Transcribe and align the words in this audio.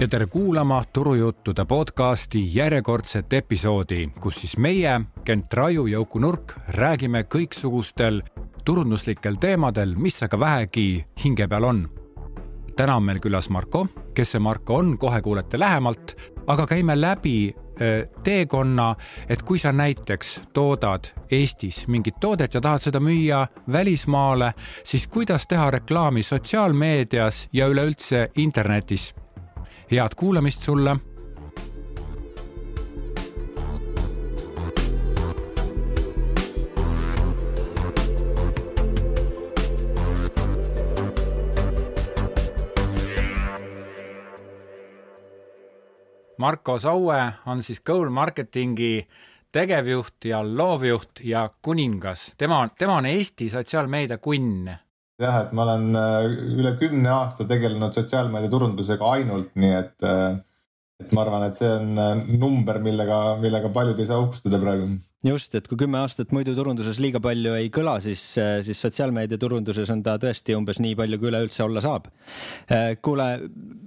ja 0.00 0.08
tere 0.08 0.26
kuulama 0.26 0.82
Turujuttude 0.92 1.64
podcasti 1.64 2.56
järjekordset 2.56 3.32
episoodi, 3.32 4.10
kus 4.20 4.34
siis 4.34 4.58
meie, 4.58 5.00
Kent 5.24 5.54
Raju 5.54 5.86
ja 5.86 6.00
Uku 6.00 6.18
Nurk 6.18 6.52
räägime 6.68 7.22
kõiksugustel 7.24 8.20
turunduslikel 8.64 9.40
teemadel, 9.40 9.94
mis 9.96 10.20
aga 10.22 10.40
vähegi 10.40 11.04
hinge 11.24 11.48
peal 11.48 11.64
on. 11.64 11.88
täna 12.76 12.96
on 12.96 13.02
meil 13.02 13.20
külas 13.24 13.48
Marko, 13.48 13.86
kes 14.14 14.32
see 14.32 14.40
Marko 14.40 14.76
on, 14.76 14.98
kohe 14.98 15.22
kuulete 15.22 15.58
lähemalt, 15.58 16.16
aga 16.46 16.66
käime 16.66 17.00
läbi 17.00 17.54
teekonna, 18.22 18.94
et 19.28 19.42
kui 19.42 19.58
sa 19.58 19.72
näiteks 19.72 20.40
toodad 20.52 21.04
Eestis 21.30 21.86
mingit 21.88 22.20
toodet 22.20 22.54
ja 22.54 22.60
tahad 22.60 22.80
seda 22.80 23.00
müüa 23.00 23.46
välismaale, 23.72 24.52
siis 24.84 25.06
kuidas 25.06 25.46
teha 25.46 25.70
reklaami 25.70 26.22
sotsiaalmeedias 26.22 27.48
ja 27.52 27.68
üleüldse 27.68 28.30
internetis 28.36 29.14
head 29.90 30.14
kuulamist 30.16 30.62
sulle. 30.62 30.96
Marko 46.38 46.78
Saue 46.78 47.32
on 47.46 47.62
siis 47.62 47.80
Goal 47.80 48.10
Marketingi 48.10 49.08
tegevjuht 49.52 50.24
ja 50.24 50.56
loovjuht 50.56 51.10
ja 51.24 51.50
kuningas. 51.62 52.32
tema, 52.38 52.68
tema 52.78 52.96
on 52.96 53.06
Eesti 53.06 53.48
sotsiaalmeedia 53.48 54.18
kunn 54.18 54.68
jah, 55.22 55.40
et 55.44 55.56
ma 55.56 55.64
olen 55.66 55.96
äh, 55.96 56.28
üle 56.58 56.76
kümne 56.80 57.10
aasta 57.12 57.46
tegelenud 57.48 57.96
sotsiaalmeedia 57.96 58.52
turundusega 58.52 59.16
ainult, 59.16 59.52
nii 59.58 59.74
et, 59.78 59.96
äh, 60.04 60.38
et 61.02 61.12
ma 61.16 61.24
arvan, 61.24 61.46
et 61.48 61.56
see 61.56 61.68
on 61.72 61.92
äh, 62.00 62.14
number, 62.36 62.80
millega, 62.84 63.20
millega 63.40 63.72
paljud 63.72 64.00
ei 64.00 64.08
saa 64.08 64.20
uhkustada 64.22 64.60
praegu. 64.60 64.90
just, 65.26 65.54
et 65.58 65.66
kui 65.66 65.78
kümme 65.80 65.98
aastat 65.98 66.30
muidu 66.36 66.52
turunduses 66.54 67.00
liiga 67.02 67.18
palju 67.24 67.56
ei 67.58 67.70
kõla, 67.74 67.96
siis, 68.04 68.20
siis 68.62 68.82
sotsiaalmeedia 68.84 69.40
turunduses 69.42 69.88
on 69.90 70.04
ta 70.04 70.14
tõesti 70.22 70.54
umbes 70.54 70.78
nii 70.84 70.94
palju, 71.00 71.18
kui 71.18 71.32
üleüldse 71.32 71.64
olla 71.64 71.82
saab. 71.82 72.06
kuule, 73.02 73.26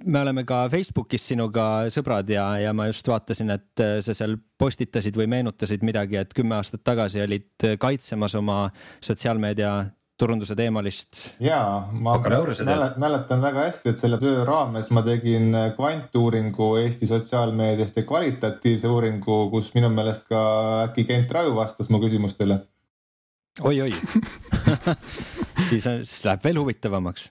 me 0.05 0.23
oleme 0.25 0.43
ka 0.49 0.65
Facebookis 0.73 1.29
sinuga 1.31 1.69
sõbrad 1.93 2.27
ja, 2.33 2.49
ja 2.59 2.73
ma 2.75 2.89
just 2.89 3.07
vaatasin, 3.07 3.53
et 3.55 3.85
sa 4.03 4.17
seal 4.17 4.35
postitasid 4.59 5.15
või 5.15 5.29
meenutasid 5.31 5.85
midagi, 5.87 6.19
et 6.19 6.35
kümme 6.35 6.57
aastat 6.57 6.83
tagasi 6.83 7.23
olid 7.23 7.69
kaitsemas 7.79 8.35
oma 8.35 8.65
sotsiaalmeedia 8.99 9.77
turunduse 10.19 10.55
teemalist. 10.59 11.21
ja, 11.43 11.61
ma 11.91 12.17
mäletan, 12.19 13.41
väga 13.41 13.65
hästi, 13.69 13.93
et 13.93 14.01
selle 14.01 14.19
töö 14.21 14.43
raames 14.47 14.91
ma 14.95 15.03
tegin 15.05 15.55
kvantuuringu 15.77 16.73
Eesti 16.83 17.09
sotsiaalmeediast 17.09 18.01
ja 18.01 18.05
kvalitatiivse 18.09 18.91
uuringu, 18.91 19.39
kus 19.53 19.73
minu 19.77 19.91
meelest 19.93 20.27
ka 20.29 20.43
äkki 20.89 21.07
Kent 21.09 21.31
Raju 21.31 21.55
vastas 21.57 21.89
mu 21.89 22.01
küsimustele 22.03 22.61
oi,. 23.61 23.81
oi-oi 23.81 23.91
siis, 25.69 25.83
siis 25.83 26.23
läheb 26.27 26.43
veel 26.45 26.61
huvitavamaks 26.61 27.29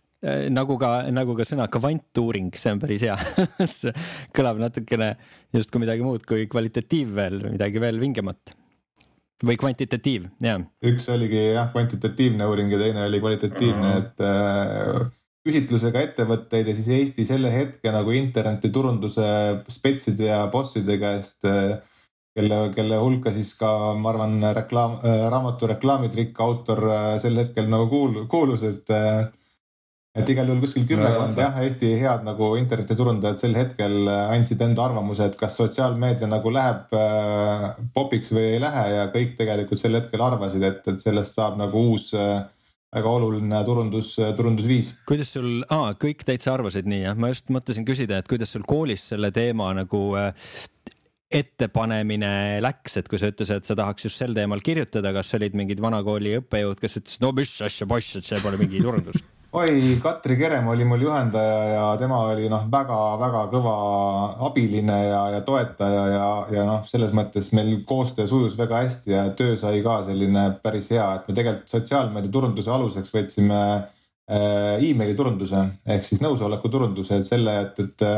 nagu 0.50 0.75
ka, 0.80 0.92
nagu 1.14 1.36
ka 1.39 1.47
sõna 1.47 1.69
kvantuuring, 1.70 2.50
see 2.58 2.73
on 2.75 2.80
päris 2.83 3.05
hea 3.06 3.17
see 3.78 3.92
kõlab 4.34 4.58
natukene 4.62 5.12
justkui 5.55 5.84
midagi 5.84 6.02
muud 6.06 6.25
kui 6.27 6.48
kvalitatiiv 6.50 7.12
veel, 7.20 7.42
midagi 7.52 7.83
veel 7.83 8.00
vingemat 8.02 8.56
või 9.44 9.58
kvantitatiiv, 9.61 10.27
jah. 10.42 10.64
üks 10.84 11.06
oligi 11.12 11.44
jah, 11.53 11.70
kvantitatiivne 11.75 12.47
uuring 12.48 12.72
ja 12.75 12.81
teine 12.81 13.05
oli 13.06 13.20
kvalitatiivne, 13.22 13.92
et 14.00 14.25
äh, 14.27 15.05
küsitlusega 15.47 16.03
ettevõtteid 16.08 16.69
ja 16.69 16.75
siis 16.77 16.89
Eesti 16.97 17.27
selle 17.28 17.53
hetke 17.55 17.92
nagu 17.95 18.12
internetiturunduse 18.17 19.28
spetside 19.70 20.28
ja 20.33 20.42
bosside 20.53 20.98
käest 21.00 21.47
äh, 21.48 21.78
kelle, 22.39 22.61
kelle 22.74 23.01
hulka 23.02 23.33
siis 23.35 23.55
ka, 23.58 23.95
ma 23.98 24.12
arvan, 24.12 24.39
reklaam 24.57 24.98
äh,, 25.02 25.27
raamatu 25.33 25.70
Reklaamitrikk 25.70 26.41
autor 26.45 26.85
äh, 26.91 27.11
sel 27.23 27.39
hetkel 27.41 27.70
nagu 27.70 27.89
kuul-, 27.92 28.24
kuulus, 28.30 28.67
et 28.68 28.95
äh, 28.95 29.29
et 30.18 30.33
igal 30.34 30.51
juhul 30.51 30.61
kuskil 30.64 30.84
kümmekond 30.89 31.39
jah, 31.39 31.56
Eesti 31.64 31.95
head 32.01 32.27
nagu 32.27 32.51
internetiturundajad 32.61 33.40
sel 33.42 33.56
hetkel 33.58 33.96
äh, 34.05 34.34
andsid 34.36 34.62
enda 34.67 34.84
arvamuse, 34.89 35.30
et 35.30 35.39
kas 35.40 35.56
sotsiaalmeedia 35.61 36.29
nagu 36.30 36.52
läheb 36.55 36.95
äh, 36.98 37.67
popiks 37.95 38.34
või 38.34 38.46
ei 38.55 38.62
lähe 38.62 38.84
ja 38.96 39.08
kõik 39.14 39.34
tegelikult 39.40 39.80
sel 39.80 39.98
hetkel 39.98 40.24
arvasid, 40.29 40.64
et, 40.68 40.86
et 40.92 41.02
sellest 41.02 41.39
saab 41.39 41.58
nagu 41.61 41.89
uus 41.92 42.11
äh, 42.17 42.40
väga 42.95 43.11
oluline 43.18 43.61
turundus, 43.67 44.14
äh, 44.23 44.33
turundusviis. 44.36 44.95
kuidas 45.08 45.34
sul, 45.36 45.62
aa, 45.68 45.92
kõik 46.01 46.24
täitsa 46.27 46.55
arvasid 46.55 46.89
nii 46.89 47.05
jah, 47.05 47.18
ma 47.20 47.33
just 47.33 47.52
mõtlesin 47.52 47.86
küsida, 47.89 48.20
et 48.20 48.29
kuidas 48.30 48.55
sul 48.55 48.64
koolis 48.68 49.05
selle 49.12 49.30
teema 49.35 49.70
nagu 49.77 50.02
äh, 50.17 50.33
ettepanemine 51.29 52.62
läks, 52.64 52.96
et 52.96 53.08
kui 53.08 53.20
sa 53.20 53.29
ütlesid, 53.29 53.61
et 53.61 53.68
sa 53.68 53.77
tahaks 53.77 54.08
just 54.08 54.20
sel 54.20 54.33
teemal 54.36 54.64
kirjutada, 54.64 55.12
kas 55.12 55.35
olid 55.36 55.56
mingid 55.58 55.83
vanakooli 55.85 56.39
õppejõud, 56.40 56.80
kes 56.80 57.02
ütlesid, 57.02 57.24
no 57.24 57.35
mis 57.36 57.52
asja 57.64 57.89
poiss, 57.90 58.17
et 58.17 58.29
see 58.29 58.40
pole 58.45 58.61
mingi 58.61 58.80
turundus 58.80 59.20
oi, 59.53 59.98
Katri 60.03 60.36
Kerem 60.36 60.67
oli 60.69 60.85
mul 60.85 61.01
juhendaja 61.01 61.61
ja 61.73 61.85
tema 62.01 62.19
oli 62.29 62.48
noh, 62.53 62.67
väga-väga 62.73 63.45
kõva 63.53 63.77
abiline 64.48 64.97
ja, 65.07 65.20
ja 65.33 65.41
toetaja 65.47 66.03
ja, 66.13 66.27
ja 66.53 66.64
noh, 66.69 66.83
selles 66.89 67.14
mõttes 67.17 67.48
meil 67.57 67.79
koostöö 67.89 68.29
sujus 68.29 68.59
väga 68.59 68.83
hästi 68.85 69.14
ja 69.14 69.29
töö 69.39 69.57
sai 69.57 69.81
ka 69.85 70.03
selline 70.09 70.51
päris 70.63 70.91
hea, 70.92 71.07
et 71.14 71.31
me 71.31 71.36
tegelikult 71.39 71.73
sotsiaalmeedia 71.73 72.35
turunduse 72.35 72.75
aluseks 72.75 73.14
võtsime 73.14 73.63
äh, 73.63 74.85
emaili 74.85 75.17
turunduse 75.17 75.65
ehk 75.86 76.05
siis 76.05 76.20
nõusoleku 76.25 76.69
turunduse, 76.69 77.17
et 77.17 77.29
selle, 77.29 77.57
et, 77.65 77.80
et 77.86 78.09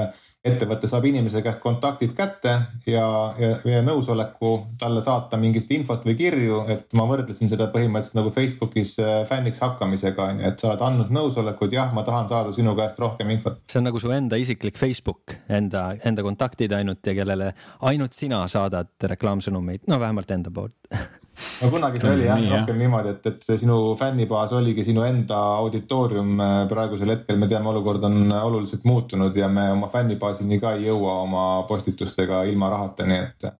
ettevõte 0.44 0.88
saab 0.88 1.04
inimese 1.04 1.42
käest 1.44 1.60
kontaktid 1.60 2.14
kätte 2.16 2.52
ja, 2.88 3.04
ja, 3.38 3.50
ja 3.68 3.82
nõusoleku 3.84 4.54
talle 4.80 5.02
saata 5.04 5.36
mingit 5.40 5.68
infot 5.76 6.04
või 6.06 6.16
kirju, 6.16 6.62
et 6.72 6.96
ma 6.96 7.04
võrdlesin 7.08 7.50
seda 7.52 7.68
põhimõtteliselt 7.74 8.16
nagu 8.16 8.32
Facebookis 8.32 8.96
äh, 9.04 9.20
fänniks 9.28 9.60
hakkamisega 9.60 10.30
on 10.30 10.40
ju, 10.40 10.48
et 10.48 10.62
sa 10.62 10.70
oled 10.70 10.86
andnud 10.86 11.12
nõusolekut, 11.12 11.76
jah, 11.76 11.92
ma 11.96 12.06
tahan 12.06 12.30
saada 12.32 12.56
sinu 12.56 12.72
käest 12.78 13.00
rohkem 13.02 13.34
infot. 13.36 13.60
see 13.68 13.82
on 13.82 13.88
nagu 13.90 14.00
su 14.00 14.12
enda 14.16 14.40
isiklik 14.40 14.80
Facebook, 14.80 15.36
enda, 15.48 15.90
enda 16.08 16.24
kontaktid 16.24 16.72
ainult 16.72 17.04
ja 17.04 17.16
kellele 17.20 17.52
ainult 17.92 18.16
sina 18.16 18.40
saadad 18.48 19.10
reklaamsõnumeid, 19.12 19.84
no 19.92 20.00
vähemalt 20.00 20.30
enda 20.32 20.52
poolt 20.54 20.88
no 21.60 21.70
kunagi 21.72 22.00
see 22.02 22.12
oli 22.14 22.26
jah, 22.26 22.42
rohkem 22.52 22.78
niimoodi, 22.80 23.14
et, 23.14 23.26
et 23.30 23.46
see 23.46 23.58
sinu 23.62 23.78
fännibaas 23.98 24.52
oligi 24.56 24.84
sinu 24.86 25.04
enda 25.06 25.38
auditoorium. 25.60 26.36
praegusel 26.70 27.14
hetkel 27.14 27.40
me 27.40 27.48
teame, 27.50 27.70
olukord 27.72 28.04
on 28.08 28.20
oluliselt 28.40 28.84
muutunud 28.88 29.36
ja 29.36 29.48
me 29.48 29.70
oma 29.72 29.88
fännibaasini 29.92 30.60
ka 30.62 30.74
ei 30.78 30.86
jõua 30.88 31.20
oma 31.24 31.46
postitustega 31.68 32.44
ilma 32.50 32.70
rahata, 32.74 33.08
nii 33.08 33.18
et. 33.24 33.50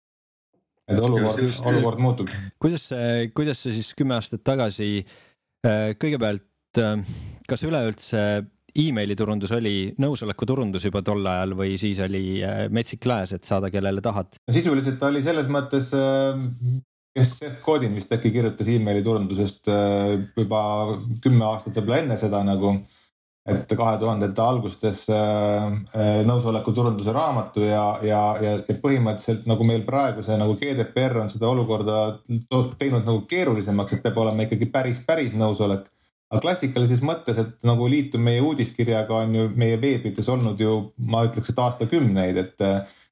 et 0.91 1.03
olukord, 1.09 1.43
olukord 1.73 2.05
muutub. 2.07 2.33
kuidas 2.63 2.89
see, 2.93 3.29
kuidas 3.35 3.67
see 3.67 3.77
siis 3.81 3.93
kümme 3.99 4.19
aastat 4.19 4.45
tagasi, 4.47 5.05
äh, 5.67 5.93
kõigepealt, 6.01 6.81
äh, 6.81 6.97
kas 7.49 7.67
üleüldse 7.69 8.25
emaili 8.79 9.17
turundus 9.19 9.51
oli 9.55 9.91
nõusoleku 9.99 10.47
turundus 10.47 10.85
juba 10.87 11.03
tol 11.07 11.27
ajal 11.27 11.57
või 11.59 11.75
siis 11.81 11.99
oli 12.05 12.41
äh, 12.47 12.63
metsik 12.71 13.07
lääs, 13.07 13.35
et 13.37 13.49
saada 13.49 13.71
kellele 13.73 14.03
tahad? 14.05 14.39
sisuliselt 14.51 15.03
oli 15.09 15.23
selles 15.25 15.51
mõttes 15.51 15.91
kes 17.17 17.35
Seth 17.39 17.61
Godin 17.65 17.95
vist 17.99 18.13
äkki 18.15 18.31
kirjutas 18.35 18.71
emaili 18.71 19.03
turundusest 19.03 19.69
äh, 19.73 20.17
juba 20.37 20.63
kümme 21.23 21.47
aastat 21.49 21.77
võib-olla 21.79 22.03
enne 22.05 22.19
seda 22.21 22.43
nagu. 22.47 22.79
et 23.51 23.73
kahe 23.75 23.97
tuhandete 23.99 24.43
algustes 24.45 25.07
äh, 25.11 25.71
äh, 25.97 26.19
nõusoleku 26.29 26.75
turunduse 26.77 27.11
raamatu 27.17 27.65
ja, 27.65 27.85
ja, 28.05 28.21
ja, 28.45 28.51
ja 28.69 28.75
põhimõtteliselt 28.83 29.49
nagu 29.49 29.65
meil 29.67 29.81
praegu 29.87 30.23
see 30.23 30.37
nagu 30.39 30.55
GDPR 30.61 31.17
on 31.23 31.33
seda 31.33 31.49
olukorda 31.49 32.03
teinud 32.79 33.09
nagu 33.09 33.25
keerulisemaks, 33.31 33.97
et 33.97 34.05
peab 34.05 34.21
olema 34.23 34.45
ikkagi 34.45 34.69
päris, 34.71 35.01
päris 35.07 35.33
nõusolek 35.33 35.89
aga 36.31 36.43
klassikalises 36.45 37.01
mõttes, 37.03 37.41
et 37.43 37.67
nagu 37.67 37.89
liitub 37.91 38.23
meie 38.23 38.45
uudiskirjaga 38.45 39.25
on 39.25 39.35
ju 39.35 39.49
meie 39.59 39.81
veebides 39.83 40.29
olnud 40.31 40.61
ju, 40.61 40.77
ma 41.11 41.25
ütleks, 41.27 41.51
et 41.51 41.65
aastakümneid, 41.65 42.45
et 42.45 42.67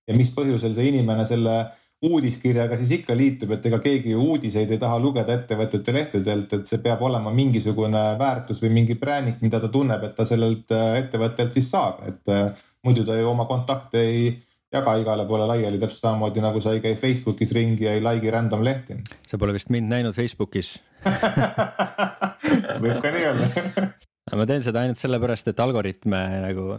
ja 0.08 0.14
mis 0.16 0.30
põhjusel 0.36 0.76
see 0.76 0.92
inimene 0.92 1.24
selle 1.26 1.56
uudiskirjaga 2.02 2.76
siis 2.78 2.92
ikka 3.00 3.16
liitub, 3.16 3.50
et 3.56 3.64
ega 3.66 3.78
keegi 3.82 4.14
uudiseid 4.14 4.70
ei 4.70 4.78
taha 4.78 4.98
lugeda 5.02 5.34
ettevõtete 5.34 5.94
lehtedelt, 5.94 6.52
et 6.54 6.68
see 6.68 6.78
peab 6.82 7.02
olema 7.02 7.32
mingisugune 7.34 8.02
väärtus 8.20 8.62
või 8.62 8.70
mingi 8.76 8.94
präänik, 8.98 9.40
mida 9.42 9.58
ta 9.60 9.70
tunneb, 9.72 10.04
et 10.06 10.14
ta 10.14 10.26
sellelt 10.28 10.70
äh, 10.74 10.92
ettevõttelt 11.02 11.56
siis 11.56 11.70
saab, 11.72 12.04
et 12.06 12.34
äh, 12.34 12.52
muidu 12.86 13.06
ta 13.06 13.18
ju 13.18 13.30
oma 13.30 13.48
kontakte 13.50 14.02
ei 14.04 14.28
jaga 14.72 14.94
igale 15.00 15.24
poole 15.26 15.48
laiali, 15.48 15.80
täpselt 15.80 16.04
samamoodi 16.04 16.44
nagu 16.44 16.60
sa 16.62 16.76
ei 16.76 16.82
käi 16.84 16.94
Facebookis 17.00 17.54
ringi 17.56 17.88
ja 17.88 17.96
ei 17.96 18.04
like'i 18.04 18.30
random 18.30 18.62
lehti. 18.64 19.00
sa 19.26 19.38
pole 19.38 19.56
vist 19.56 19.72
mind 19.74 19.90
näinud 19.90 20.14
Facebookis. 20.14 20.76
Võib 22.82 23.00
ka 23.02 23.10
nii 23.14 23.26
olla. 23.32 23.50
Ma 24.38 24.44
teen 24.46 24.62
seda 24.62 24.84
ainult 24.84 25.00
sellepärast, 25.00 25.48
et 25.50 25.60
algoritme 25.64 26.20
nagu 26.44 26.76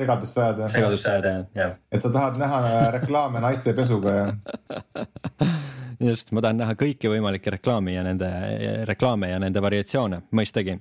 segadusse 0.00 0.42
ajada. 0.42 0.68
segadusse 0.72 1.10
ajada 1.12 1.34
jah. 1.56 1.76
et 1.92 2.02
sa 2.02 2.12
tahad 2.14 2.38
näha 2.40 2.62
reklaame 2.98 3.42
naiste 3.44 3.74
pesuga 3.76 4.16
ja 4.16 4.26
just, 6.10 6.32
ma 6.32 6.44
tahan 6.44 6.60
näha 6.62 6.76
kõiki 6.78 7.10
võimalikke 7.12 7.56
reklaami 7.56 7.96
ja 7.96 8.04
nende 8.06 8.30
reklaame 8.88 9.32
ja 9.32 9.40
nende 9.42 9.62
variatsioone, 9.62 10.22
mõistagi. 10.36 10.78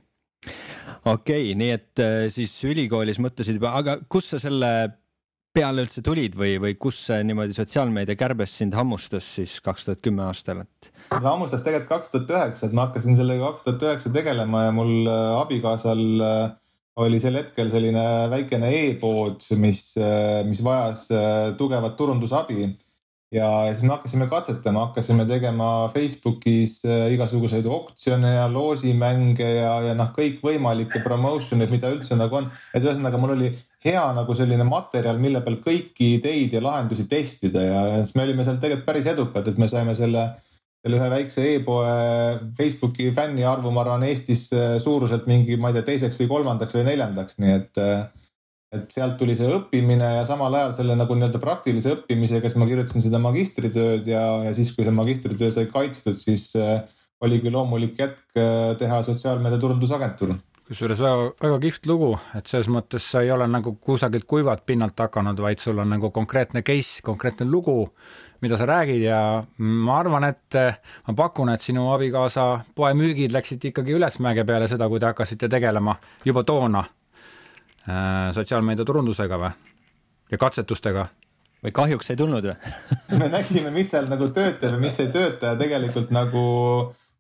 okei 1.05 1.51
okay,, 1.51 1.53
nii 1.59 1.75
et 1.75 2.03
äh, 2.03 2.23
siis 2.33 2.53
ülikoolis 2.67 3.19
mõtlesid 3.23 3.59
juba, 3.59 3.75
aga 3.79 3.99
kus 4.07 4.31
sa 4.33 4.41
selle 4.41 4.71
peale 5.55 5.83
üldse 5.83 6.03
tulid 6.05 6.37
või, 6.37 6.55
või 6.61 6.75
kus 6.79 6.99
see 7.07 7.23
niimoodi 7.25 7.55
sotsiaalmeedia 7.57 8.15
kärbes 8.19 8.53
sind 8.61 8.75
hammustas 8.77 9.25
siis 9.39 9.57
kaks 9.65 9.87
tuhat 9.87 10.01
kümme 10.05 10.23
aastal, 10.27 10.63
et? 10.63 10.91
ta 11.09 11.23
hammustas 11.25 11.63
tegelikult 11.65 11.89
kaks 11.97 12.13
tuhat 12.13 12.33
üheksa, 12.35 12.67
et 12.69 12.77
ma 12.77 12.87
hakkasin 12.87 13.17
sellega 13.19 13.51
kaks 13.51 13.65
tuhat 13.65 13.85
üheksa 13.87 14.13
tegelema 14.13 14.67
ja 14.67 14.75
mul 14.75 14.93
äh, 15.09 15.39
abikaasal 15.41 16.05
äh, 16.23 16.51
oli 16.99 17.19
sel 17.19 17.37
hetkel 17.39 17.69
selline 17.71 18.03
väikene 18.31 18.73
e-pood, 18.81 19.45
mis, 19.61 19.93
äh, 19.97 20.41
mis 20.47 20.63
vajas 20.63 21.07
tugevat 21.57 21.95
turundusabi 21.97 22.69
ja 23.31 23.47
siis 23.69 23.83
me 23.83 23.93
hakkasime 23.93 24.27
katsetama, 24.27 24.87
hakkasime 24.87 25.25
tegema 25.29 25.89
Facebookis 25.93 26.79
äh, 26.85 27.11
igasuguseid 27.13 27.65
oktsioone 27.69 28.33
ja 28.33 28.47
loosimänge 28.49 29.45
ja, 29.45 29.75
ja 29.85 29.93
noh, 29.97 30.09
kõikvõimalikke 30.15 31.03
promotion'id, 31.05 31.69
mida 31.69 31.91
üldse 31.93 32.17
nagu 32.17 32.39
on. 32.41 32.49
et 32.73 32.83
ühesõnaga 32.83 33.21
mul 33.21 33.35
oli 33.35 33.51
hea 33.85 34.03
nagu 34.17 34.35
selline 34.35 34.65
materjal, 34.65 35.21
mille 35.21 35.43
peal 35.45 35.59
kõiki 35.61 36.15
ideid 36.17 36.57
ja 36.57 36.63
lahendusi 36.65 37.05
testida 37.09 37.65
ja 37.67 37.83
siis 37.99 38.15
me 38.17 38.25
olime 38.25 38.45
seal 38.47 38.57
tegelikult 38.57 38.89
päris 38.89 39.11
edukad, 39.13 39.47
et 39.47 39.61
me 39.61 39.69
saime 39.69 39.93
selle, 39.95 40.25
selle 40.79 40.99
ühe 40.99 41.09
väikse 41.11 41.43
e-poe 41.55 41.91
Facebooki 42.57 43.09
fänniarvu, 43.15 43.71
ma 43.75 43.83
arvan, 43.83 44.05
Eestis 44.07 44.47
äh, 44.55 44.77
suuruselt 44.83 45.27
mingi, 45.27 45.57
ma 45.59 45.71
ei 45.71 45.79
tea, 45.79 45.87
teiseks 45.91 46.19
või 46.21 46.31
kolmandaks 46.31 46.77
või 46.77 46.87
neljandaks, 46.87 47.39
nii 47.43 47.55
et 47.57 47.81
äh, 47.83 48.07
et 48.69 48.93
sealt 48.93 49.15
tuli 49.17 49.33
see 49.37 49.49
õppimine 49.49 50.11
ja 50.19 50.25
samal 50.29 50.53
ajal 50.53 50.75
selle 50.77 50.93
nagu 50.97 51.15
nii-öelda 51.17 51.41
praktilise 51.41 51.95
õppimisega, 51.95 52.51
siis 52.51 52.59
ma 52.61 52.67
kirjutasin 52.69 53.01
seda 53.01 53.21
magistritööd 53.23 54.05
ja, 54.09 54.21
ja 54.45 54.51
siis, 54.53 54.69
kui 54.75 54.85
see 54.85 54.93
magistritöö 54.93 55.49
sai 55.55 55.65
kaitstud, 55.71 56.19
siis 56.21 56.51
äh, 56.59 56.83
oligi 57.25 57.49
loomulik 57.53 57.97
äh, 58.05 58.13
teha 58.79 59.01
sotsiaalmeedia 59.07 59.61
turundusagentuur 59.61 60.37
kusjuures 60.69 60.99
väga, 61.01 61.29
väga 61.41 61.55
kihvt 61.63 61.87
lugu, 61.89 62.11
et 62.37 62.49
selles 62.49 62.67
mõttes 62.69 63.05
sa 63.09 63.23
ei 63.25 63.31
ole 63.33 63.47
nagu 63.49 63.73
kusagilt 63.81 64.27
kuivalt 64.29 64.67
pinnalt 64.69 65.01
hakanud, 65.01 65.41
vaid 65.41 65.57
sul 65.63 65.81
on 65.81 65.89
nagu 65.95 66.11
konkreetne 66.13 66.61
case, 66.61 67.01
konkreetne 67.01 67.47
lugu, 67.49 67.87
mida 68.41 68.57
sa 68.57 68.67
räägid 68.69 69.01
ja 69.03 69.43
ma 69.57 69.97
arvan, 69.99 70.29
et 70.29 70.55
äh, 70.55 70.77
ma 71.07 71.17
pakun, 71.17 71.49
et 71.53 71.61
sinu 71.65 71.89
abikaasa 71.93 72.51
poemüügid 72.75 73.35
läksid 73.35 73.71
ikkagi 73.71 73.97
ülesmäge 73.97 74.45
peale 74.45 74.67
seda, 74.67 74.87
kui 74.89 74.99
te 74.99 75.11
hakkasite 75.11 75.49
tegelema 75.49 75.97
juba 76.25 76.43
toona 76.43 76.85
Äh, 77.89 78.33
sotsiaalmeedia 78.35 78.85
turundusega 78.85 79.37
või? 79.39 79.49
ja 80.29 80.37
katsetustega? 80.37 81.07
või 81.63 81.71
kahjuks 81.75 82.11
ei 82.13 82.17
tulnud 82.19 82.45
või 82.45 82.55
me 83.21 83.29
nägime, 83.31 83.71
mis 83.73 83.89
seal 83.91 84.05
nagu 84.11 84.27
töötab 84.35 84.75
ja 84.75 84.79
mis 84.79 84.99
ei 85.01 85.09
tööta 85.11 85.53
ja 85.53 85.57
tegelikult 85.59 86.11
nagu 86.13 86.43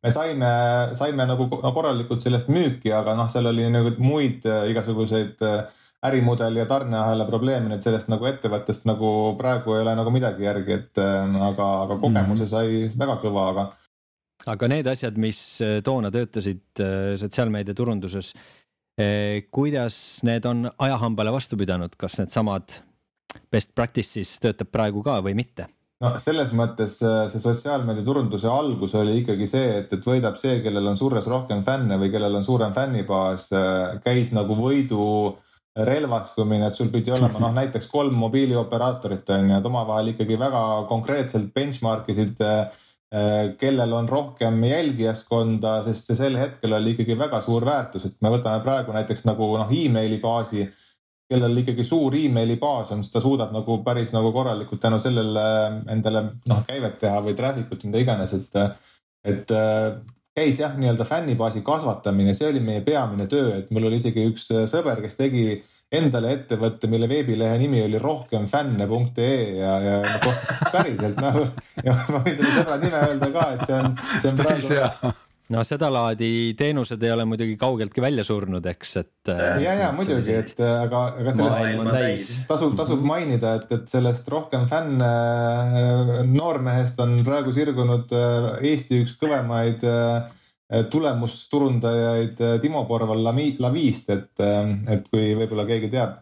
me 0.03 0.11
saime, 0.13 0.51
saime 0.99 1.25
nagu 1.27 1.47
korralikult 1.49 2.21
sellest 2.21 2.51
müüki, 2.53 2.91
aga 2.95 3.15
noh, 3.17 3.31
seal 3.31 3.49
oli 3.49 3.65
nagu 3.71 3.95
muid 4.03 4.45
äh, 4.45 4.67
igasuguseid 4.73 5.41
äh, 5.47 5.78
ärimudeli 6.05 6.61
ja 6.61 6.65
tarneahela 6.65 7.25
probleeme, 7.27 7.67
nii 7.67 7.75
et 7.79 7.85
sellest 7.85 8.07
nagu 8.11 8.27
ettevõttest 8.29 8.85
nagu 8.87 9.35
praegu 9.39 9.75
ei 9.75 9.83
ole 9.83 9.95
nagu 9.99 10.13
midagi 10.15 10.47
järgi, 10.47 10.77
et 10.77 11.01
aga, 11.01 11.67
aga 11.85 11.97
kogemuse 11.99 12.45
mhm. 12.45 12.51
sai 12.51 12.99
väga 12.99 13.17
kõva, 13.23 13.47
aga. 13.53 13.65
aga 14.53 14.69
need 14.71 14.87
asjad, 14.87 15.19
mis 15.19 15.41
toona 15.83 16.11
töötasid 16.11 16.83
sotsiaalmeedia 17.19 17.75
turunduses 17.75 18.31
kuidas 19.51 19.97
need 20.27 20.45
on 20.45 20.69
ajahambale 20.75 21.31
vastu 21.31 21.59
pidanud, 21.59 21.93
kas 21.99 22.17
needsamad 22.19 22.79
best 23.51 23.75
practices 23.75 24.39
töötab 24.43 24.71
praegu 24.73 25.03
ka 25.05 25.19
või 25.25 25.35
mitte? 25.37 25.67
no 25.99 26.13
selles 26.21 26.53
mõttes 26.55 26.93
äh, 27.03 27.25
see 27.31 27.41
sotsiaalmeedia 27.43 28.05
turunduse 28.07 28.47
algus 28.47 28.93
oli 28.95 29.17
ikkagi 29.19 29.47
see, 29.51 29.65
et, 29.81 29.91
et 29.91 30.05
võidab 30.05 30.37
see, 30.39 30.61
kellel 30.63 30.87
on 30.93 30.97
surres 30.99 31.27
rohkem 31.27 31.63
fänne 31.65 31.97
või 31.99 32.11
kellel 32.13 32.39
on 32.39 32.45
suurem 32.47 32.71
fännibaas, 32.75 33.49
äh, 33.51 33.97
käis 34.05 34.31
nagu 34.35 34.55
võidu 34.55 35.01
relvastumine, 35.87 36.67
et 36.67 36.75
sul 36.75 36.89
pidi 36.91 37.11
olema 37.15 37.39
noh, 37.39 37.53
näiteks 37.55 37.87
kolm 37.87 38.15
mobiilioperaatorit 38.19 39.29
on 39.35 39.49
ju, 39.51 39.57
et 39.59 39.71
omavahel 39.71 40.13
ikkagi 40.13 40.39
väga 40.39 40.61
konkreetselt 40.89 41.53
benchmark 41.55 42.09
isid 42.11 42.41
Äh, 43.15 43.55
kellel 43.57 43.93
on 43.93 44.09
rohkem 44.09 44.63
jälgijaskonda, 44.63 45.79
sest 45.81 46.11
see 46.11 46.17
sel 46.19 46.35
hetkel 46.37 46.75
oli 46.77 46.91
ikkagi 46.93 47.15
väga 47.17 47.39
suur 47.41 47.63
väärtus, 47.65 48.03
et 48.05 48.19
me 48.21 48.29
võtame 48.29 48.61
praegu 48.61 48.93
näiteks 48.93 49.25
nagu 49.25 49.47
noh, 49.57 49.71
emaili 49.73 50.19
baasi, 50.21 50.67
kellel 51.25 51.57
ikkagi 51.57 51.87
suur 51.89 52.13
emaili 52.19 52.59
baas 52.61 52.91
on, 52.93 53.01
siis 53.01 53.15
ta 53.15 53.23
suudab 53.23 53.49
nagu 53.55 53.79
päris 53.81 54.13
nagu 54.13 54.29
korralikult 54.35 54.81
tänu 54.83 55.01
sellele 55.01 55.45
endale 55.89 56.21
noh, 56.51 56.61
käivet 56.67 56.99
teha 57.01 57.23
või 57.25 57.33
traffic 57.39 57.73
ut, 57.73 57.87
mida 57.89 58.03
iganes, 58.05 58.35
et, 58.37 58.59
et 59.33 59.57
äh, 59.57 59.97
käis 60.39 60.61
jah, 60.61 60.77
nii-öelda 60.79 61.07
fännibaasi 61.07 61.63
kasvatamine, 61.65 62.33
see 62.37 62.49
oli 62.49 62.63
meie 62.63 62.83
peamine 62.85 63.27
töö, 63.31 63.59
et 63.59 63.69
mul 63.75 63.89
oli 63.89 63.99
isegi 63.99 64.25
üks 64.31 64.49
sõber, 64.71 65.03
kes 65.03 65.19
tegi 65.19 65.45
endale 65.91 66.33
ettevõtte, 66.37 66.89
mille 66.91 67.09
veebilehe 67.09 67.57
nimi 67.61 67.81
oli 67.81 68.01
rohkemfänne.ee 68.01 69.39
ja, 69.57 69.79
ja 69.85 69.95
nagu 70.05 70.35
päriselt 70.75 71.17
nagu 71.21 71.47
ja 71.85 71.95
ma 72.11 72.21
võin 72.21 72.35
selle 72.35 72.53
sõbra 72.59 72.77
nime 72.83 73.01
öelda 73.07 73.31
ka, 73.33 73.47
et 73.55 73.65
see 73.65 73.79
on, 73.79 73.97
see 74.19 74.31
on 74.33 74.39
praegu 74.43 75.17
no 75.53 75.63
sedalaadi 75.65 76.53
teenused 76.57 77.01
ei 77.03 77.11
ole 77.13 77.25
muidugi 77.29 77.55
kaugeltki 77.59 78.03
välja 78.03 78.23
surnud, 78.25 78.65
eks, 78.69 78.91
et. 79.01 79.31
Äh, 79.33 79.57
ja, 79.63 79.73
ja 79.79 79.89
muidugi, 79.95 80.35
et 80.43 80.61
äh, 80.61 80.75
aga, 80.85 81.03
aga 81.23 81.33
sellest 81.35 82.45
tasub, 82.49 82.75
tasub 82.77 83.03
mainida, 83.05 83.55
et, 83.61 83.73
et 83.79 83.89
sellest 83.89 84.29
rohkem 84.29 84.67
fänne 84.69 85.09
äh, 85.09 86.15
noormehest 86.29 87.01
on 87.01 87.17
praegu 87.25 87.53
sirgunud 87.55 88.13
Eesti 88.69 89.01
üks 89.03 89.15
kõvemaid 89.21 89.85
äh, 89.89 90.29
tulemusturundajaid 90.93 92.41
Timo 92.61 92.83
Porval 92.85 93.23
Lavist, 93.25 94.09
et, 94.13 94.35
et 94.37 95.07
kui 95.09 95.31
võib-olla 95.33 95.65
keegi 95.65 95.89
teab. 95.89 96.19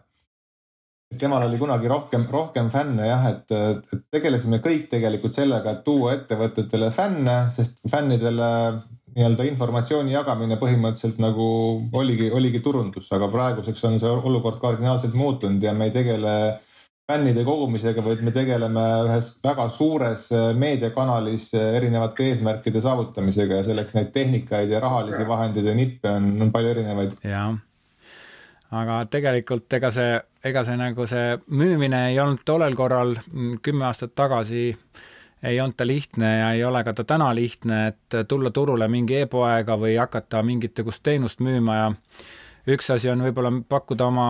temal 1.20 1.44
oli 1.44 1.58
kunagi 1.60 1.88
rohkem, 1.88 2.24
rohkem 2.32 2.70
fänne 2.72 3.10
jah, 3.10 3.26
et, 3.28 3.52
et 3.52 4.06
tegelesime 4.08 4.62
kõik 4.64 4.88
tegelikult 4.88 5.36
sellega, 5.36 5.76
et 5.76 5.84
tuua 5.84 6.14
ettevõtetele 6.16 6.88
fänne, 6.96 7.36
sest 7.52 7.84
fännidele 7.90 8.48
nii-öelda 9.18 9.44
informatsiooni 9.50 10.14
jagamine 10.14 10.56
põhimõtteliselt 10.60 11.18
nagu 11.22 11.48
oligi, 11.98 12.30
oligi 12.34 12.62
turundus, 12.62 13.10
aga 13.12 13.28
praeguseks 13.32 13.84
on 13.88 13.98
see 14.00 14.14
olukord 14.30 14.60
kardinaalselt 14.62 15.16
muutunud 15.18 15.62
ja 15.62 15.74
me 15.74 15.90
ei 15.90 15.94
tegele 15.94 16.34
fännide 17.08 17.42
kogumisega, 17.44 18.02
vaid 18.04 18.20
me 18.20 18.32
tegeleme 18.36 18.82
ühes 19.06 19.30
väga 19.44 19.64
suures 19.72 20.26
äh, 20.36 20.50
meediakanalis 20.60 21.54
äh, 21.56 21.70
erinevate 21.78 22.26
eesmärkide 22.28 22.82
saavutamisega 22.84 23.62
ja 23.62 23.64
selleks 23.64 23.96
neid 23.96 24.12
tehnikaid 24.12 24.68
ja 24.74 24.82
rahalisi 24.84 25.24
vahendeid 25.28 25.70
ja 25.70 25.74
nippe 25.76 26.12
on, 26.12 26.34
on 26.44 26.52
palju 26.52 26.74
erinevaid. 26.74 27.16
jah, 27.24 27.56
aga 28.82 29.00
tegelikult 29.08 29.78
ega 29.80 29.90
see, 29.94 30.18
ega 30.44 30.64
see 30.68 30.76
nagu 30.76 31.08
see 31.08 31.38
müümine 31.48 32.04
ei 32.10 32.20
olnud 32.20 32.44
tollel 32.44 32.76
korral 32.76 33.16
mm, 33.16 33.62
kümme 33.64 33.88
aastat 33.88 34.12
tagasi 34.12 34.68
ei 35.42 35.60
olnud 35.60 35.76
ta 35.76 35.86
lihtne 35.86 36.38
ja 36.38 36.52
ei 36.52 36.64
ole 36.64 36.84
ka 36.84 36.92
ta 36.94 37.04
täna 37.04 37.34
lihtne, 37.34 37.86
et 37.86 38.18
tulla 38.28 38.50
turule 38.50 38.88
mingi 38.88 39.20
e-poega 39.22 39.76
või 39.78 39.96
hakata 39.98 40.42
mingisugust 40.42 41.02
teenust 41.02 41.40
müüma 41.40 41.76
ja 41.76 41.90
üks 42.74 42.90
asi 42.94 43.10
on 43.10 43.22
võib-olla 43.22 43.52
pakkuda 43.68 44.08
oma 44.10 44.28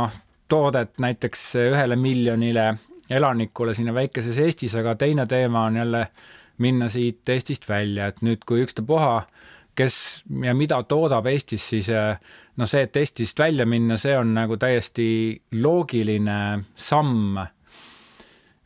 toodet 0.48 0.98
näiteks 1.00 1.54
ühele 1.68 1.96
miljonile 1.96 2.74
elanikule 3.10 3.74
sinna 3.74 3.94
väikeses 3.94 4.38
Eestis, 4.38 4.74
aga 4.76 4.94
teine 4.94 5.26
teema 5.26 5.64
on 5.64 5.76
jälle 5.76 6.06
minna 6.58 6.88
siit 6.88 7.28
Eestist 7.28 7.68
välja, 7.68 8.06
et 8.06 8.22
nüüd, 8.22 8.44
kui 8.46 8.62
ükstapuha, 8.64 9.22
kes 9.78 10.24
ja 10.42 10.54
mida 10.54 10.82
toodab 10.82 11.26
Eestis, 11.30 11.68
siis 11.70 11.90
noh, 11.92 12.68
see, 12.68 12.82
et 12.84 12.96
Eestist 12.96 13.38
välja 13.38 13.66
minna, 13.66 13.96
see 13.96 14.16
on 14.18 14.34
nagu 14.34 14.58
täiesti 14.60 15.08
loogiline 15.62 16.40
samm. 16.76 17.38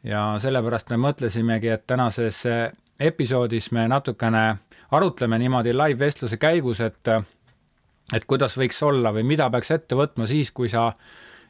Ja 0.04 0.22
sellepärast 0.42 0.90
me 0.90 0.98
mõtlesimegi, 1.00 1.72
et 1.72 1.86
tänases 1.86 2.42
episoodis 3.00 3.70
me 3.72 3.86
natukene 3.88 4.44
arutleme 4.90 5.38
niimoodi 5.38 5.74
live-vestluse 5.76 6.36
käigus, 6.36 6.80
et 6.80 7.08
et 8.12 8.24
kuidas 8.28 8.56
võiks 8.58 8.80
olla 8.84 9.12
või 9.14 9.24
mida 9.26 9.48
peaks 9.50 9.70
ette 9.70 9.96
võtma 9.96 10.26
siis, 10.28 10.50
kui 10.52 10.68
sa 10.68 10.90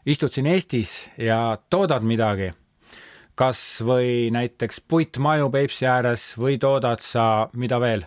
istud 0.06 0.32
siin 0.32 0.46
Eestis 0.52 0.92
ja 1.18 1.58
toodad 1.70 2.04
midagi, 2.06 2.52
kas 3.34 3.60
või 3.84 4.30
näiteks 4.34 4.82
puitmaju 4.88 5.50
Peipsi 5.50 5.86
ääres 5.86 6.32
või 6.38 6.58
toodad 6.62 7.04
sa, 7.04 7.48
mida 7.52 7.80
veel? 7.80 8.06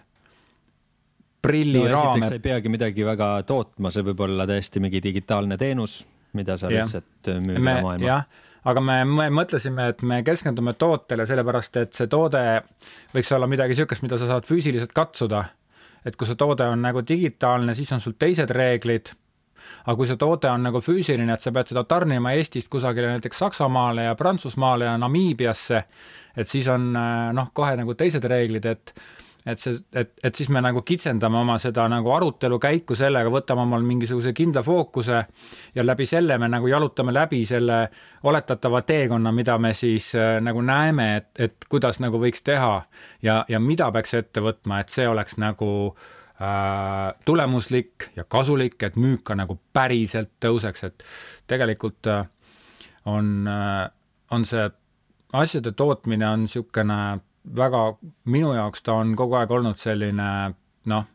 prilliraame 1.46 2.24
no,. 2.24 2.28
sa 2.28 2.40
ei 2.40 2.42
peagi 2.42 2.72
midagi 2.74 3.04
väga 3.06 3.28
tootma, 3.46 3.92
see 3.94 4.02
võib 4.08 4.24
olla 4.25 4.48
täiesti 4.50 4.82
mingi 4.82 4.98
digitaalne 5.04 5.60
teenus, 5.62 6.00
mida 6.34 6.56
sa 6.58 6.72
ja. 6.74 6.82
lihtsalt 6.82 7.30
äh, 7.30 7.38
müüd 7.44 7.60
üle 7.60 7.75
maailma. 7.86 8.08
jah, 8.08 8.24
aga 8.65 8.81
me, 8.81 9.00
me 9.05 9.27
mõtlesime, 9.34 9.89
et 9.93 10.01
me 10.01 10.22
keskendume 10.25 10.74
tootele, 10.79 11.27
sellepärast 11.29 11.77
et 11.81 11.93
see 11.98 12.10
toode 12.12 12.41
võiks 13.13 13.29
olla 13.36 13.50
midagi 13.50 13.75
niisugust, 13.75 14.05
mida 14.05 14.17
sa 14.22 14.29
saad 14.31 14.48
füüsiliselt 14.50 14.95
katsuda. 14.95 15.45
et 16.05 16.15
kui 16.15 16.27
see 16.29 16.38
toode 16.38 16.65
on 16.69 16.81
nagu 16.86 17.01
digitaalne, 17.01 17.74
siis 17.74 17.91
on 17.93 18.01
sul 18.01 18.13
teised 18.19 18.51
reeglid 18.53 19.10
aga 19.86 19.95
kui 19.98 20.07
see 20.10 20.19
toode 20.22 20.50
on 20.50 20.63
nagu 20.65 20.81
füüsiline, 20.81 21.34
et 21.34 21.41
sa 21.41 21.51
pead 21.53 21.72
seda 21.72 21.84
tarnima 21.89 22.36
Eestist 22.38 22.69
kusagile 22.69 23.15
näiteks 23.15 23.39
Saksamaale 23.41 24.07
ja 24.10 24.15
Prantsusmaale 24.15 24.86
ja 24.86 24.98
Namiibiasse, 25.01 25.84
et 26.38 26.50
siis 26.50 26.67
on 26.69 26.91
noh, 26.93 27.51
kohe 27.53 27.75
nagu 27.79 27.95
teised 27.98 28.25
reeglid, 28.29 28.65
et 28.65 28.93
et 29.46 29.62
see, 29.62 29.78
et, 29.94 30.12
et 30.24 30.36
siis 30.36 30.50
me 30.50 30.62
nagu 30.64 30.82
kitsendame 30.86 31.38
oma 31.38 31.58
seda 31.62 31.86
nagu 31.92 32.10
arutelu 32.16 32.58
käiku 32.62 32.98
sellega, 32.98 33.30
võtame 33.34 33.66
omal 33.66 33.86
mingisuguse 33.86 34.34
kindla 34.34 34.64
fookuse 34.66 35.22
ja 35.75 35.86
läbi 35.86 36.08
selle 36.10 36.38
me 36.42 36.50
nagu 36.50 36.70
jalutame 36.70 37.14
läbi 37.14 37.44
selle 37.46 37.80
oletatava 38.25 38.82
teekonna, 38.88 39.32
mida 39.36 39.58
me 39.62 39.74
siis 39.78 40.12
äh, 40.18 40.40
nagu 40.42 40.62
näeme, 40.66 41.10
et, 41.22 41.32
et 41.48 41.70
kuidas 41.70 42.02
nagu 42.04 42.22
võiks 42.22 42.46
teha 42.46 42.74
ja, 43.25 43.44
ja 43.50 43.62
mida 43.62 43.92
peaks 43.94 44.18
ette 44.18 44.44
võtma, 44.46 44.82
et 44.82 44.94
see 44.94 45.08
oleks 45.10 45.38
nagu 45.42 45.70
äh, 45.92 47.12
tulemuslik 47.25 48.10
ja 48.16 48.25
kasulik, 48.25 48.82
et 48.84 48.98
müük 48.98 49.28
ka 49.30 49.38
nagu 49.38 49.60
päriselt 49.74 50.34
tõuseks, 50.42 50.90
et 50.90 51.06
tegelikult 51.52 52.10
äh, 52.10 52.25
on 53.06 53.46
äh,, 53.48 53.86
on 54.34 54.46
see 54.50 54.66
asjade 55.36 55.72
tootmine 55.78 56.28
on 56.28 56.46
niisugune 56.46 57.20
väga, 57.58 57.84
minu 58.32 58.54
jaoks 58.56 58.86
ta 58.86 59.00
on 59.02 59.16
kogu 59.18 59.38
aeg 59.40 59.52
olnud 59.52 59.78
selline 59.82 60.30
noh, 60.90 61.06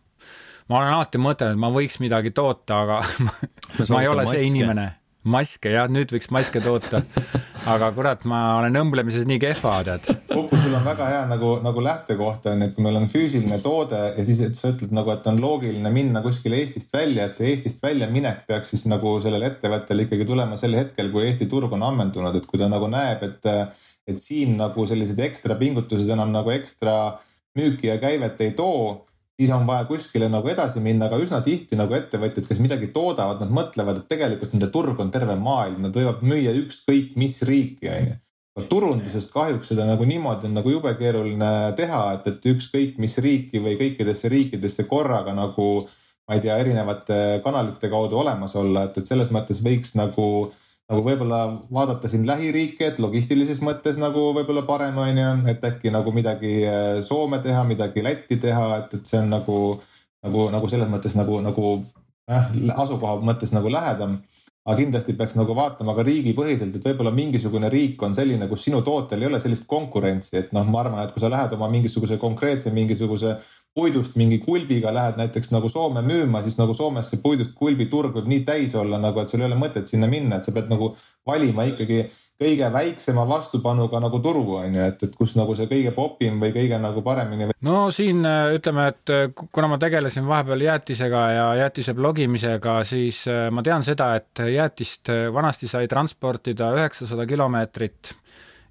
ma 0.71 0.79
olen 0.79 0.95
alati 0.95 1.21
mõtelnud, 1.23 1.59
et 1.59 1.65
ma 1.67 1.75
võiks 1.75 1.99
midagi 2.03 2.33
toota, 2.35 2.85
aga 2.85 3.03
ma 3.93 4.01
ei 4.03 4.11
ole 4.11 4.27
see 4.29 4.39
maske. 4.39 4.49
inimene. 4.53 4.89
maske 5.31 5.73
jah, 5.75 5.91
nüüd 5.93 6.13
võiks 6.15 6.31
maske 6.33 6.63
toota. 6.65 7.03
aga 7.71 7.91
kurat, 7.93 8.23
ma 8.31 8.39
olen 8.57 8.79
õmblemises 8.81 9.27
nii 9.29 9.37
kehva, 9.43 9.75
tead. 9.85 10.07
Uku, 10.33 10.57
sul 10.57 10.73
on 10.79 10.87
väga 10.87 11.11
hea 11.11 11.21
nagu, 11.29 11.51
nagu 11.65 11.83
lähtekoht 11.85 12.47
on, 12.49 12.65
et 12.65 12.73
kui 12.77 12.87
meil 12.87 12.97
on 13.03 13.11
füüsiline 13.11 13.59
toode 13.65 14.01
ja 14.17 14.25
siis 14.25 14.41
et 14.47 14.57
sa 14.57 14.71
ütled 14.73 14.95
nagu, 14.97 15.13
et 15.13 15.29
on 15.29 15.43
loogiline 15.43 15.93
minna 15.93 16.23
kuskile 16.25 16.63
Eestist 16.63 16.95
välja, 16.97 17.27
et 17.29 17.37
see 17.37 17.51
Eestist 17.53 17.85
väljaminek 17.85 18.47
peaks 18.49 18.73
siis 18.73 18.87
nagu 18.89 19.19
sellel 19.21 19.45
ettevõttel 19.51 20.07
ikkagi 20.07 20.29
tulema 20.31 20.57
sel 20.61 20.79
hetkel, 20.79 21.13
kui 21.13 21.27
Eesti 21.29 21.51
turg 21.53 21.77
on 21.77 21.85
ammendunud, 21.91 22.41
et 22.41 22.49
kui 22.49 22.63
ta 22.63 22.71
nagu 22.73 22.89
näeb, 22.89 23.27
et 23.29 23.53
et 24.15 24.23
siin 24.23 24.57
nagu 24.59 24.87
sellised 24.89 25.19
ekstra 25.23 25.57
pingutused 25.61 26.09
enam 26.11 26.33
nagu 26.35 26.53
ekstra 26.55 26.95
müüki 27.59 27.91
ja 27.91 27.99
käivet 28.03 28.41
ei 28.45 28.53
too, 28.59 29.07
siis 29.41 29.51
on 29.57 29.67
vaja 29.67 29.87
kuskile 29.89 30.29
nagu 30.29 30.49
edasi 30.53 30.83
minna, 30.85 31.09
aga 31.09 31.19
üsna 31.23 31.41
tihti 31.45 31.79
nagu 31.79 31.97
ettevõtjad, 31.97 32.47
kes 32.47 32.61
midagi 32.63 32.91
toodavad, 32.95 33.41
nad 33.41 33.55
mõtlevad, 33.57 34.03
et 34.03 34.11
tegelikult 34.13 34.53
nende 34.55 34.69
turg 34.75 35.01
on 35.01 35.13
terve 35.15 35.37
maailm, 35.41 35.81
nad 35.87 35.97
võivad 35.97 36.21
müüa 36.27 36.53
ükskõik 36.61 37.17
mis 37.21 37.41
riiki, 37.49 37.89
onju. 37.95 38.19
turundusest 38.69 39.31
kahjuks 39.33 39.71
seda 39.73 39.87
nagu 39.89 40.05
niimoodi 40.05 40.51
on 40.51 40.59
nagu 40.59 40.73
jube 40.75 40.93
keeruline 40.99 41.73
teha, 41.79 42.03
et, 42.19 42.27
et 42.29 42.51
ükskõik 42.53 42.99
mis 43.01 43.17
riiki 43.25 43.63
või 43.65 43.79
kõikidesse 43.81 44.29
riikidesse 44.29 44.85
korraga 44.91 45.33
nagu 45.33 45.71
ma 46.29 46.37
ei 46.37 46.43
tea, 46.45 46.59
erinevate 46.63 47.41
kanalite 47.43 47.89
kaudu 47.91 48.21
olemas 48.21 48.53
olla, 48.55 48.85
et, 48.87 48.99
et 49.01 49.09
selles 49.09 49.33
mõttes 49.35 49.63
võiks 49.65 49.97
nagu 49.99 50.27
nagu 50.91 51.05
võib-olla 51.07 51.41
vaadata 51.71 52.09
siin 52.11 52.27
lähiriike, 52.27 52.89
et 52.91 52.99
logistilises 53.03 53.61
mõttes 53.63 53.99
nagu 54.01 54.31
võib-olla 54.35 54.65
parem 54.67 54.99
on 54.99 55.21
ju, 55.23 55.29
et 55.53 55.63
äkki 55.67 55.93
nagu 55.95 56.11
midagi 56.15 56.65
äh, 56.67 56.99
Soome 57.07 57.39
teha, 57.45 57.63
midagi 57.69 58.03
Lätti 58.03 58.41
teha, 58.43 58.67
et, 58.83 58.97
et 58.99 59.07
see 59.07 59.21
on 59.23 59.31
nagu, 59.31 59.61
nagu, 60.27 60.49
nagu 60.51 60.71
selles 60.73 60.91
mõttes 60.91 61.15
nagu, 61.19 61.39
nagu 61.47 61.77
äh, 62.31 62.51
asukoha 62.75 63.21
mõttes 63.23 63.55
nagu 63.55 63.71
lähedam. 63.71 64.19
Aga 64.67 64.77
kindlasti 64.77 65.15
peaks 65.17 65.35
nagu 65.39 65.55
vaatama 65.57 65.95
ka 65.97 66.05
riigipõhiselt, 66.05 66.75
et 66.77 66.85
võib-olla 66.85 67.13
mingisugune 67.17 67.71
riik 67.73 68.03
on 68.05 68.15
selline, 68.17 68.49
kus 68.49 68.67
sinu 68.67 68.83
tootel 68.85 69.23
ei 69.23 69.31
ole 69.31 69.41
sellist 69.41 69.65
konkurentsi, 69.71 70.35
et 70.37 70.53
noh, 70.53 70.67
ma 70.69 70.83
arvan, 70.83 71.01
et 71.05 71.15
kui 71.15 71.23
sa 71.23 71.31
lähed 71.33 71.55
oma 71.57 71.71
mingisuguse 71.73 72.19
konkreetse 72.21 72.73
mingisuguse 72.75 73.39
puidust 73.75 74.17
mingi 74.21 74.41
kulbiga 74.43 74.93
lähed 74.93 75.17
näiteks 75.21 75.53
nagu 75.55 75.69
Soome 75.71 76.03
müüma, 76.05 76.43
siis 76.43 76.59
nagu 76.59 76.75
Soomes 76.75 77.09
see 77.09 77.23
puidust 77.23 77.55
kulbi 77.57 77.87
turg 77.91 78.17
võib 78.19 78.29
nii 78.29 78.45
täis 78.45 78.75
olla 78.77 78.99
nagu, 79.01 79.23
et 79.23 79.33
sul 79.33 79.41
ei 79.41 79.49
ole 79.49 79.59
mõtet 79.59 79.89
sinna 79.89 80.11
minna, 80.11 80.41
et 80.41 80.49
sa 80.49 80.53
pead 80.53 80.69
nagu 80.73 80.93
valima 81.27 81.65
ikkagi 81.71 82.03
kõige 82.41 82.71
väiksema 82.73 83.27
vastupanuga 83.29 84.01
nagu 84.01 84.21
turu 84.25 84.45
on 84.61 84.75
ju, 84.75 84.85
et, 84.93 85.03
et 85.05 85.17
kus 85.17 85.35
nagu 85.37 85.55
see 85.57 85.69
kõige 85.71 85.93
popim 85.97 86.41
või 86.41 86.55
kõige 86.55 86.79
nagu 86.81 87.03
paremini. 87.05 87.51
no 87.67 87.91
siin 87.95 88.25
äh, 88.27 88.55
ütleme, 88.57 88.87
et 88.95 89.13
äh, 89.15 89.27
kuna 89.37 89.69
ma 89.69 89.79
tegelesin 89.81 90.27
vahepeal 90.29 90.65
jäätisega 90.65 91.25
ja 91.35 91.49
jäätise 91.65 91.95
blogimisega, 91.99 92.79
siis 92.89 93.23
äh, 93.29 93.49
ma 93.53 93.65
tean 93.67 93.85
seda, 93.87 94.15
et 94.21 94.45
jäätist 94.55 95.13
vanasti 95.35 95.69
sai 95.69 95.89
transportida 95.89 96.73
üheksasada 96.79 97.27
kilomeetrit 97.29 98.15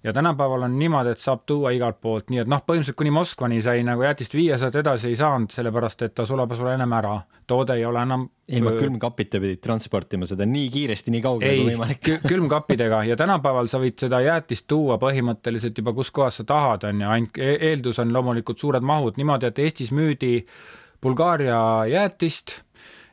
ja 0.04 0.14
tänapäeval 0.14 0.62
on 0.62 0.80
niimoodi, 0.80 1.10
et 1.10 1.20
saab 1.20 1.42
tuua 1.46 1.72
igalt 1.76 2.00
poolt, 2.02 2.30
nii 2.32 2.44
et 2.44 2.50
noh, 2.50 2.62
põhimõtteliselt 2.64 2.98
kuni 3.00 3.12
Moskvani 3.12 3.60
sai 3.62 3.84
nagu 3.84 4.04
jäätist 4.06 4.36
viia, 4.36 4.58
sealt 4.58 4.78
edasi 4.80 5.12
ei 5.12 5.18
saanud, 5.20 5.52
sellepärast 5.52 6.06
et 6.08 6.16
ta 6.16 6.26
sulab 6.26 6.54
sul 6.56 6.72
ennem 6.72 6.94
ära. 6.96 7.20
toode 7.48 7.74
ei 7.74 7.86
ole 7.86 8.02
enam. 8.02 8.30
ilma 8.48 8.72
külmkapita 8.72 9.40
pidid 9.40 9.60
transportima 9.62 10.26
seda 10.26 10.46
nii 10.46 10.70
kiiresti, 10.70 11.12
nii 11.12 11.22
kaugele 11.22 11.56
kui 11.58 11.72
võimalik 11.74 12.10
külmkappidega 12.28 13.04
ja 13.04 13.16
tänapäeval 13.16 13.68
sa 13.68 13.80
võid 13.82 14.00
seda 14.00 14.22
jäätist 14.22 14.68
tuua 14.68 14.98
põhimõtteliselt 14.98 15.78
juba 15.78 15.94
kus 15.94 16.12
kohas 16.12 16.40
sa 16.42 16.44
tahad, 16.44 16.88
on 16.90 17.02
ju, 17.02 17.10
ainult 17.10 17.38
e-, 17.38 17.58
eeldus 17.72 18.00
on 18.00 18.14
loomulikult 18.14 18.60
suured 18.60 18.86
mahud, 18.86 19.18
niimoodi, 19.18 19.52
et 19.52 19.60
Eestis 19.60 19.92
müüdi 19.92 20.46
Bulgaaria 21.02 21.86
jäätist 21.90 22.62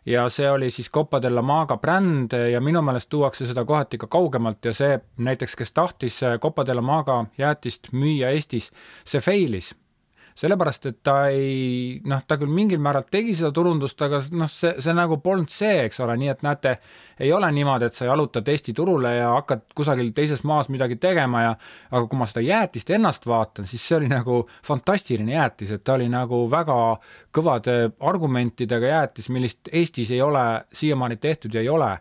ja 0.06 0.28
see 0.30 0.50
oli 0.50 0.70
siis 0.70 0.90
Copa 0.90 1.20
della 1.22 1.42
Maga 1.42 1.76
bränd 1.76 2.36
ja 2.52 2.60
minu 2.60 2.82
meelest 2.82 3.08
tuuakse 3.10 3.46
seda 3.46 3.64
kohati 3.64 3.98
ka 3.98 4.06
kaugemalt 4.06 4.64
ja 4.64 4.72
see 4.72 5.00
näiteks, 5.18 5.56
kes 5.56 5.72
tahtis 5.72 6.20
Copa 6.40 6.66
della 6.66 6.82
Maga 6.82 7.24
jäätist 7.38 7.92
müüa 7.92 8.30
Eestis, 8.30 8.70
see 9.04 9.20
fail'is 9.20 9.74
sellepärast, 10.36 10.86
et 10.90 10.98
ta 11.06 11.14
ei 11.32 12.00
noh, 12.04 12.20
ta 12.28 12.36
küll 12.36 12.52
mingil 12.52 12.80
määral 12.82 13.06
tegi 13.10 13.32
seda 13.38 13.50
turundust, 13.56 14.00
aga 14.04 14.20
noh, 14.36 14.50
see, 14.52 14.74
see 14.84 14.94
nagu 14.96 15.16
polnud 15.24 15.48
see, 15.52 15.86
eks 15.86 16.00
ole, 16.04 16.16
nii 16.20 16.30
et 16.32 16.44
näete, 16.44 16.74
ei 17.24 17.32
ole 17.32 17.48
niimoodi, 17.56 17.88
et 17.88 17.96
sa 17.96 18.08
jalutad 18.10 18.48
Eesti 18.52 18.74
turule 18.76 19.14
ja 19.16 19.30
hakkad 19.32 19.64
kusagil 19.76 20.12
teises 20.16 20.44
maas 20.44 20.68
midagi 20.72 20.98
tegema 21.00 21.42
ja 21.46 21.54
aga 21.90 22.04
kui 22.04 22.20
ma 22.20 22.28
seda 22.28 22.44
jäätist 22.44 22.92
ennast 22.98 23.26
vaatan, 23.26 23.68
siis 23.70 23.88
see 23.88 23.96
oli 23.96 24.12
nagu 24.12 24.42
fantastiline 24.66 25.38
jäätis, 25.38 25.72
et 25.72 25.84
ta 25.84 25.96
oli 25.96 26.10
nagu 26.12 26.44
väga 26.52 26.78
kõvade 27.34 27.78
argumentidega 28.00 28.92
jäätis, 28.92 29.30
millist 29.32 29.72
Eestis 29.72 30.12
ei 30.12 30.22
ole 30.22 30.46
siiamaani 30.72 31.16
tehtud 31.16 31.54
ja 31.56 31.64
ei 31.64 31.72
ole 31.72 31.94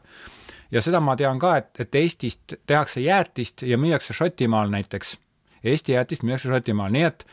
ja 0.71 0.81
seda 0.83 0.99
ma 1.03 1.15
tean 1.15 1.39
ka, 1.39 1.55
et, 1.61 1.71
et 1.79 1.95
Eestist 1.95 2.59
tehakse 2.67 3.03
jäätist 3.03 3.63
ja 3.63 3.77
müüakse 3.79 4.15
Šotimaal 4.15 4.71
näiteks. 4.73 5.17
Eesti 5.63 5.95
jäätist 5.95 6.25
müüakse 6.27 6.51
Šotimaal, 6.51 6.91
nii 6.91 7.05
et 7.07 7.25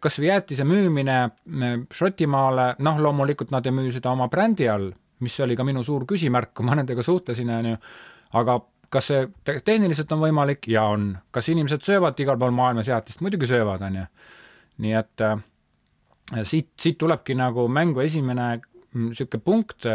kas 0.00 0.18
või 0.20 0.28
jäätise 0.28 0.64
müümine 0.68 1.18
Šotimaale, 1.92 2.72
noh, 2.86 3.00
loomulikult 3.02 3.50
nad 3.54 3.66
ei 3.66 3.74
müü 3.74 3.92
seda 3.94 4.12
oma 4.14 4.28
brändi 4.30 4.68
all, 4.70 4.90
mis 5.22 5.38
oli 5.42 5.56
ka 5.58 5.66
minu 5.66 5.82
suur 5.86 6.06
küsimärk, 6.08 6.52
kui 6.54 6.66
ma 6.66 6.76
nendega 6.78 7.02
suhtlesin, 7.02 7.50
on 7.50 7.72
ju, 7.72 7.80
aga 8.38 8.58
kas 8.92 9.08
see 9.10 9.56
tehniliselt 9.64 10.12
on 10.12 10.22
võimalik? 10.22 10.68
Ja 10.70 10.86
on, 10.92 11.12
kas 11.34 11.48
inimesed 11.52 11.84
söövad 11.86 12.18
igal 12.20 12.38
pool 12.40 12.54
maailmas 12.54 12.90
jäätist, 12.90 13.22
muidugi 13.24 13.48
söövad, 13.50 13.82
on 13.86 14.02
ju. 14.02 14.06
nii 14.82 14.94
et 14.98 15.24
äh, 15.24 15.42
siit, 16.48 16.72
siit 16.80 16.98
tulebki 16.98 17.36
nagu 17.38 17.66
mängu 17.68 18.00
esimene 18.04 18.54
niisugune 18.92 19.40
mm, 19.40 19.44
punkt, 19.44 19.86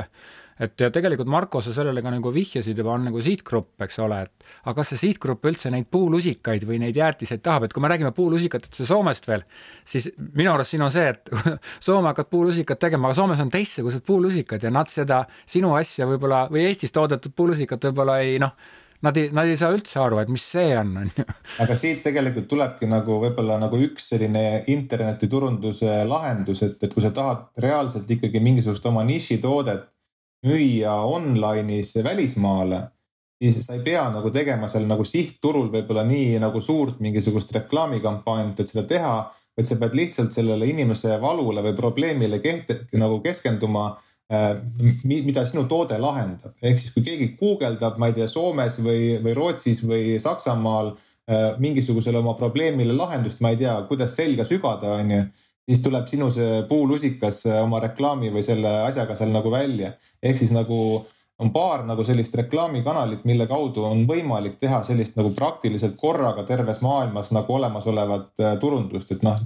et 0.64 0.82
ja 0.82 0.90
tegelikult 0.94 1.30
Marko, 1.30 1.62
sa 1.62 1.74
sellele 1.76 2.02
ka 2.04 2.12
nagu 2.14 2.32
vihjasid 2.34 2.78
juba, 2.78 2.96
on 2.96 3.08
nagu 3.10 3.22
sihtgrupp, 3.24 3.76
eks 3.86 4.00
ole, 4.04 4.22
et 4.26 4.48
aga 4.66 4.76
kas 4.80 4.94
see 4.94 5.04
sihtgrupp 5.04 5.46
üldse 5.50 5.72
neid 5.74 5.90
puulusikaid 5.94 6.66
või 6.68 6.80
neid 6.82 6.98
jäätiseid 6.98 7.44
tahab, 7.46 7.68
et 7.68 7.76
kui 7.76 7.84
me 7.84 7.92
räägime 7.92 8.14
puulusikatest 8.18 8.82
Soomest 8.88 9.30
veel, 9.30 9.46
siis 9.88 10.10
minu 10.18 10.54
arust 10.54 10.74
siin 10.74 10.86
on 10.86 10.94
see, 10.94 11.14
et 11.14 11.32
Soome 11.88 12.12
hakkab 12.12 12.32
puulusikat 12.34 12.82
tegema, 12.88 13.10
aga 13.10 13.20
Soomes 13.20 13.44
on 13.44 13.54
teistsugused 13.54 14.06
puulusikad 14.08 14.64
ja 14.64 14.74
nad 14.74 14.92
seda 14.92 15.24
sinu 15.46 15.76
asja 15.78 16.10
võib-olla 16.10 16.48
või 16.52 16.68
Eestis 16.68 16.96
toodetud 16.96 17.36
puulusikat 17.38 17.90
võib-olla 17.90 18.20
ei 18.26 18.38
noh, 18.42 18.56
nad 19.02 19.18
ei, 19.18 19.30
nad 19.34 19.50
ei 19.50 19.58
saa 19.60 19.74
üldse 19.76 20.00
aru, 20.02 20.22
et 20.22 20.32
mis 20.32 20.44
see 20.54 20.72
on, 20.78 20.96
on 21.04 21.12
ju. 21.12 21.26
aga 21.64 21.78
siit 21.78 22.02
tegelikult 22.06 22.48
tulebki 22.50 22.90
nagu 22.90 23.20
võib-olla 23.22 23.60
nagu 23.62 23.78
üks 23.86 24.10
selline 24.14 24.64
internetiturunduse 24.74 26.00
lahendus, 26.10 26.64
et, 26.66 26.82
et 26.82 26.94
kui 26.94 27.06
sa 27.06 27.14
tahad 27.14 27.46
reaalselt 27.62 28.10
ikkagi 28.18 28.42
mingisugust 28.44 28.86
oma 28.90 29.06
nišitoodet 29.08 29.86
müüa 30.46 30.94
online'is 31.08 31.96
välismaale, 32.04 32.82
siis 33.42 33.66
sa 33.66 33.78
ei 33.78 33.84
pea 33.86 34.08
nagu 34.14 34.32
tegema 34.34 34.70
seal 34.70 34.88
nagu 34.90 35.06
sihtturul 35.06 35.70
võib-olla 35.74 36.04
nii 36.08 36.38
nagu 36.42 36.62
suurt 36.62 37.02
mingisugust 37.04 37.54
reklaamikampaaniat, 37.56 38.60
et 38.60 38.72
seda 38.72 38.86
teha, 38.90 39.16
vaid 39.58 39.70
sa 39.70 39.80
pead 39.82 39.98
lihtsalt 39.98 40.36
sellele 40.36 40.70
inimese 40.70 41.18
valule 41.22 41.64
või 41.66 41.76
probleemile 41.78 42.42
keht-, 42.44 42.74
nagu 42.98 43.20
keskenduma 43.26 43.90
äh, 44.34 44.56
mida 45.04 45.46
sinu 45.46 45.66
toode 45.70 45.98
lahendab, 46.02 46.56
ehk 46.62 46.82
siis 46.82 46.94
kui 46.94 47.06
keegi 47.06 47.34
guugeldab, 47.40 47.98
ma 47.98 48.12
ei 48.12 48.18
tea, 48.18 48.30
Soomes 48.30 48.80
või, 48.86 49.18
või 49.24 49.38
Rootsis 49.38 49.84
või 49.86 50.18
Saksamaal 50.22 50.94
äh, 50.94 51.58
mingisugusele 51.62 52.22
oma 52.22 52.38
probleemile 52.38 52.94
lahendust, 52.98 53.42
ma 53.42 53.54
ei 53.54 53.62
tea, 53.64 53.80
kuidas 53.90 54.18
selga 54.18 54.46
sügada, 54.46 55.00
onju 55.02 55.26
siis 55.68 55.84
tuleb 55.84 56.08
sinu 56.08 56.30
see 56.32 56.64
puulusikas 56.70 57.44
oma 57.60 57.82
reklaami 57.84 58.32
või 58.32 58.44
selle 58.46 58.72
asjaga 58.88 59.16
seal 59.20 59.34
nagu 59.36 59.52
välja. 59.52 59.94
ehk 60.24 60.40
siis 60.40 60.54
nagu 60.56 60.80
on 61.40 61.52
paar 61.54 61.84
nagu 61.86 62.02
sellist 62.04 62.34
reklaamikanalit, 62.36 63.26
mille 63.30 63.46
kaudu 63.50 63.84
on 63.86 64.02
võimalik 64.10 64.56
teha 64.62 64.80
sellist 64.86 65.18
nagu 65.20 65.30
praktiliselt 65.38 65.94
korraga 66.00 66.42
terves 66.48 66.80
maailmas 66.82 67.30
nagu 67.36 67.54
olemasolevat 67.54 68.42
äh, 68.42 68.56
turundust, 68.62 69.12
et 69.14 69.26
noh, 69.26 69.38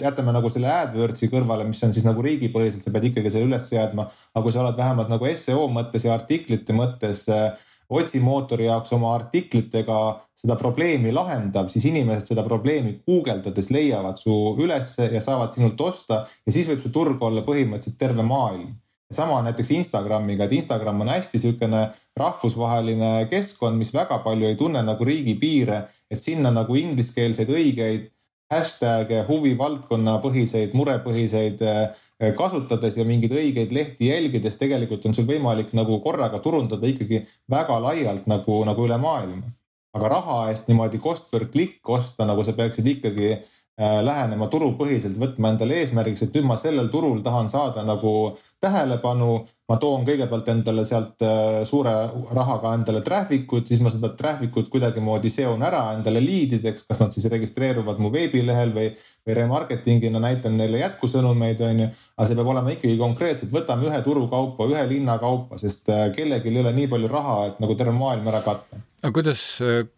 jätame 0.00 0.32
nagu 0.32 0.48
selle 0.52 0.70
AdWordsi 0.72 1.28
kõrvale, 1.32 1.66
mis 1.68 1.82
on 1.84 1.92
siis 1.92 2.08
nagu 2.08 2.24
riigipõhiselt, 2.24 2.84
sa 2.84 2.92
pead 2.94 3.10
ikkagi 3.10 3.34
selle 3.34 3.50
üles 3.50 3.68
seadma. 3.68 4.08
aga 4.32 4.44
kui 4.46 4.54
sa 4.54 4.62
oled 4.64 4.80
vähemalt 4.80 5.12
nagu 5.12 5.34
seo 5.36 5.66
mõttes 5.72 6.08
ja 6.08 6.16
artiklite 6.16 6.76
mõttes 6.76 7.26
äh, 7.28 7.52
otsimootori 7.88 8.66
jaoks 8.68 8.92
oma 8.92 9.14
artiklitega 9.16 10.00
seda 10.38 10.56
probleemi 10.60 11.12
lahendab, 11.12 11.70
siis 11.72 11.86
inimesed 11.88 12.32
seda 12.32 12.44
probleemi 12.46 12.98
guugeldades 13.06 13.70
leiavad 13.74 14.20
su 14.20 14.34
ülesse 14.60 15.08
ja 15.12 15.22
saavad 15.24 15.54
sinult 15.54 15.80
osta 15.80 16.24
ja 16.46 16.52
siis 16.52 16.68
võib 16.68 16.82
su 16.84 16.92
turg 16.94 17.22
olla 17.24 17.42
põhimõtteliselt 17.46 17.98
terve 17.98 18.26
maailm. 18.26 18.76
Sama 19.08 19.38
näiteks 19.40 19.70
Instagramiga, 19.72 20.44
et 20.44 20.52
Instagram 20.52 21.00
on 21.00 21.08
hästi 21.08 21.38
niisugune 21.38 21.86
rahvusvaheline 22.20 23.12
keskkond, 23.30 23.80
mis 23.80 23.94
väga 23.96 24.18
palju 24.20 24.50
ei 24.50 24.56
tunne 24.60 24.82
nagu 24.84 25.04
riigipiire, 25.08 25.86
et 26.12 26.20
sinna 26.20 26.52
nagu 26.52 26.76
ingliskeelseid 26.76 27.48
õigeid 27.48 28.10
hashtag'e, 28.52 29.22
huvivaldkonna 29.28 30.16
põhiseid, 30.24 30.72
murepõhiseid 30.78 31.62
eh, 31.68 32.32
kasutades 32.38 32.96
ja 32.96 33.04
mingeid 33.08 33.34
õigeid 33.36 33.74
lehti 33.74 34.08
jälgides 34.08 34.56
tegelikult 34.60 35.04
on 35.06 35.16
sul 35.16 35.28
võimalik 35.28 35.74
nagu 35.76 36.00
korraga 36.04 36.40
turundada 36.44 36.88
ikkagi 36.88 37.24
väga 37.50 37.78
laialt 37.84 38.26
nagu, 38.30 38.62
nagu 38.68 38.88
üle 38.88 38.98
maailma. 39.00 39.54
aga 39.98 40.08
raha 40.12 40.34
eest 40.50 40.68
niimoodi 40.68 40.98
cost 41.00 41.30
per 41.30 41.46
click 41.52 41.88
osta, 41.88 42.26
nagu 42.28 42.44
sa 42.44 42.52
peaksid 42.52 42.86
ikkagi 42.86 43.30
äh, 43.32 43.46
lähenema 43.78 44.48
turupõhiselt, 44.50 45.18
võtma 45.22 45.52
endale 45.52 45.76
eesmärgiks, 45.78 46.24
et 46.24 46.34
nüüd 46.34 46.46
ma 46.48 46.56
sellel 46.58 46.88
turul 46.90 47.20
tahan 47.22 47.50
saada 47.50 47.84
nagu 47.86 48.32
tähelepanu. 48.60 49.46
ma 49.68 49.76
toon 49.76 50.00
kõigepealt 50.00 50.46
endale 50.48 50.80
sealt 50.88 51.20
äh, 51.22 51.58
suure 51.68 51.90
rahaga 52.32 52.70
endale 52.72 53.02
traffic 53.04 53.52
ut, 53.52 53.66
siis 53.68 53.82
ma 53.84 53.90
seda 53.92 54.08
traffic 54.16 54.56
ut 54.56 54.70
kuidagimoodi 54.72 55.28
seon 55.30 55.62
ära 55.62 55.82
endale 55.92 56.22
liidideks, 56.24 56.86
kas 56.88 57.02
nad 57.02 57.12
siis 57.12 57.28
registreeruvad 57.28 58.00
mu 58.00 58.08
veebilehel 58.14 58.72
või, 58.72 58.88
või 59.28 59.36
remarketing'ina 59.42 60.24
näitan 60.24 60.56
neile 60.56 60.80
jätkusõnumeid, 60.80 61.60
on 61.68 61.84
ju. 61.84 61.92
aga 62.16 62.30
see 62.30 62.40
peab 62.40 62.52
olema 62.54 62.72
ikkagi 62.72 62.96
konkreetselt, 62.98 63.52
võtame 63.52 63.90
ühe 63.92 64.02
turu 64.08 64.24
kaupa, 64.32 64.72
ühe 64.72 64.88
linna 64.88 65.20
kaupa, 65.20 65.60
sest 65.60 65.92
äh, 65.92 66.08
kellelgi 66.16 66.48
ei 66.48 66.64
ole 66.64 66.72
nii 66.72 66.88
palju 66.96 67.12
raha, 67.12 67.40
et 67.52 67.60
nagu 67.60 67.76
terve 67.76 67.92
maailm 68.00 68.32
ära 68.32 68.40
katta 68.46 68.87
aga 69.02 69.12
kuidas, 69.14 69.42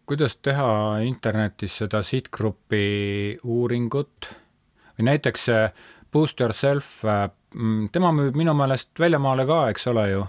kuidas 0.05 0.37
teha 0.37 0.99
internetis 1.05 1.79
seda 1.81 2.03
sihtgrupi 2.05 3.39
uuringut 3.43 4.29
või 4.97 5.09
näiteks 5.09 5.47
äh, 5.49 5.71
Boost 6.11 6.41
Yourself 6.43 6.99
Mm, 7.55 7.89
tema 7.91 8.13
müüb 8.15 8.37
minu 8.39 8.53
meelest 8.55 8.99
väljamaale 8.99 9.43
ka, 9.47 9.65
eks 9.73 9.89
ole 9.91 10.05
ju. 10.11 10.23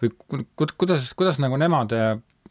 või 0.00 0.10
kuidas, 0.56 1.10
kuidas 1.14 1.36
nagu 1.38 1.58
nemad, 1.60 1.92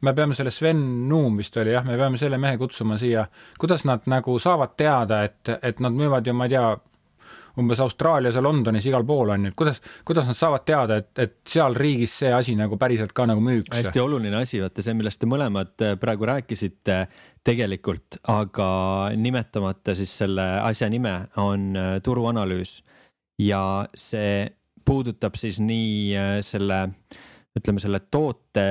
me 0.05 0.11
peame 0.13 0.35
selle 0.37 0.51
Sven 0.53 0.83
Nuum 1.09 1.39
vist 1.41 1.57
oli 1.57 1.73
jah, 1.73 1.83
me 1.83 1.97
peame 1.97 2.19
selle 2.21 2.37
mehe 2.37 2.59
kutsuma 2.61 2.99
siia, 3.01 3.25
kuidas 3.59 3.83
nad 3.89 4.05
nagu 4.07 4.37
saavad 4.39 4.75
teada, 4.77 5.23
et, 5.25 5.49
et 5.65 5.81
nad 5.81 5.97
müüvad 5.97 6.29
ju, 6.29 6.35
ma 6.37 6.45
ei 6.45 6.53
tea, 6.53 6.67
umbes 7.59 7.81
Austraalias 7.83 8.37
ja 8.37 8.43
Londonis 8.43 8.85
igal 8.89 9.05
pool 9.07 9.33
on 9.33 9.47
ju, 9.47 9.51
et 9.51 9.57
kuidas, 9.59 9.81
kuidas 10.07 10.27
nad 10.29 10.37
saavad 10.37 10.65
teada, 10.67 10.99
et, 11.01 11.11
et 11.19 11.35
seal 11.47 11.75
riigis 11.77 12.13
see 12.23 12.31
asi 12.33 12.55
nagu 12.59 12.77
päriselt 12.79 13.13
ka 13.15 13.27
nagu 13.29 13.43
müüks? 13.43 13.71
hästi 13.75 14.03
oluline 14.03 14.41
asi, 14.41 14.61
vaata 14.63 14.85
see, 14.85 14.95
millest 14.97 15.21
te 15.21 15.29
mõlemad 15.29 15.85
äh, 15.85 15.95
praegu 16.01 16.27
rääkisite 16.29 16.99
tegelikult, 17.45 18.19
aga 18.29 18.69
nimetamata 19.15 19.95
siis 19.97 20.13
selle 20.23 20.45
asja 20.63 20.89
nime 20.91 21.15
on 21.41 21.71
äh, 21.79 21.97
turuanalüüs. 22.03 22.79
Ja 23.39 23.87
see 23.95 24.49
puudutab 24.85 25.37
siis 25.39 25.61
nii 25.63 26.15
äh, 26.19 26.31
selle, 26.45 26.81
ütleme 27.57 27.81
selle 27.81 28.01
toote 28.11 28.65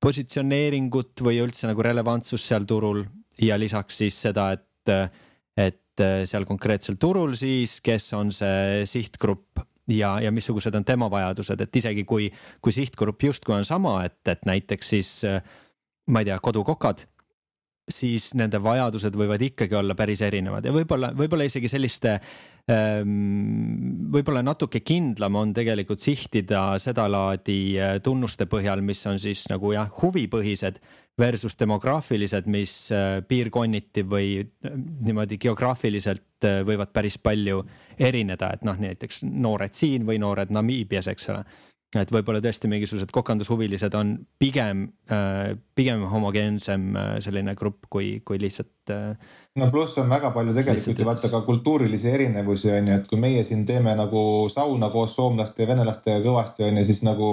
positsioneeringut 0.00 1.20
või 1.24 1.42
üldse 1.42 1.68
nagu 1.68 1.82
relevantsust 1.84 2.48
seal 2.48 2.66
turul. 2.68 3.04
Ja 3.40 3.58
lisaks 3.60 4.00
siis 4.02 4.16
seda, 4.20 4.50
et, 4.56 5.12
et 5.56 5.80
seal 6.28 6.46
konkreetsel 6.48 6.98
turul 7.00 7.34
siis, 7.38 7.78
kes 7.84 8.12
on 8.18 8.32
see 8.34 8.84
sihtgrupp 8.88 9.62
ja, 9.90 10.16
ja 10.22 10.32
missugused 10.32 10.74
on 10.74 10.86
tema 10.86 11.10
vajadused, 11.10 11.60
et 11.60 11.80
isegi 11.82 12.04
kui, 12.08 12.30
kui 12.62 12.74
sihtgrupp 12.74 13.30
justkui 13.30 13.56
on 13.56 13.66
sama, 13.68 14.00
et, 14.08 14.20
et 14.28 14.44
näiteks 14.48 14.94
siis 14.96 15.14
äh, 15.28 15.40
ma 16.10 16.22
ei 16.22 16.30
tea, 16.30 16.38
kodukokad 16.42 17.06
siis 17.90 18.30
nende 18.38 18.60
vajadused 18.62 19.16
võivad 19.18 19.42
ikkagi 19.42 19.74
olla 19.74 19.96
päris 19.98 20.22
erinevad 20.22 20.66
ja 20.66 20.72
võib-olla, 20.74 21.10
võib-olla 21.16 21.46
isegi 21.48 21.70
selliste 21.70 22.16
ähm,. 22.70 24.10
võib-olla 24.14 24.44
natuke 24.46 24.82
kindlam 24.86 25.38
on 25.40 25.54
tegelikult 25.56 26.02
sihtida 26.02 26.78
sedalaadi 26.82 27.60
äh, 27.78 27.96
tunnuste 28.04 28.46
põhjal, 28.50 28.84
mis 28.84 29.02
on 29.10 29.18
siis 29.22 29.46
nagu 29.50 29.74
jah, 29.74 29.90
huvipõhised 30.02 30.80
versus 31.18 31.56
demograafilised, 31.58 32.46
mis 32.46 32.74
äh, 32.92 33.20
piirkonniti 33.28 34.04
või 34.08 34.28
äh, 34.40 34.76
niimoodi 35.06 35.38
geograafiliselt 35.40 36.26
võivad 36.40 36.88
päris 36.92 37.18
palju 37.20 37.58
erineda, 38.00 38.54
et 38.54 38.62
noh, 38.64 38.78
näiteks 38.80 39.26
noored 39.28 39.74
siin 39.76 40.06
või 40.08 40.16
noored 40.22 40.48
Namiibias, 40.54 41.10
eks 41.12 41.28
ole 41.28 41.42
et 41.98 42.12
võib-olla 42.14 42.38
tõesti 42.42 42.68
mingisugused 42.70 43.10
kokandushuvilised 43.14 43.94
on 43.98 44.12
pigem, 44.38 44.84
äh, 45.10 45.56
pigem 45.74 46.04
homogeensem 46.12 46.84
äh, 46.94 47.08
selline 47.24 47.56
grupp 47.58 47.88
kui, 47.90 48.12
kui 48.26 48.38
lihtsalt. 48.38 48.92
Äh, 48.94 49.16
no 49.58 49.70
pluss 49.74 49.98
on 49.98 50.12
väga 50.12 50.30
palju 50.34 50.54
tegelikult 50.54 51.02
ju 51.02 51.08
vaata 51.08 51.32
ka 51.32 51.42
kultuurilisi 51.48 52.12
erinevusi 52.12 52.70
on 52.76 52.92
ju, 52.92 53.00
et 53.00 53.10
kui 53.10 53.18
meie 53.22 53.42
siin 53.46 53.66
teeme 53.66 53.96
nagu 53.98 54.22
sauna 54.52 54.92
koos 54.94 55.18
soomlaste 55.18 55.66
ja 55.66 55.72
venelastega 55.72 56.22
kõvasti 56.28 56.68
on 56.68 56.78
ju, 56.78 56.86
siis 56.86 57.02
nagu 57.06 57.30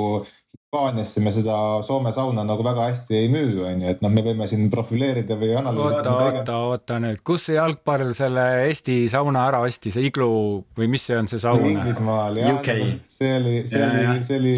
Hispaaniasse 0.78 1.22
me 1.22 1.32
seda 1.34 1.56
Soome 1.82 2.12
sauna 2.13 2.44
nagu 2.46 2.63
väga 2.63 2.86
hästi 2.92 3.16
ei 3.18 3.30
müü, 3.34 3.63
on 3.66 3.82
ju, 3.82 3.90
et 3.90 4.02
noh, 4.04 4.12
me 4.13 4.22
võime 4.26 4.46
siin 4.50 4.70
profileerida 4.70 5.38
või 5.40 5.56
analüüsida. 5.58 6.12
oota, 6.12 6.38
oota, 6.38 6.58
oota 6.70 7.00
nüüd, 7.02 7.22
kus 7.26 7.48
see 7.48 7.58
jalgpall 7.58 8.13
selle 8.18 8.46
Eesti 8.68 9.00
sauna 9.12 9.48
ära 9.50 9.63
ostis, 9.66 9.98
Iglu 9.98 10.30
või 10.78 10.90
mis 10.94 11.08
see 11.10 11.18
on, 11.18 11.30
see 11.32 11.42
saun? 11.42 11.66
Inglismaal 11.72 12.38
jah, 12.38 12.62
see 13.10 13.34
oli, 13.40 13.56
see 13.68 13.82
ja, 13.82 13.90
oli, 13.90 14.24
see 14.28 14.40
oli 14.42 14.56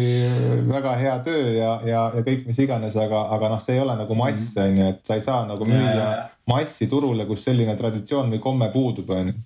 väga 0.68 0.96
hea 1.00 1.16
töö 1.26 1.46
ja, 1.56 1.74
ja, 1.88 2.06
ja 2.18 2.24
kõik, 2.26 2.44
mis 2.50 2.60
iganes, 2.66 2.98
aga, 3.00 3.26
aga 3.36 3.54
noh, 3.54 3.62
see 3.64 3.78
ei 3.78 3.84
ole 3.84 3.96
nagu 4.02 4.18
mass, 4.18 4.52
mhm. 4.52 4.66
on 4.66 4.82
ju, 4.82 4.90
et 4.94 5.06
sa 5.08 5.16
ei 5.16 5.24
saa 5.24 5.46
nagu 5.48 5.68
müüa 5.68 6.10
massi 6.50 6.90
turule, 6.90 7.24
kus 7.28 7.46
selline 7.48 7.76
traditsioon 7.78 8.34
või 8.34 8.42
komme 8.42 8.68
puudub, 8.74 9.16
on 9.16 9.32
ju 9.32 9.38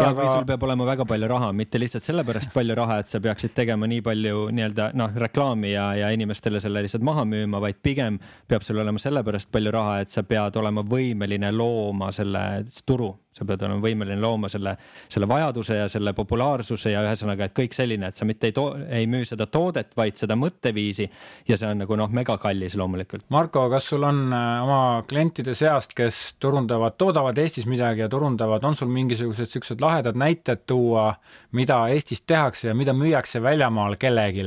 ja 0.00 0.08
aga... 0.10 0.20
või 0.20 0.30
sul 0.30 0.46
peab 0.48 0.66
olema 0.68 0.86
väga 0.88 1.06
palju 1.08 1.30
raha, 1.32 1.50
mitte 1.56 1.80
lihtsalt 1.80 2.06
sellepärast 2.06 2.52
palju 2.54 2.76
raha, 2.78 2.98
et 3.02 3.10
sa 3.10 3.20
peaksid 3.22 3.54
tegema 3.56 3.88
nii 3.90 4.04
palju 4.06 4.46
nii-öelda 4.54 4.90
noh, 4.98 5.16
reklaami 5.24 5.74
ja, 5.74 5.88
ja 5.98 6.12
inimestele 6.14 6.60
selle 6.62 6.84
lihtsalt 6.84 7.04
maha 7.06 7.26
müüma, 7.28 7.60
vaid 7.62 7.82
pigem 7.82 8.20
peab 8.48 8.64
sul 8.66 8.80
olema 8.82 9.02
sellepärast 9.02 9.52
palju 9.52 9.74
raha, 9.74 10.00
et 10.04 10.14
sa 10.14 10.24
pead 10.26 10.56
olema 10.60 10.86
võimeline 10.86 11.52
looma 11.56 12.12
selle 12.14 12.46
turu 12.86 13.12
sa 13.32 13.46
pead 13.48 13.62
olema 13.64 13.80
võimeline 13.80 14.20
looma 14.20 14.48
selle, 14.52 14.74
selle 15.10 15.26
vajaduse 15.28 15.78
ja 15.78 15.86
selle 15.90 16.12
populaarsuse 16.16 16.92
ja 16.92 17.00
ühesõnaga, 17.06 17.48
et 17.48 17.54
kõik 17.56 17.72
selline, 17.76 18.10
et 18.10 18.18
sa 18.18 18.26
mitte 18.28 18.50
ei 18.50 18.56
ei 19.00 19.06
müü 19.08 19.24
seda 19.28 19.46
toodet, 19.48 19.94
vaid 19.96 20.20
seda 20.20 20.36
mõtteviisi. 20.36 21.08
ja 21.48 21.56
see 21.56 21.70
on 21.72 21.80
nagu 21.82 21.96
noh, 21.96 22.10
megakallis 22.12 22.76
loomulikult. 22.76 23.24
Marko, 23.32 23.64
kas 23.72 23.88
sul 23.88 24.04
on 24.04 24.26
äh, 24.32 24.62
oma 24.62 25.02
klientide 25.08 25.54
seast, 25.56 25.96
kes 25.96 26.36
turundavad, 26.40 26.98
toodavad 27.00 27.38
Eestis 27.38 27.66
midagi 27.66 28.04
ja 28.04 28.08
turundavad, 28.12 28.64
on 28.64 28.76
sul 28.76 28.92
mingisugused 28.92 29.48
siuksed 29.48 29.80
lahedad 29.82 30.16
näited 30.16 30.62
tuua, 30.66 31.14
mida 31.52 31.82
Eestis 31.92 32.22
tehakse 32.22 32.68
ja 32.68 32.74
mida 32.74 32.94
müüakse 32.96 33.42
väljamaal 33.42 33.98
kellelegi? 33.98 34.46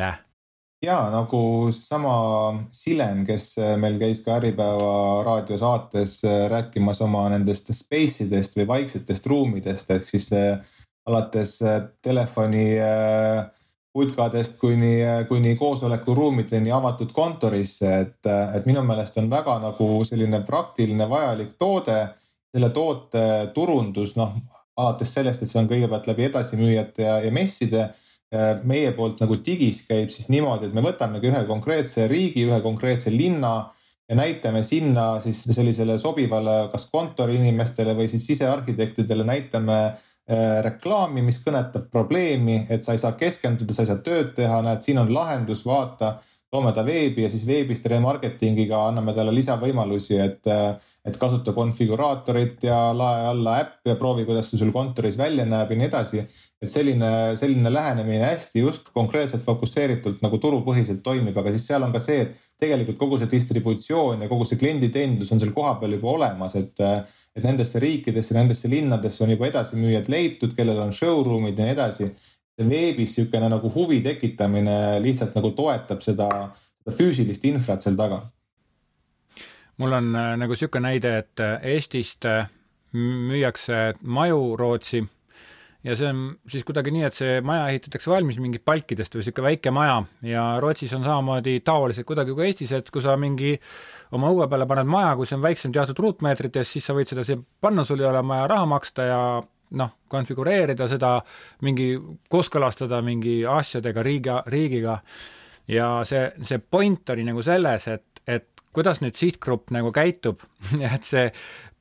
ja 0.86 1.10
nagu 1.12 1.72
sama 1.72 2.16
Silen, 2.72 3.24
kes 3.26 3.56
äh, 3.58 3.76
meil 3.80 3.98
käis 4.00 4.22
ka 4.26 4.38
Äripäeva 4.40 5.24
raadiosaates 5.26 6.20
äh, 6.26 6.46
rääkimas 6.52 7.02
oma 7.02 7.28
nendest 7.34 7.72
space 7.74 8.26
idest 8.26 8.58
või 8.60 8.68
vaiksetest 8.68 9.26
ruumidest 9.32 9.92
ehk 9.92 10.10
siis 10.10 10.32
äh, 10.36 10.60
alates 11.06 11.60
telefoni 12.02 12.80
putkadest 13.94 14.56
kuni, 14.58 14.96
kuni 15.30 15.52
koosolekuruumideni 15.56 16.72
avatud 16.74 17.12
kontorisse, 17.14 17.92
et, 18.00 18.30
et 18.58 18.66
minu 18.66 18.82
meelest 18.84 19.20
on 19.22 19.30
väga 19.30 19.60
nagu 19.62 19.90
selline 20.04 20.42
praktiline, 20.48 21.06
vajalik 21.10 21.54
toode. 21.62 22.08
selle 22.56 22.70
toote 22.72 23.52
turundus, 23.54 24.16
noh 24.16 24.34
alates 24.78 25.14
sellest, 25.16 25.42
et 25.42 25.50
see 25.50 25.62
on 25.62 25.70
kõigepealt 25.70 26.08
läbi 26.10 26.28
edasimüüjate 26.30 27.06
ja, 27.06 27.20
ja 27.24 27.32
messide 27.32 27.90
meie 28.68 28.90
poolt 28.98 29.22
nagu 29.22 29.38
digis 29.46 29.84
käib 29.88 30.10
siis 30.12 30.28
niimoodi, 30.34 30.68
et 30.68 30.76
me 30.76 30.84
võtamegi 30.84 31.30
ühe 31.30 31.44
konkreetse 31.48 32.08
riigi, 32.12 32.44
ühe 32.50 32.58
konkreetse 32.64 33.14
linna 33.14 33.54
ja 34.10 34.18
näitame 34.18 34.64
sinna 34.64 35.20
siis 35.22 35.44
sellisele 35.50 35.98
sobivale, 36.02 36.58
kas 36.74 36.88
kontoriinimestele 36.92 37.96
või 37.98 38.10
siis 38.12 38.26
sisearhitektidele 38.28 39.26
näitame 39.26 39.78
äh, 39.86 40.62
reklaami, 40.66 41.24
mis 41.26 41.40
kõnetab 41.46 41.90
probleemi, 41.92 42.66
et 42.70 42.86
sa 42.86 42.94
ei 42.94 43.02
saa 43.02 43.16
keskenduda, 43.18 43.74
sa 43.74 43.86
ei 43.86 43.92
saa 43.94 44.02
tööd 44.06 44.34
teha, 44.38 44.62
näed, 44.66 44.84
siin 44.86 45.02
on 45.02 45.14
lahendus, 45.14 45.66
vaata 45.66 46.18
toome 46.52 46.72
ta 46.76 46.86
veebi 46.86 47.26
ja 47.26 47.30
siis 47.30 47.44
veebist 47.48 47.86
remarketingiga 47.92 48.86
anname 48.88 49.14
talle 49.16 49.34
lisavõimalusi, 49.36 50.18
et, 50.24 50.52
et 51.06 51.18
kasuta 51.20 51.54
konfiguraatorit 51.56 52.64
ja 52.70 52.80
lae 52.96 53.26
alla 53.32 53.60
äpp 53.64 53.92
ja 53.92 53.98
proovi, 54.00 54.28
kuidas 54.28 54.52
see 54.52 54.62
sul 54.62 54.74
kontoris 54.76 55.18
välja 55.20 55.46
näeb 55.50 55.74
ja 55.74 55.80
nii 55.82 55.90
edasi 55.90 56.26
et 56.66 56.72
selline, 56.72 57.10
selline 57.40 57.72
lähenemine 57.74 58.24
hästi 58.24 58.64
just 58.64 58.90
konkreetselt 58.96 59.44
fokusseeritult 59.44 60.22
nagu 60.24 60.40
turupõhiselt 60.42 61.02
toimib, 61.04 61.36
aga 61.38 61.52
siis 61.54 61.68
seal 61.70 61.84
on 61.86 61.94
ka 61.94 62.02
see, 62.04 62.26
et 62.26 62.46
tegelikult 62.62 62.98
kogu 63.00 63.20
see 63.20 63.30
distributsioon 63.32 64.24
ja 64.24 64.30
kogu 64.32 64.48
see 64.48 64.60
klienditeenindus 64.62 65.34
on 65.36 65.42
seal 65.42 65.52
kohapeal 65.56 65.98
juba 65.98 66.14
olemas, 66.14 66.56
et, 66.60 66.80
et 67.36 67.44
nendesse 67.44 67.82
riikidesse, 67.84 68.38
nendesse 68.38 68.72
linnadesse 68.72 69.26
on 69.26 69.36
juba 69.36 69.50
edasimüüjad 69.52 70.08
leitud, 70.12 70.56
kellel 70.58 70.80
on 70.86 70.96
showroom'id 70.96 71.60
ja 71.60 71.68
nii 71.68 71.76
edasi. 71.76 72.10
Veebis 72.64 73.18
niisugune 73.18 73.50
nagu 73.52 73.72
huvi 73.76 74.00
tekitamine 74.02 75.02
lihtsalt 75.04 75.36
nagu 75.36 75.52
toetab 75.52 76.02
seda 76.02 76.30
füüsilist 76.92 77.44
infrat 77.50 77.82
seal 77.84 77.98
taga. 78.00 78.22
mul 79.78 79.92
on 79.92 80.16
äh, 80.16 80.36
nagu 80.40 80.56
sihuke 80.56 80.80
näide, 80.80 81.18
et 81.18 81.40
äh, 81.40 81.60
Eestist 81.76 82.26
äh, 82.26 82.48
müüakse 82.94 83.94
maju 84.02 84.56
Rootsi 84.56 85.04
ja 85.84 85.96
see 86.00 86.08
on 86.08 86.22
siis 86.48 86.64
kuidagi 86.64 86.94
nii, 86.96 87.04
et 87.04 87.14
see 87.18 87.42
maja 87.46 87.68
ehitatakse 87.74 88.10
valmis 88.10 88.40
mingit 88.40 88.64
palkidest 88.66 89.18
või 89.18 89.26
sihuke 89.26 89.44
väike 89.44 89.74
maja 89.76 89.98
ja 90.24 90.46
Rootsis 90.64 90.94
on 90.96 91.04
samamoodi 91.04 91.60
taolised 91.60 92.08
kuidagi 92.08 92.34
kui 92.38 92.48
Eestis, 92.48 92.72
et 92.72 92.90
kui 92.90 93.04
sa 93.04 93.18
mingi 93.20 93.58
oma 94.16 94.32
õue 94.32 94.48
peale 94.48 94.66
paned 94.70 94.88
maja, 94.88 95.12
kui 95.20 95.28
see 95.28 95.36
on 95.36 95.44
väiksem 95.44 95.76
teatud 95.76 96.00
ruutmeetritest, 96.00 96.72
siis 96.72 96.88
sa 96.88 96.96
võid 96.96 97.12
seda 97.12 97.28
siia 97.28 97.42
panna, 97.62 97.84
sul 97.84 98.00
ei 98.00 98.08
ole 98.08 98.24
vaja 98.24 98.48
raha 98.48 98.72
maksta 98.78 99.10
ja 99.12 99.22
noh, 99.80 99.96
konfigureerida 100.12 100.88
seda, 100.90 101.18
mingi 101.66 101.94
kooskõlastada 102.32 103.02
mingi 103.06 103.40
asjadega 103.50 104.04
riigi, 104.06 104.36
riigiga. 104.54 105.00
ja 105.68 105.88
see, 106.06 106.28
see 106.44 106.60
point 106.60 107.10
oli 107.10 107.26
nagu 107.26 107.42
selles, 107.46 107.88
et, 107.88 108.22
et 108.28 108.48
kuidas 108.76 109.02
nüüd 109.02 109.18
sihtgrupp 109.18 109.72
nagu 109.76 109.92
käitub 109.96 110.44
et 110.94 111.08
see 111.08 111.30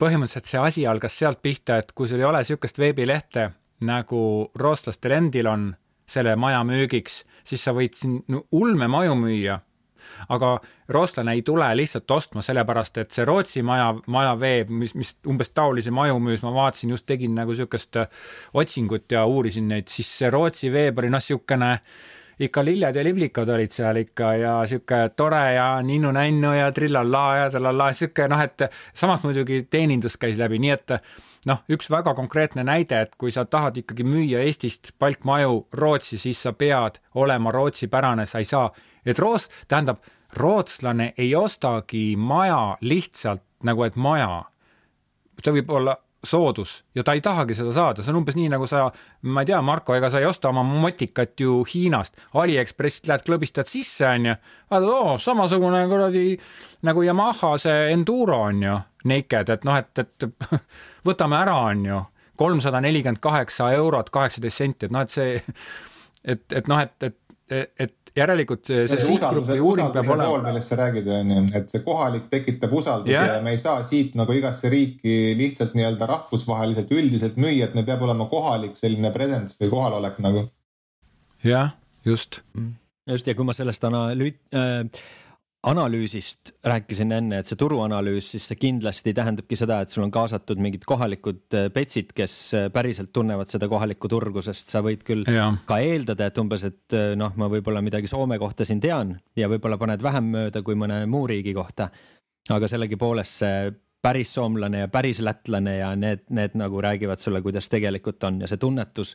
põhimõtteliselt 0.01 0.51
see 0.51 0.63
asi 0.63 0.87
algas 0.87 1.19
sealt 1.19 1.43
pihta, 1.43 1.79
et 1.79 1.93
kui 1.93 2.09
sul 2.09 2.23
ei 2.23 2.29
ole 2.29 2.43
niisugust 2.43 2.79
veebilehte 2.81 3.51
nagu 3.85 4.21
rootslastel 4.59 5.17
endil 5.19 5.51
on 5.51 5.69
selle 6.09 6.35
maja 6.37 6.61
müügiks, 6.67 7.23
siis 7.45 7.63
sa 7.65 7.73
võid 7.77 7.97
siin 7.97 8.21
ulmemaju 8.53 9.15
müüa 9.19 9.59
aga 10.29 10.55
rootslane 10.89 11.33
ei 11.33 11.43
tule 11.43 11.69
lihtsalt 11.77 12.11
ostma, 12.11 12.43
sellepärast 12.43 12.99
et 13.03 13.13
see 13.15 13.25
Rootsi 13.25 13.63
maja, 13.63 13.93
maja 14.07 14.35
veeb, 14.41 14.71
mis, 14.71 14.95
mis 14.95 15.15
umbes 15.31 15.53
taolisi 15.55 15.93
maju 15.95 16.19
müüs, 16.23 16.43
ma 16.45 16.53
vaatasin, 16.55 16.95
just 16.97 17.07
tegin 17.07 17.35
nagu 17.35 17.55
niisugust 17.55 17.97
äh, 18.01 18.27
otsingut 18.55 19.13
ja 19.13 19.25
uurisin 19.27 19.69
neid, 19.69 19.89
siis 19.93 20.11
see 20.19 20.31
Rootsi 20.31 20.73
veeb 20.73 20.99
oli 20.99 21.13
noh, 21.13 21.23
niisugune 21.23 21.79
ikka 22.39 22.65
lilled 22.65 22.97
ja 22.97 23.05
liblikad 23.05 23.49
olid 23.49 23.73
seal 23.73 24.01
ikka 24.01 24.33
ja 24.35 24.55
sihuke 24.67 25.11
tore 25.17 25.45
ja 25.55 25.69
ninnu-nännu 25.83 26.55
ja 26.57 26.73
trillallaa 26.73 27.37
ja 27.37 27.51
trallallaa, 27.51 27.93
sihuke 27.93 28.27
noh, 28.29 28.43
et 28.43 28.67
samas 28.95 29.23
muidugi 29.23 29.63
teenindus 29.71 30.17
käis 30.19 30.39
läbi, 30.41 30.59
nii 30.59 30.73
et 30.75 30.97
noh, 31.47 31.63
üks 31.71 31.91
väga 31.93 32.15
konkreetne 32.17 32.65
näide, 32.67 33.05
et 33.05 33.15
kui 33.21 33.33
sa 33.35 33.45
tahad 33.45 33.79
ikkagi 33.81 34.07
müüa 34.07 34.43
Eestist 34.45 34.95
palkmaju 34.99 35.67
Rootsi, 35.79 36.19
siis 36.19 36.43
sa 36.43 36.53
pead 36.53 36.99
olema 37.15 37.53
Rootsi 37.55 37.89
pärane, 37.93 38.27
sa 38.27 38.43
ei 38.43 38.49
saa, 38.49 38.67
et 39.07 39.19
Roos, 39.19 39.49
tähendab 39.69 40.03
rootslane 40.37 41.13
ei 41.19 41.35
ostagi 41.37 42.17
maja 42.17 42.77
lihtsalt 42.81 43.43
nagu, 43.63 43.85
et 43.85 43.97
maja. 43.97 44.45
ta 45.43 45.53
võib 45.53 45.71
olla 45.71 45.97
soodus 46.25 46.85
ja 46.95 47.05
ta 47.05 47.13
ei 47.13 47.21
tahagi 47.21 47.55
seda 47.55 47.73
saada, 47.73 48.03
see 48.03 48.13
on 48.13 48.21
umbes 48.23 48.37
nii, 48.39 48.49
nagu 48.53 48.67
sa, 48.69 48.87
ma 49.29 49.43
ei 49.43 49.51
tea, 49.51 49.61
Marko, 49.63 49.95
ega 49.97 50.11
sa 50.11 50.23
ei 50.23 50.29
osta 50.29 50.49
oma 50.49 50.63
motikat 50.65 51.41
ju 51.41 51.63
Hiinast, 51.69 52.17
Aliekspressist 52.41 53.09
lähed 53.11 53.25
klõbistad 53.27 53.69
sisse, 53.69 54.07
onju. 54.09 54.35
vaatad, 54.71 54.89
oo, 54.89 55.19
samasugune 55.21 55.85
kuradi 55.91 56.39
nagu 56.89 57.05
Yamaha 57.05 57.55
see 57.61 57.91
Enduro 57.93 58.41
on 58.49 58.63
ju, 58.65 58.79
naked, 59.11 59.53
et 59.57 59.69
noh, 59.69 59.81
et, 59.81 60.05
et 60.05 60.29
võtame 61.09 61.41
ära, 61.41 61.59
onju, 61.73 62.01
kolmsada 62.41 62.81
nelikümmend 62.85 63.21
kaheksa 63.23 63.71
eurot, 63.77 64.11
kaheksateist 64.15 64.65
senti, 64.65 64.89
et 64.89 64.97
noh, 64.97 65.05
et 65.05 65.15
see, 65.15 65.37
et, 66.25 66.47
et 66.53 66.73
noh, 66.73 66.81
et, 66.81 67.11
et, 67.11 67.71
et 67.89 67.95
järelikult 68.19 68.69
see, 68.69 68.85
see 68.91 69.01
sihtgrupi 69.03 69.57
uuring 69.59 69.91
peab 69.95 70.11
olema. 70.15 70.43
millest 70.47 70.71
sa 70.71 70.79
räägid, 70.79 71.09
on 71.11 71.33
ju, 71.35 71.41
et 71.59 71.73
see 71.73 71.83
kohalik 71.87 72.29
tekitab 72.31 72.77
usalduse 72.79 73.15
yeah. 73.15 73.33
ja 73.37 73.41
me 73.43 73.55
ei 73.55 73.61
saa 73.61 73.83
siit 73.87 74.15
nagu 74.19 74.37
igasse 74.37 74.71
riiki 74.73 75.35
lihtsalt 75.39 75.75
nii-öelda 75.79 76.09
rahvusvaheliselt 76.11 76.93
üldiselt 76.95 77.41
müüa, 77.41 77.69
et 77.69 77.75
meil 77.75 77.89
peab 77.89 78.05
olema 78.07 78.29
kohalik 78.31 78.79
selline 78.79 79.11
presence 79.15 79.59
või 79.61 79.73
kohalolek 79.75 80.21
nagu. 80.23 80.47
jah, 81.45 81.75
just. 82.07 82.41
just 83.11 83.27
ja 83.27 83.35
kui 83.35 83.47
ma 83.47 83.57
sellest 83.57 83.85
analüüt- 83.91 84.43
äh,, 84.55 84.87
analüüsist 85.65 86.53
rääkisin 86.65 87.13
enne, 87.17 87.41
et 87.41 87.49
see 87.49 87.59
turuanalüüs, 87.61 88.31
siis 88.35 88.49
see 88.51 88.59
kindlasti 88.61 89.15
tähendabki 89.17 89.57
seda, 89.59 89.81
et 89.83 89.93
sul 89.93 90.05
on 90.05 90.13
kaasatud 90.15 90.61
mingid 90.63 90.85
kohalikud 90.89 91.57
petsid, 91.75 92.13
äh, 92.13 92.17
kes 92.21 92.35
äh, 92.57 92.67
päriselt 92.75 93.13
tunnevad 93.17 93.51
seda 93.51 93.69
kohalikku 93.71 94.11
turgu, 94.13 94.43
sest 94.45 94.73
sa 94.75 94.83
võid 94.85 95.05
küll 95.07 95.25
ja. 95.31 95.51
ka 95.69 95.81
eeldada, 95.85 96.29
et 96.29 96.41
umbes, 96.43 96.67
et 96.69 96.97
äh, 96.97 97.15
noh, 97.19 97.33
ma 97.41 97.49
võib-olla 97.53 97.83
midagi 97.85 98.11
Soome 98.11 98.39
kohta 98.43 98.67
siin 98.69 98.83
tean 98.85 99.17
ja 99.39 99.49
võib-olla 99.53 99.79
paned 99.81 100.05
vähem 100.05 100.29
mööda 100.35 100.63
kui 100.67 100.77
mõne 100.79 101.05
muu 101.11 101.27
riigi 101.31 101.57
kohta. 101.57 101.89
aga 102.53 102.69
sellegipoolest 102.69 103.41
see 103.41 103.73
päris 104.05 104.35
soomlane 104.37 104.85
ja 104.85 104.89
päris 104.93 105.23
lätlane 105.25 105.79
ja 105.79 105.95
need, 105.97 106.27
need 106.29 106.59
nagu 106.61 106.81
räägivad 106.85 107.23
sulle, 107.23 107.41
kuidas 107.43 107.71
tegelikult 107.73 108.25
on 108.29 108.43
ja 108.45 108.51
see 108.51 108.61
tunnetus 108.61 109.15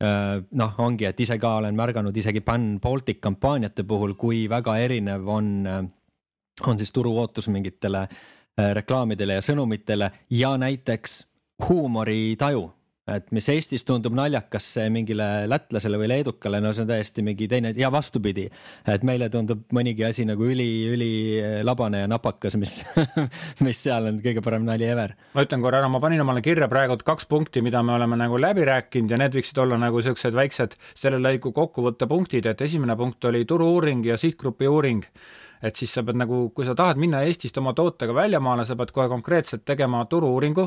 noh, 0.00 0.74
ongi, 0.78 1.04
et 1.04 1.20
ise 1.20 1.36
ka 1.40 1.56
olen 1.60 1.76
märganud 1.76 2.16
isegi 2.16 2.40
Pan 2.40 2.78
Baltic 2.80 3.20
kampaaniate 3.20 3.84
puhul, 3.84 4.14
kui 4.16 4.46
väga 4.48 4.78
erinev 4.80 5.28
on, 5.28 5.50
äh, 5.66 5.82
on 6.66 6.78
siis 6.80 6.92
turu 6.92 7.12
ootus 7.20 7.48
mingitele 7.52 8.06
äh, 8.06 8.70
reklaamidele 8.76 9.36
ja 9.38 9.44
sõnumitele 9.44 10.10
ja 10.30 10.54
näiteks 10.60 11.20
huumoritaju 11.68 12.64
et 13.10 13.30
mis 13.34 13.48
Eestis 13.52 13.84
tundub 13.86 14.14
naljakas 14.16 14.66
mingile 14.92 15.26
lätlasele 15.50 15.98
või 16.00 16.10
leedukale, 16.12 16.60
no 16.62 16.72
see 16.74 16.84
on 16.84 16.90
täiesti 16.90 17.24
mingi 17.26 17.48
teine 17.50 17.72
ja 17.76 17.90
vastupidi. 17.92 18.48
et 18.86 19.04
meile 19.06 19.28
tundub 19.32 19.64
mõnigi 19.74 20.06
asi 20.06 20.24
nagu 20.28 20.46
üli-ülilabane 20.46 22.04
ja 22.04 22.10
napakas, 22.10 22.56
mis 22.60 22.80
mis 23.66 23.82
seal 23.82 24.10
on 24.12 24.22
kõige 24.22 24.44
parem 24.44 24.64
nali 24.68 24.86
ever. 24.86 25.16
ma 25.34 25.44
ütlen 25.46 25.64
korra 25.64 25.82
ära, 25.82 25.90
ma 25.92 26.00
panin 26.02 26.24
omale 26.24 26.42
kirja 26.44 26.68
praegu 26.70 26.98
kaks 27.04 27.28
punkti, 27.30 27.62
mida 27.62 27.82
me 27.82 27.94
oleme 27.96 28.18
nagu 28.20 28.38
läbi 28.40 28.66
rääkinud 28.68 29.10
ja 29.10 29.20
need 29.20 29.36
võiksid 29.38 29.60
olla 29.62 29.78
nagu 29.80 30.02
siuksed 30.02 30.36
väiksed 30.36 30.78
selle 30.94 31.20
lõigu 31.22 31.54
kokkuvõttepunktid, 31.56 32.46
et 32.46 32.66
esimene 32.66 32.96
punkt 32.96 33.24
oli 33.30 33.44
turu-uuring 33.44 34.06
ja 34.06 34.18
sihtgrupi 34.20 34.68
uuring 34.68 35.06
et 35.62 35.76
siis 35.76 35.92
sa 35.92 36.02
pead 36.04 36.16
nagu, 36.16 36.46
kui 36.56 36.64
sa 36.64 36.74
tahad 36.76 37.00
minna 37.00 37.20
Eestist 37.26 37.58
oma 37.60 37.74
tootega 37.76 38.14
väljamaale, 38.16 38.64
sa 38.64 38.76
pead 38.80 38.94
kohe 38.96 39.10
konkreetselt 39.12 39.66
tegema 39.68 40.00
turu-uuringu, 40.08 40.66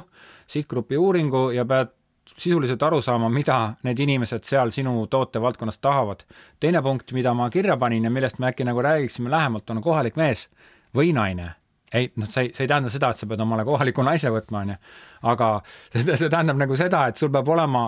sihtgrupi 0.54 1.00
uuringu 1.02 1.48
ja 1.56 1.66
pead 1.66 1.94
sisuliselt 2.38 2.84
aru 2.84 3.02
saama, 3.02 3.30
mida 3.30 3.76
need 3.84 4.00
inimesed 4.00 4.44
seal 4.48 4.72
sinu 4.74 5.08
tootevaldkonnas 5.08 5.78
tahavad. 5.78 6.24
teine 6.60 6.82
punkt, 6.82 7.12
mida 7.12 7.34
ma 7.34 7.50
kirja 7.50 7.78
panin 7.78 8.04
ja 8.04 8.10
millest 8.10 8.40
me 8.40 8.48
äkki 8.52 8.64
nagu 8.64 8.82
räägiksime 8.82 9.32
lähemalt, 9.32 9.70
on 9.70 9.82
kohalik 9.82 10.16
mees 10.16 10.48
või 10.96 11.14
naine 11.14 11.54
ei, 11.94 12.12
noh, 12.16 12.30
see 12.30 12.48
ei, 12.48 12.54
see 12.54 12.66
ei 12.66 12.70
tähenda 12.72 12.90
seda, 12.90 13.12
et 13.14 13.22
sa 13.22 13.28
pead 13.30 13.42
omale 13.44 13.66
kohaliku 13.68 14.06
naise 14.06 14.32
võtma, 14.34 14.64
onju. 14.66 14.78
aga 15.30 15.50
see, 15.94 16.16
see 16.18 16.30
tähendab 16.30 16.58
nagu 16.62 16.78
seda, 16.80 17.06
et 17.10 17.22
sul 17.22 17.32
peab 17.34 17.50
olema 17.54 17.86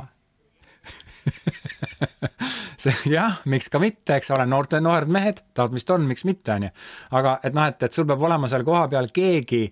see 2.84 2.93
jah, 3.10 3.39
miks 3.49 3.71
ka 3.73 3.81
mitte, 3.81 4.19
eks 4.19 4.29
ole, 4.36 4.45
noorte, 4.49 4.81
noored 4.84 5.10
mehed, 5.12 5.41
tahavad, 5.58 5.73
mis 5.75 5.88
ta 5.88 5.97
on, 5.97 6.05
miks 6.10 6.25
mitte, 6.27 6.53
onju. 6.53 6.71
aga 7.17 7.39
et 7.43 7.58
noh, 7.58 7.69
et, 7.71 7.88
et 7.88 7.97
sul 7.97 8.08
peab 8.10 8.25
olema 8.29 8.49
seal 8.51 8.65
kohapeal 8.67 9.10
keegi, 9.15 9.63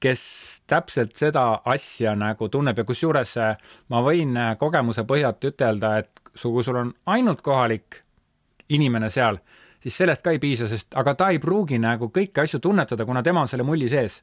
kes 0.00 0.22
täpselt 0.70 1.16
seda 1.18 1.44
asja 1.68 2.14
nagu 2.18 2.48
tunneb 2.48 2.78
ja 2.78 2.86
kusjuures 2.86 3.36
äh, 3.40 3.56
ma 3.90 4.02
võin 4.06 4.36
äh, 4.38 4.52
kogemuse 4.60 5.04
põhjalt 5.08 5.44
ütelda, 5.50 5.96
et 6.02 6.22
kui 6.40 6.64
sul 6.64 6.78
on 6.78 6.92
ainult 7.10 7.42
kohalik 7.42 8.02
inimene 8.70 9.10
seal, 9.10 9.40
siis 9.82 9.96
sellest 9.98 10.22
ka 10.22 10.34
ei 10.34 10.38
piisa, 10.42 10.68
sest 10.70 10.94
aga 11.00 11.16
ta 11.18 11.30
ei 11.34 11.40
pruugi 11.42 11.80
nagu 11.82 12.10
kõiki 12.14 12.44
asju 12.44 12.62
tunnetada, 12.62 13.06
kuna 13.06 13.22
tema 13.26 13.42
on 13.42 13.50
selle 13.50 13.66
mulli 13.66 13.90
sees. 13.90 14.20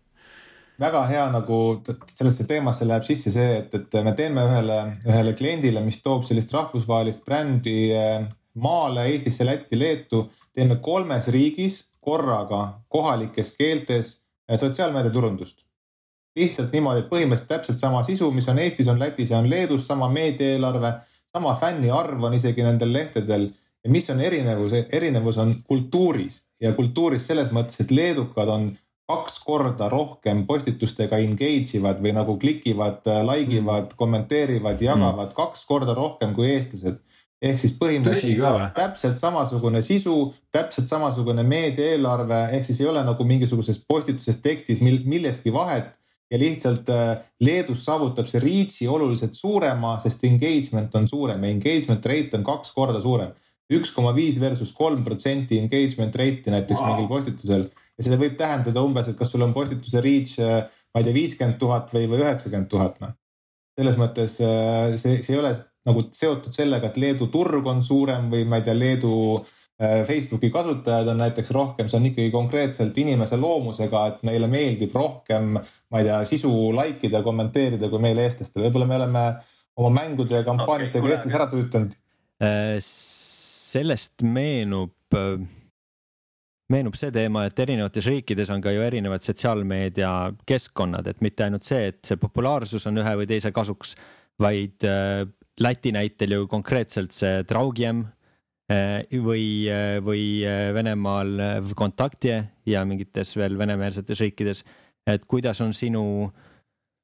Väga 0.79 1.03
hea 1.09 1.25
nagu 1.33 1.59
sellesse 2.13 2.45
teemasse 2.47 2.85
läheb 2.85 3.03
sisse 3.03 3.33
see, 3.33 3.59
et, 3.63 3.73
et 3.73 3.95
me 4.05 4.13
teeme 4.15 4.43
ühele, 4.45 4.77
ühele 5.09 5.33
kliendile, 5.35 5.81
mis 5.83 5.99
toob 6.05 6.23
sellist 6.23 6.53
rahvusvahelist 6.53 7.25
brändi 7.25 7.79
äh, 7.97 8.27
maale 8.61 9.09
Eestisse, 9.11 9.45
Lätti, 9.45 9.79
Leetu, 9.79 10.27
teeme 10.55 10.79
kolmes 10.81 11.27
riigis 11.33 11.81
korraga 11.99 12.61
kohalikes 12.93 13.55
keeltes 13.57 14.13
sotsiaalmeediaturundust 14.47 15.66
lihtsalt 16.37 16.73
niimoodi, 16.73 17.03
et 17.03 17.11
põhimõtteliselt 17.11 17.51
täpselt 17.51 17.81
sama 17.81 18.03
sisu, 18.07 18.31
mis 18.35 18.47
on 18.51 18.59
Eestis, 18.61 18.89
on 18.91 18.99
Lätis 19.01 19.33
ja 19.33 19.41
on 19.41 19.49
Leedus, 19.49 19.87
sama 19.87 20.09
meediaeelarve, 20.13 20.93
sama 21.33 21.55
fänni 21.59 21.91
arv 21.93 22.23
on 22.23 22.35
isegi 22.37 22.65
nendel 22.65 22.93
lehtedel. 22.93 23.49
ja 23.83 23.89
mis 23.93 24.09
on 24.09 24.21
erinevus, 24.21 24.73
erinevus 24.91 25.37
on 25.37 25.55
kultuuris 25.67 26.41
ja 26.61 26.73
kultuuris 26.73 27.27
selles 27.27 27.51
mõttes, 27.53 27.79
et 27.81 27.91
leedukad 27.91 28.49
on 28.49 28.71
kaks 29.07 29.37
korda 29.45 29.87
rohkem 29.89 30.43
postitustega 30.47 31.19
engage 31.23 31.77
ivad 31.79 32.01
või 32.03 32.11
nagu 32.17 32.35
klikivad, 32.39 33.05
like 33.29 33.53
ivad, 33.55 33.93
kommenteerivad, 33.95 34.81
jagavad 34.81 35.29
mm. 35.29 35.35
kaks 35.37 35.63
korda 35.69 35.95
rohkem 35.95 36.33
kui 36.35 36.49
eestlased 36.55 36.99
ehk 37.41 37.59
siis 37.61 37.75
põhimõtteliselt 37.77 38.73
täpselt 38.75 39.19
samasugune 39.21 39.83
sisu, 39.85 40.15
täpselt 40.53 40.89
samasugune 40.89 41.45
meediaeelarve, 41.45 42.39
ehk 42.57 42.65
siis 42.65 42.81
ei 42.81 42.89
ole 42.89 43.03
nagu 43.05 43.27
mingisuguses 43.29 43.79
postituses 43.87 44.41
tekstis 44.41 44.81
mil, 44.81 45.03
milleski 45.05 45.53
vahet 45.53 45.93
ja 46.31 46.39
lihtsalt 46.39 46.89
äh, 46.91 47.17
Leedus 47.43 47.85
saavutab 47.87 48.27
see 48.29 48.41
reach'i 48.43 48.87
oluliselt 48.91 49.35
suurema, 49.37 49.95
sest 50.03 50.23
engagement 50.27 50.95
on 50.99 51.07
suurem 51.07 51.43
ja 51.43 51.51
engagement 51.53 52.05
rate 52.05 52.37
on 52.37 52.47
kaks 52.47 52.73
korda 52.75 53.01
suurem. 53.03 53.35
üks 53.67 53.89
koma 53.91 54.13
viis 54.15 54.37
versus 54.39 54.71
kolm 54.71 55.01
protsenti 55.03 55.57
engagement 55.59 56.15
rate'i 56.15 56.51
näiteks 56.53 56.79
wow. 56.79 56.87
mingil 56.87 57.09
postitusel 57.11 57.65
ja 57.67 58.05
seda 58.05 58.19
võib 58.19 58.37
tähendada 58.39 58.83
umbes, 58.83 59.09
et 59.09 59.17
kas 59.19 59.33
sul 59.33 59.43
on 59.43 59.55
postituse 59.55 60.01
reach, 60.03 60.37
äh, 60.39 60.67
ma 60.93 61.01
ei 61.01 61.07
tea, 61.07 61.15
viiskümmend 61.17 61.57
tuhat 61.59 61.91
või, 61.95 62.05
või 62.11 62.21
üheksakümmend 62.23 62.69
tuhat, 62.71 62.99
noh. 63.03 63.15
selles 63.77 63.97
mõttes 63.99 64.37
äh, 64.43 64.95
see, 64.99 65.19
see 65.23 65.35
ei 65.35 65.41
ole 65.41 65.55
nagu 65.87 66.03
seotud 66.11 66.55
sellega, 66.55 66.91
et 66.91 66.99
Leedu 66.99 67.29
turg 67.31 67.67
on 67.67 67.81
suurem 67.83 68.27
või 68.31 68.43
ma 68.47 68.59
ei 68.59 68.67
tea, 68.67 68.75
Leedu 68.75 69.13
Facebooki 69.77 70.49
kasutajaid 70.49 71.11
on 71.11 71.19
näiteks 71.21 71.51
rohkem, 71.53 71.89
see 71.89 71.99
on 71.99 72.07
ikkagi 72.09 72.31
konkreetselt 72.33 72.95
inimese 72.97 73.37
loomusega, 73.37 74.05
et 74.09 74.23
neile 74.25 74.47
meeldib 74.49 74.95
rohkem, 74.97 75.51
ma 75.53 76.01
ei 76.01 76.07
tea, 76.07 76.17
sisu 76.25 76.49
like 76.73 77.05
ida, 77.05 77.21
kommenteerida 77.25 77.89
kui 77.91 78.01
meile 78.01 78.25
eestlastele, 78.25 78.65
võib-olla 78.65 78.87
me 78.89 78.97
oleme 78.97 79.23
oma 79.77 79.91
mängude 79.99 80.39
ja 80.39 80.47
kampaaniatega 80.47 81.05
okay, 81.05 81.13
Eestis 81.13 81.37
ära 81.37 81.47
töötanud. 81.51 81.93
sellest 82.87 84.25
meenub 84.25 84.95
meenub 86.73 86.97
see 86.99 87.13
teema, 87.13 87.45
et 87.47 87.59
erinevates 87.63 88.09
riikides 88.09 88.49
on 88.51 88.61
ka 88.63 88.73
ju 88.73 88.81
erinevad 88.83 89.23
sotsiaalmeedia 89.23 90.11
keskkonnad, 90.49 91.07
et 91.07 91.21
mitte 91.21 91.45
ainult 91.45 91.69
see, 91.69 91.93
et 91.93 92.01
see 92.05 92.19
populaarsus 92.19 92.89
on 92.89 92.97
ühe 93.03 93.13
või 93.21 93.29
teise 93.29 93.53
kasuks, 93.55 93.95
vaid 94.41 94.89
äh, 94.89 95.27
Läti 95.57 95.89
näitel 95.89 96.35
ju 96.35 96.43
konkreetselt 96.45 97.15
see 97.15 97.39
Draugiem 97.49 98.03
äh, 98.03 98.16
või, 98.67 99.45
äh, 99.71 99.97
või 100.03 100.43
Venemaal 100.75 101.61
Vkontaktje 101.69 102.41
ja 102.67 102.83
mingites 102.85 103.35
veel 103.39 103.57
venemeelsetes 103.57 104.19
riikides. 104.19 104.63
et 105.07 105.23
kuidas 105.25 105.61
on 105.61 105.73
sinu 105.73 106.31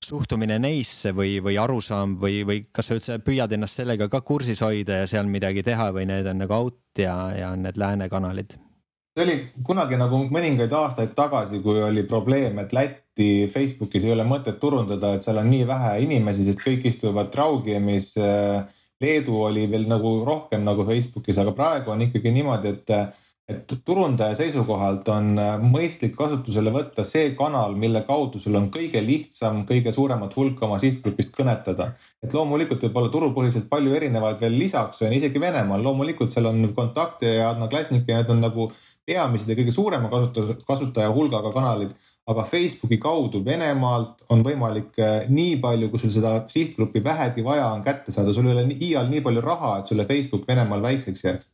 suhtumine 0.04 0.60
neisse 0.60 1.13
või, 1.15 1.38
või 1.43 1.56
arusaam 1.60 2.17
või, 2.19 2.43
või 2.43 2.65
kas 2.71 2.89
sa 2.89 2.97
üldse 2.97 3.17
püüad 3.23 3.52
ennast 3.56 3.80
sellega 3.80 4.10
ka 4.12 4.21
kursis 4.21 4.60
hoida 4.60 5.04
ja 5.04 5.08
seal 5.08 5.30
midagi 5.32 5.63
teha 5.63 5.91
või 5.95 6.06
need 6.10 6.28
on 6.28 6.43
nagu 6.43 6.54
out 6.58 6.99
ja, 6.99 7.15
ja 7.38 7.56
need 7.56 7.80
lääne 7.80 8.10
kanalid? 8.12 8.58
see 9.13 9.23
oli 9.23 9.36
kunagi 9.65 9.97
nagu 9.97 10.23
mõningaid 10.34 10.71
aastaid 10.73 11.12
tagasi, 11.13 11.60
kui 11.62 11.82
oli 11.86 12.02
probleem, 12.10 12.58
et 12.63 12.71
Lätti 12.73 13.45
Facebookis 13.52 14.08
ei 14.08 14.13
ole 14.15 14.26
mõtet 14.26 14.58
turundada, 14.62 15.13
et 15.13 15.26
seal 15.26 15.38
on 15.38 15.52
nii 15.52 15.67
vähe 15.69 15.91
inimesi, 16.08 16.47
sest 16.47 16.63
kõik 16.63 16.88
istuvad 16.89 17.30
Traugiemis. 17.34 18.15
Leedu 19.04 19.44
oli 19.50 19.68
veel 19.72 19.86
nagu 19.89 20.16
rohkem 20.28 20.63
nagu 20.66 20.86
Facebookis, 20.88 21.42
aga 21.44 21.54
praegu 21.58 21.94
on 21.94 22.02
ikkagi 22.06 22.32
niimoodi, 22.34 22.72
et, 22.74 22.94
et 23.54 23.74
turundaja 23.86 24.38
seisukohalt 24.39 25.10
on 25.12 25.34
mõistlik 25.74 26.16
kasutusele 26.18 26.72
võtta 26.74 27.04
see 27.08 27.34
kanal, 27.39 27.76
mille 27.80 28.04
kaudu 28.08 28.39
sul 28.39 28.56
on 28.60 28.70
kõige 28.74 29.02
lihtsam 29.04 29.66
kõige 29.70 29.92
suuremat 29.96 30.38
hulka 30.39 30.66
oma 30.70 30.80
sihtgrupist 30.80 31.36
kõnetada. 31.36 31.92
et 32.24 32.34
loomulikult 32.34 32.88
võib 32.88 33.02
olla 33.02 33.12
turupõhiselt 33.18 33.68
palju 33.70 33.94
erinevaid 34.00 34.39
veel 34.42 34.58
lisaks, 34.58 35.04
on 35.04 35.13
isegi 35.20 35.44
Venemaal, 35.44 35.84
loomulikult 35.84 36.32
seal 36.32 36.50
on 36.52 36.66
kontakte 36.74 37.36
ja 37.38 37.52
Adna 37.52 37.68
Klasnik 37.68 38.08
ja 38.08 38.22
need 38.22 38.32
on 38.32 38.42
nagu 38.48 38.72
peamised 39.06 39.50
ja 39.50 39.58
kõige 39.60 39.76
suurema 39.76 40.10
kasutaja, 40.12 40.58
kasutaja 40.68 41.12
hulgaga 41.13 41.52
kanalid. 41.56 41.94
Aga 42.28 42.44
Facebooki 42.48 42.98
kaudu 42.98 43.42
Venemaalt 43.46 44.24
on 44.32 44.44
võimalik 44.46 44.96
eh, 45.02 45.26
nii 45.30 45.58
palju, 45.64 45.90
kui 45.92 46.00
sul 46.00 46.14
seda 46.16 46.36
sihtgruppi 46.52 47.04
vähegi 47.04 47.44
vaja 47.44 47.68
on 47.74 47.84
kätte 47.84 48.14
saada, 48.16 48.34
sul 48.34 48.48
ei 48.48 48.56
ole 48.56 48.78
iial 48.78 49.10
nii 49.12 49.24
palju 49.26 49.44
raha, 49.44 49.74
et 49.80 49.92
sulle 49.92 50.08
Facebook 50.08 50.48
Venemaal 50.48 50.82
väikseks 50.82 51.24
jääks. 51.24 51.50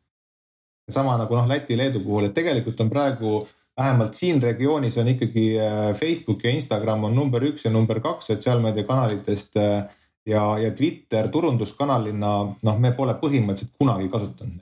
sama 0.90 1.18
nagu 1.18 1.36
noh, 1.36 1.48
Läti, 1.48 1.78
Leedu 1.78 2.00
puhul, 2.02 2.26
et 2.26 2.34
tegelikult 2.34 2.80
on 2.82 2.90
praegu 2.90 3.48
vähemalt 3.78 4.14
siin 4.14 4.42
regioonis 4.42 4.98
on 4.98 5.08
ikkagi 5.08 5.46
eh, 5.58 5.96
Facebook 5.96 6.44
ja 6.44 6.54
Instagram 6.54 7.04
on 7.04 7.16
number 7.16 7.44
üks 7.44 7.66
ja 7.66 7.72
number 7.72 8.00
kaks 8.00 8.32
sotsiaalmeediakanalitest 8.34 9.58
eh, 9.58 9.84
ja, 10.26 10.46
ja 10.62 10.72
Twitter 10.72 11.30
turunduskanalina, 11.34 12.34
noh, 12.64 12.80
me 12.80 12.92
pole 12.98 13.18
põhimõtteliselt 13.22 13.78
kunagi 13.78 14.10
kasutanud 14.10 14.62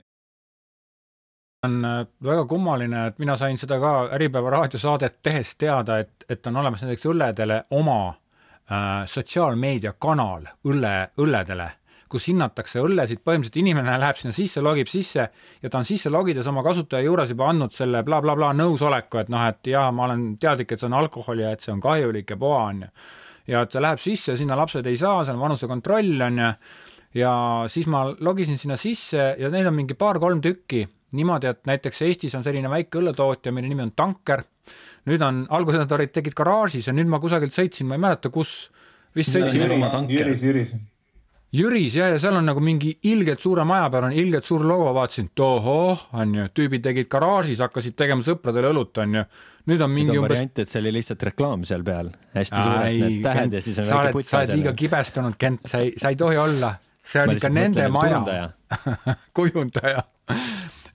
on 1.62 1.84
äh, 1.84 2.06
väga 2.24 2.44
kummaline, 2.44 3.06
et 3.06 3.18
mina 3.18 3.36
sain 3.36 3.58
seda 3.58 3.78
ka 3.82 3.92
Äripäeva 4.14 4.50
raadiosaadet 4.50 5.18
tehes 5.22 5.56
teada, 5.56 5.98
et, 5.98 6.24
et 6.30 6.46
on 6.46 6.56
olemas 6.56 6.84
näiteks 6.84 7.08
õlledele 7.10 7.62
oma 7.74 7.98
äh, 8.08 9.04
sotsiaalmeediakanal 9.10 10.46
õlle, 10.70 10.94
õlledele, 11.18 11.68
kus 12.08 12.28
hinnatakse 12.30 12.80
õllesid, 12.80 13.20
põhimõtteliselt 13.24 13.60
inimene 13.60 13.98
läheb 14.00 14.16
sinna 14.16 14.32
sisse, 14.32 14.62
logib 14.64 14.88
sisse 14.88 15.26
ja 15.62 15.70
ta 15.70 15.80
on 15.80 15.88
sisse 15.88 16.10
logides 16.10 16.46
oma 16.46 16.62
kasutaja 16.64 17.04
juures 17.04 17.34
juba 17.34 17.50
andnud 17.50 17.74
selle 17.74 18.04
blablabla 18.06 18.52
bla, 18.52 18.52
bla, 18.54 18.64
nõusoleku, 18.64 19.20
et 19.20 19.32
noh, 19.32 19.46
et 19.50 19.72
jaa, 19.74 19.90
ma 19.92 20.06
olen 20.06 20.28
teadlik, 20.40 20.72
et 20.72 20.80
see 20.80 20.88
on 20.88 21.00
alkohol 21.00 21.42
ja 21.42 21.52
et 21.52 21.64
see 21.64 21.74
on 21.74 21.82
kahjulik 21.84 22.30
ja 22.30 22.38
puha 22.40 22.60
on 22.70 22.84
ju. 22.86 22.92
ja 23.48 23.64
et 23.64 23.72
ta 23.72 23.82
läheb 23.82 24.00
sisse, 24.00 24.36
sinna 24.36 24.56
lapsed 24.56 24.86
ei 24.86 24.96
saa, 24.96 25.24
seal 25.24 25.36
on 25.36 25.48
vanusekontroll 25.48 26.22
on 26.28 26.38
ju 26.44 26.52
ja 27.18 27.32
siis 27.72 27.88
ma 27.90 28.04
logisin 28.20 28.58
sinna 28.60 28.76
sisse 28.76 29.34
ja 29.38 29.50
neid 29.50 29.66
on 29.66 29.74
mingi 29.74 29.96
paar-kolm 29.98 30.40
tükki 30.44 30.86
niimoodi, 31.16 31.48
et 31.52 31.64
näiteks 31.68 32.02
Eestis 32.02 32.34
on 32.36 32.44
selline 32.44 32.70
väike 32.70 33.00
õlletootja, 33.00 33.52
mille 33.54 33.70
nimi 33.70 33.86
on 33.86 33.94
Tanker. 33.96 34.44
nüüd 35.08 35.22
on, 35.24 35.46
alguses 35.56 35.80
nad 35.80 35.92
olid, 35.96 36.12
tegid 36.12 36.34
garaažis 36.36 36.90
ja 36.90 36.92
nüüd 36.92 37.08
ma 37.08 37.20
kusagilt 37.22 37.54
sõitsin, 37.56 37.88
ma 37.88 37.96
ei 37.96 38.02
mäleta, 38.02 38.28
kus, 38.28 38.68
vist 39.16 39.32
sõitsin. 39.32 39.64
Jüris, 39.64 40.10
Jüris, 40.12 40.42
Jüris. 40.44 40.74
Jüris 41.52 41.94
ja, 41.96 42.10
ja 42.12 42.18
seal 42.20 42.36
on 42.36 42.44
nagu 42.44 42.60
mingi 42.60 42.90
ilgelt 43.08 43.40
suure 43.40 43.64
maja 43.64 43.86
peal 43.92 44.10
on 44.10 44.12
ilgelt 44.12 44.44
suur 44.44 44.66
logo, 44.68 44.90
vaatasin, 44.92 45.30
et 45.30 45.40
ohoh, 45.40 46.02
on 46.20 46.34
ju, 46.36 46.44
tüübid 46.52 46.84
tegid 46.84 47.08
garaažis, 47.08 47.62
hakkasid 47.64 47.96
tegema 47.96 48.24
sõpradele 48.26 48.68
õlut, 48.74 48.92
on 49.00 49.16
ju. 49.16 49.22
nüüd 49.72 49.84
on 49.86 49.94
mingi 49.94 50.12
nüüd 50.12 50.18
on 50.18 50.26
umbes. 50.26 50.34
variant, 50.36 50.60
et 50.60 50.74
see 50.74 50.82
oli 50.82 50.92
lihtsalt 50.98 51.24
reklaam 51.30 51.64
seal 51.68 51.86
peal, 51.88 52.12
hästi 52.36 52.60
suured 52.60 53.00
need 53.00 53.24
tähed 53.24 53.56
ja 53.56 53.64
siis 53.64 53.80
on 53.80 53.88
väike 53.88 54.12
putt. 54.18 54.28
sa 54.28 54.42
oled 54.42 54.54
liiga 54.58 54.76
kibestunud, 54.82 55.40
Kent, 55.40 55.64
sa 55.72 55.80
ei, 55.86 55.96
sa 55.96 56.12
ei 56.12 56.20
tohi 56.20 56.36
olla, 56.44 56.74
see 57.00 57.24
on 57.24 57.32
ikka 57.38 57.54
nende 57.56 57.88
maja. 57.96 58.44
kujundaja 59.40 60.04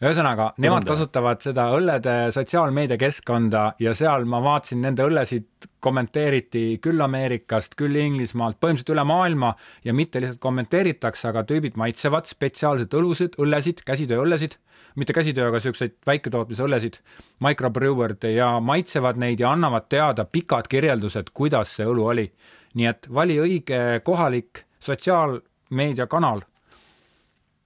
ühesõnaga, 0.03 0.49
nemad 0.63 0.85
kasutavad 0.87 1.41
seda 1.43 1.69
õllede 1.75 2.13
sotsiaalmeediakeskkonda 2.35 3.63
ja 3.83 3.93
seal 3.95 4.25
ma 4.29 4.41
vaatasin 4.43 4.81
nende 4.83 5.05
õllesid 5.07 5.67
kommenteeriti 5.83 6.79
küll 6.83 7.01
Ameerikast, 7.03 7.77
küll 7.79 7.95
Inglismaalt, 8.01 8.57
põhimõtteliselt 8.59 8.93
üle 8.95 9.05
maailma 9.07 9.53
ja 9.85 9.95
mitte 9.95 10.21
lihtsalt 10.23 10.41
kommenteeritakse, 10.43 11.27
aga 11.29 11.43
tüübid 11.47 11.77
maitsevad 11.79 12.27
spetsiaalselt 12.29 12.95
õlusid, 12.99 13.37
õllesid, 13.43 13.83
käsitööõllesid, 13.87 14.57
mitte 14.99 15.15
käsitöö, 15.15 15.49
aga 15.51 15.61
siukseid 15.63 15.95
väiketootmise 16.07 16.65
õllesid, 16.67 16.99
microbrewered 17.43 18.27
ja 18.33 18.49
maitsevad 18.63 19.19
neid 19.21 19.43
ja 19.43 19.53
annavad 19.55 19.87
teada 19.91 20.25
pikad 20.25 20.67
kirjeldused, 20.71 21.31
kuidas 21.33 21.77
see 21.77 21.87
õlu 21.87 22.09
oli. 22.13 22.31
nii 22.73 22.87
et 22.89 23.07
vali 23.13 23.37
õige 23.37 24.01
kohalik 24.03 24.65
sotsiaalmeediakanal 24.81 26.41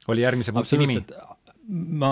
oli 0.07 0.21
järgmise 0.21 0.51
punkti 0.51 0.77
nimi 0.77 0.99
ma 1.67 2.11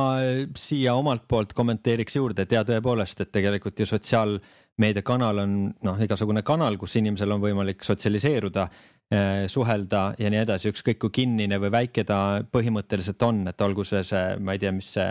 siia 0.59 0.95
omalt 0.97 1.25
poolt 1.27 1.53
kommenteeriks 1.55 2.17
juurde, 2.17 2.43
et 2.43 2.55
ja 2.55 2.63
tõepoolest, 2.67 3.21
et 3.23 3.31
tegelikult 3.33 3.79
ju 3.79 3.87
sotsiaalmeediakanal 3.87 5.39
on 5.45 5.55
noh, 5.85 6.01
igasugune 6.03 6.43
kanal, 6.45 6.77
kus 6.81 6.97
inimesel 6.99 7.31
on 7.35 7.43
võimalik 7.43 7.85
sotsialiseeruda, 7.87 8.67
eh, 9.15 9.45
suhelda 9.51 10.03
ja 10.19 10.31
nii 10.31 10.41
edasi, 10.43 10.73
ükskõik 10.73 10.99
kui 11.05 11.15
kinnine 11.21 11.59
või 11.63 11.71
väike 11.77 12.03
ta 12.07 12.19
põhimõtteliselt 12.51 13.23
on, 13.27 13.45
et 13.51 13.65
olgu 13.65 13.87
see 13.87 14.03
see, 14.03 14.35
ma 14.39 14.57
ei 14.57 14.63
tea, 14.65 14.75
mis 14.75 14.91
see 14.97 15.09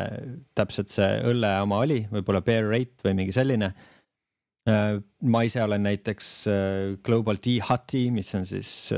täpselt 0.54 0.92
see 0.92 1.10
õlle 1.32 1.56
oma 1.64 1.80
oli, 1.86 2.04
võib-olla 2.12 2.44
bear 2.44 2.68
rate 2.68 3.08
või 3.08 3.20
mingi 3.22 3.36
selline. 3.36 3.72
Eh, 4.68 5.00
ma 5.28 5.44
ise 5.44 5.64
olen 5.64 5.88
näiteks 5.88 6.32
eh, 6.52 6.96
Global 7.04 7.40
Tea 7.40 7.64
Huti, 7.64 8.10
mis 8.12 8.34
on 8.36 8.44
siis 8.48 8.92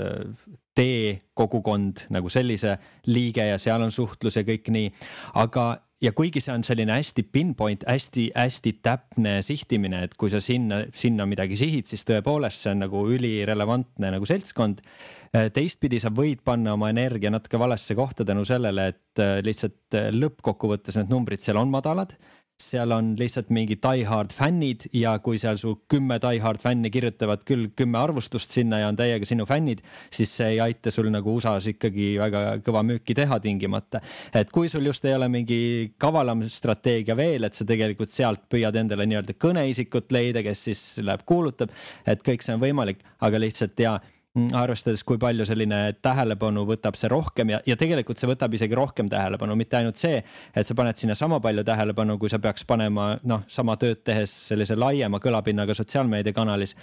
tee 0.77 1.17
kogukond 1.37 2.07
nagu 2.15 2.31
sellise 2.33 2.77
liige 3.09 3.49
ja 3.49 3.59
seal 3.61 3.83
on 3.83 3.93
suhtlus 3.95 4.37
ja 4.39 4.45
kõik 4.47 4.71
nii, 4.73 4.93
aga 5.43 5.73
ja 6.03 6.13
kuigi 6.13 6.43
see 6.45 6.53
on 6.53 6.65
selline 6.67 6.93
hästi 6.93 7.25
pinpoint 7.33 7.85
hästi,, 7.89 8.31
hästi-hästi 8.37 8.73
täpne 8.85 9.37
sihtimine, 9.45 10.03
et 10.07 10.17
kui 10.21 10.31
sa 10.33 10.41
sinna, 10.45 10.83
sinna 10.95 11.27
midagi 11.29 11.57
sihid, 11.59 11.89
siis 11.89 12.05
tõepoolest 12.09 12.65
see 12.65 12.75
on 12.75 12.85
nagu 12.85 13.07
ülirelevantne 13.17 14.13
nagu 14.15 14.29
seltskond. 14.29 14.83
teistpidi 15.53 15.99
sa 16.01 16.09
võid 16.15 16.41
panna 16.45 16.77
oma 16.77 16.89
energia 16.93 17.31
natuke 17.33 17.59
valesse 17.59 17.95
kohta 17.95 18.25
tänu 18.25 18.45
sellele, 18.45 18.87
et 18.93 19.25
lihtsalt 19.45 19.97
lõppkokkuvõttes 20.13 20.97
need 21.01 21.13
numbrid 21.13 21.45
seal 21.45 21.59
on 21.61 21.73
madalad 21.73 22.15
seal 22.63 22.93
on 22.95 23.13
lihtsalt 23.19 23.51
mingi 23.55 23.77
die-hard 23.79 24.33
fännid 24.35 24.87
ja 24.97 25.17
kui 25.23 25.39
seal 25.41 25.59
su 25.61 25.75
kümme 25.93 26.19
die-hard 26.23 26.61
fänni 26.63 26.91
kirjutavad 26.93 27.45
küll 27.49 27.69
kümme 27.77 28.01
arvustust 28.01 28.55
sinna 28.57 28.81
ja 28.81 28.89
on 28.91 28.99
täiega 28.99 29.29
sinu 29.29 29.47
fännid, 29.49 29.83
siis 30.15 30.33
see 30.39 30.55
ei 30.55 30.61
aita 30.65 30.91
sul 30.95 31.11
nagu 31.13 31.37
USA-s 31.37 31.69
ikkagi 31.75 32.15
väga 32.21 32.45
kõva 32.67 32.83
müüki 32.87 33.17
teha 33.19 33.39
tingimata. 33.45 34.01
et 34.35 34.51
kui 34.51 34.69
sul 34.73 34.87
just 34.89 35.05
ei 35.05 35.15
ole 35.15 35.29
mingi 35.29 35.93
kavalam 35.99 36.47
strateegia 36.49 37.17
veel, 37.17 37.45
et 37.45 37.55
sa 37.55 37.65
tegelikult 37.69 38.11
sealt 38.11 38.49
püüad 38.51 38.77
endale 38.77 39.07
nii-öelda 39.07 39.37
kõneisikut 39.39 40.13
leida, 40.13 40.43
kes 40.43 40.65
siis 40.71 40.83
läheb 41.05 41.27
kuulutab, 41.27 41.71
et 42.07 42.23
kõik 42.25 42.43
see 42.43 42.57
on 42.57 42.63
võimalik, 42.63 43.05
aga 43.21 43.41
lihtsalt 43.41 43.79
ja 43.81 43.99
arvestades, 44.37 45.03
kui 45.07 45.19
palju 45.21 45.47
selline 45.49 45.79
tähelepanu 46.05 46.67
võtab 46.69 46.97
see 46.99 47.09
rohkem 47.09 47.55
ja, 47.55 47.61
ja 47.67 47.77
tegelikult 47.79 48.21
see 48.21 48.29
võtab 48.29 48.55
isegi 48.57 48.77
rohkem 48.77 49.09
tähelepanu, 49.13 49.57
mitte 49.57 49.79
ainult 49.79 49.97
see, 50.01 50.19
et 50.55 50.69
sa 50.69 50.77
paned 50.77 50.99
sinna 51.01 51.17
sama 51.17 51.39
palju 51.41 51.65
tähelepanu, 51.65 52.19
kui 52.21 52.31
sa 52.33 52.39
peaks 52.43 52.67
panema 52.69 53.15
noh, 53.25 53.47
sama 53.49 53.79
tööd 53.81 54.03
tehes 54.05 54.33
sellise 54.51 54.77
laiema 54.77 55.21
kõlapinnaga 55.23 55.75
sotsiaalmeediakanalis. 55.77 56.77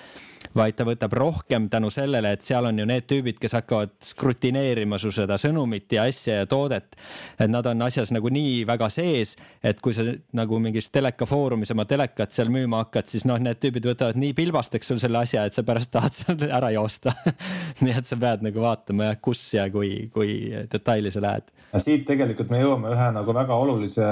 vaid 0.56 0.76
ta 0.76 0.86
võtab 0.86 1.13
rohkem 1.13 1.70
tänu 1.70 1.89
sellele, 1.94 2.34
et 2.34 2.42
seal 2.42 2.66
on 2.66 2.80
ju 2.80 2.86
need 2.86 3.06
tüübid, 3.10 3.38
kes 3.42 3.54
hakkavad 3.60 3.94
skrutineerima 4.04 4.98
su 4.98 5.12
seda 5.12 5.38
sõnumit 5.38 5.94
ja 5.94 6.08
asja 6.10 6.42
ja 6.42 6.46
toodet. 6.46 6.96
et 7.39 7.50
nad 7.50 7.66
on 7.66 7.82
asjas 7.82 8.12
nagu 8.12 8.30
nii 8.30 8.66
väga 8.68 8.89
sees, 8.89 9.38
et 9.63 9.80
kui 9.82 9.94
sa 9.94 10.04
nagu 10.34 10.60
mingis 10.60 10.89
telekafoorumis 10.89 11.72
oma 11.72 11.86
telekat 11.86 12.32
seal 12.32 12.50
müüma 12.50 12.84
hakkad, 12.84 13.08
siis 13.08 13.26
noh, 13.26 13.38
need 13.38 13.62
tüübid 13.62 13.86
võtavad 13.86 14.18
nii 14.18 14.34
pilbasteks 14.34 14.88
sul 14.88 15.00
selle 15.00 15.22
asja, 15.22 15.46
et 15.46 15.54
sa 15.54 15.63
pärast 15.63 15.92
tahad 15.94 16.13
sealt 16.13 16.44
ära 16.50 16.72
joosta 16.74 17.13
nii 17.84 17.96
et 18.00 18.10
sa 18.10 18.18
pead 18.20 18.46
nagu 18.46 18.64
vaatama 18.64 19.12
jah, 19.12 19.22
kus 19.22 19.44
ja 19.56 19.68
kui, 19.74 20.10
kui 20.14 20.38
detaili 20.72 21.12
sa 21.14 21.24
lähed. 21.24 21.50
siit 21.84 22.06
tegelikult 22.08 22.52
me 22.54 22.62
jõuame 22.64 22.94
ühe 22.94 23.10
nagu 23.16 23.36
väga 23.36 23.58
olulise 23.66 24.10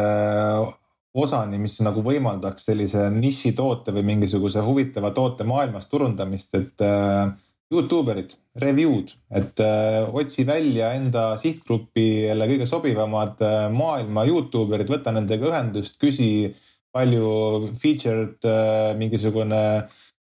osani, 1.12 1.60
mis 1.60 1.78
nagu 1.84 2.04
võimaldaks 2.06 2.70
sellise 2.70 3.10
nišitoote 3.14 3.94
või 3.96 4.06
mingisuguse 4.14 4.64
huvitava 4.64 5.12
toote 5.16 5.44
maailmas 5.48 5.90
turundamist, 5.92 6.56
et 6.56 6.84
äh, 6.88 7.32
Youtube 7.72 8.12
erid, 8.12 8.36
review'd, 8.60 9.14
et 9.32 9.60
äh, 9.64 10.04
otsi 10.12 10.44
välja 10.48 10.92
enda 10.98 11.38
sihtgrupile 11.40 12.48
kõige 12.50 12.68
sobivamad 12.68 13.44
äh, 13.48 13.66
maailma 13.72 14.26
Youtube 14.28 14.76
erid, 14.76 14.92
võta 14.92 15.14
nendega 15.16 15.48
ühendust, 15.52 15.96
küsi 16.02 16.52
palju 16.92 17.72
featured 17.80 18.44
äh, 18.48 18.92
mingisugune 19.00 19.62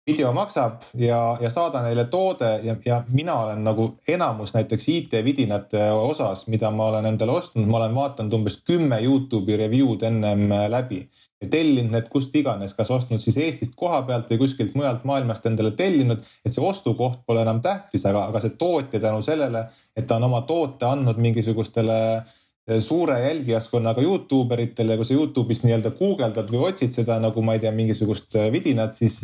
video 0.08 0.32
maksab 0.34 0.82
ja, 0.96 1.38
ja 1.41 1.50
saada 1.52 1.82
neile 1.84 2.06
toode 2.12 2.50
ja, 2.63 2.76
ja 2.86 3.02
mina 3.12 3.36
olen 3.43 3.63
nagu 3.63 3.89
enamus 4.08 4.54
näiteks 4.56 4.88
IT-vidinate 4.89 5.89
osas, 5.91 6.46
mida 6.48 6.72
ma 6.72 6.88
olen 6.93 7.06
endale 7.10 7.36
ostnud, 7.36 7.67
ma 7.67 7.82
olen 7.82 7.96
vaadanud 7.96 8.38
umbes 8.39 8.62
kümme 8.67 9.02
Youtube'i 9.04 9.58
review'd 9.60 10.06
ennem 10.08 10.46
äh, 10.52 10.70
läbi 10.72 11.02
ja 11.41 11.50
tellinud 11.52 11.91
need 11.93 12.08
kust 12.10 12.36
iganes, 12.39 12.74
kas 12.78 12.89
ostnud 12.91 13.22
siis 13.22 13.38
Eestist 13.43 13.76
koha 13.78 14.02
pealt 14.08 14.32
või 14.32 14.39
kuskilt 14.46 14.80
mujalt 14.80 15.04
maailmast 15.06 15.46
endale 15.46 15.74
tellinud. 15.78 16.24
et 16.46 16.54
see 16.54 16.63
ostukoht 16.63 17.20
pole 17.28 17.43
enam 17.43 17.62
tähtis, 17.62 18.06
aga, 18.06 18.26
aga 18.32 18.41
see 18.41 18.56
tootja 18.58 19.04
tänu 19.04 19.22
sellele, 19.22 19.67
et 19.96 20.08
ta 20.08 20.17
on 20.17 20.30
oma 20.32 20.41
toote 20.48 20.88
andnud 20.88 21.20
mingisugustele 21.22 22.00
eh, 22.15 22.82
suure 22.82 23.20
jälgijaskonnaga 23.28 24.02
Youtube 24.02 24.56
eritele, 24.56 24.98
kui 24.98 25.06
sa 25.06 25.13
Youtube'is 25.13 25.62
nii-öelda 25.67 25.91
guugeldad 26.00 26.50
või 26.50 26.72
otsid 26.72 26.96
seda 26.96 27.20
nagu 27.22 27.43
ma 27.43 27.54
ei 27.54 27.65
tea, 27.67 27.76
mingisugust 27.76 28.36
eh, 28.39 28.52
vidinat, 28.56 28.96
siis 28.98 29.22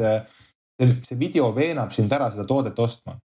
see, 1.04 1.20
video 1.20 1.52
veenab 1.56 1.94
sind 1.96 2.12
ära 2.12 2.32
seda 2.32 2.46
toodet 2.50 2.80
ostma. 2.80 3.18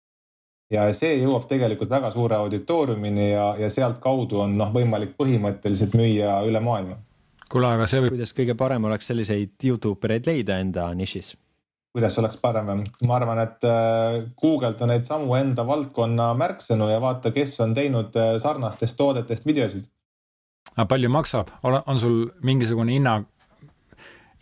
ja 0.70 0.86
see 0.94 1.14
jõuab 1.20 1.46
tegelikult 1.48 1.90
väga 1.90 2.10
suure 2.10 2.36
auditooriumini 2.42 3.30
ja, 3.30 3.50
ja 3.58 3.70
sealtkaudu 3.70 4.40
on 4.42 4.56
noh, 4.58 4.72
võimalik 4.74 5.14
põhimõtteliselt 5.18 5.94
müüa 5.98 6.40
üle 6.48 6.60
maailma 6.60 6.98
kuule, 7.52 7.70
aga 7.70 7.86
see 7.90 8.02
võib. 8.02 8.16
kuidas 8.16 8.34
kõige 8.36 8.56
parem 8.58 8.86
oleks 8.88 9.10
selliseid 9.12 9.66
Youtube 9.68 10.08
ereid 10.08 10.26
leida 10.30 10.60
enda 10.62 10.88
nišis? 10.98 11.34
kuidas 11.96 12.18
oleks 12.20 12.36
parem, 12.36 12.66
ma 13.08 13.14
arvan, 13.16 13.38
et 13.40 13.64
äh, 13.64 14.18
guugelda 14.36 14.84
neid 14.88 15.06
samu 15.08 15.32
enda 15.38 15.64
valdkonna 15.64 16.34
märksõnu 16.36 16.90
ja 16.90 16.98
vaata, 17.00 17.32
kes 17.32 17.54
on 17.64 17.72
teinud 17.76 18.18
äh, 18.20 18.34
sarnastest 18.42 18.98
toodetest 18.98 19.46
videosid. 19.48 19.86
aga 20.74 20.84
palju 20.90 21.08
maksab, 21.14 21.54
on 21.64 22.02
sul 22.02 22.18
mingisugune 22.44 22.98
hinna, 22.98 23.22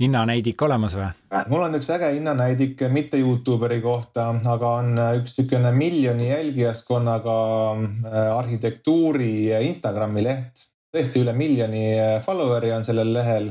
hinnanäidik 0.01 0.63
olemas 0.63 0.95
või? 0.99 1.09
mul 1.49 1.67
on 1.69 1.79
üks 1.79 1.91
äge 1.95 2.13
hinnanäidik 2.17 2.81
mitte 2.91 3.19
Youtuberi 3.21 3.81
kohta, 3.81 4.29
aga 4.51 4.77
on 4.83 4.95
üks 5.21 5.39
niisugune 5.39 5.73
miljoni 5.73 6.29
jälgijaskonnaga 6.31 7.41
äh, 7.73 8.31
arhitektuuri 8.37 9.35
Instagrami 9.69 10.25
leht 10.25 10.69
tõesti 10.95 11.23
üle 11.25 11.35
miljoni 11.37 11.85
eh, 11.97 12.19
follower'i 12.25 12.73
on 12.75 12.87
sellel 12.87 13.11
lehel 13.17 13.51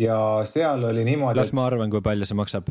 ja 0.00 0.18
seal 0.48 0.84
oli 0.90 1.06
niimoodi. 1.06 1.40
las 1.40 1.54
ma 1.56 1.66
arvan, 1.66 1.90
kui 1.90 2.02
palju 2.04 2.28
see 2.28 2.38
maksab. 2.38 2.70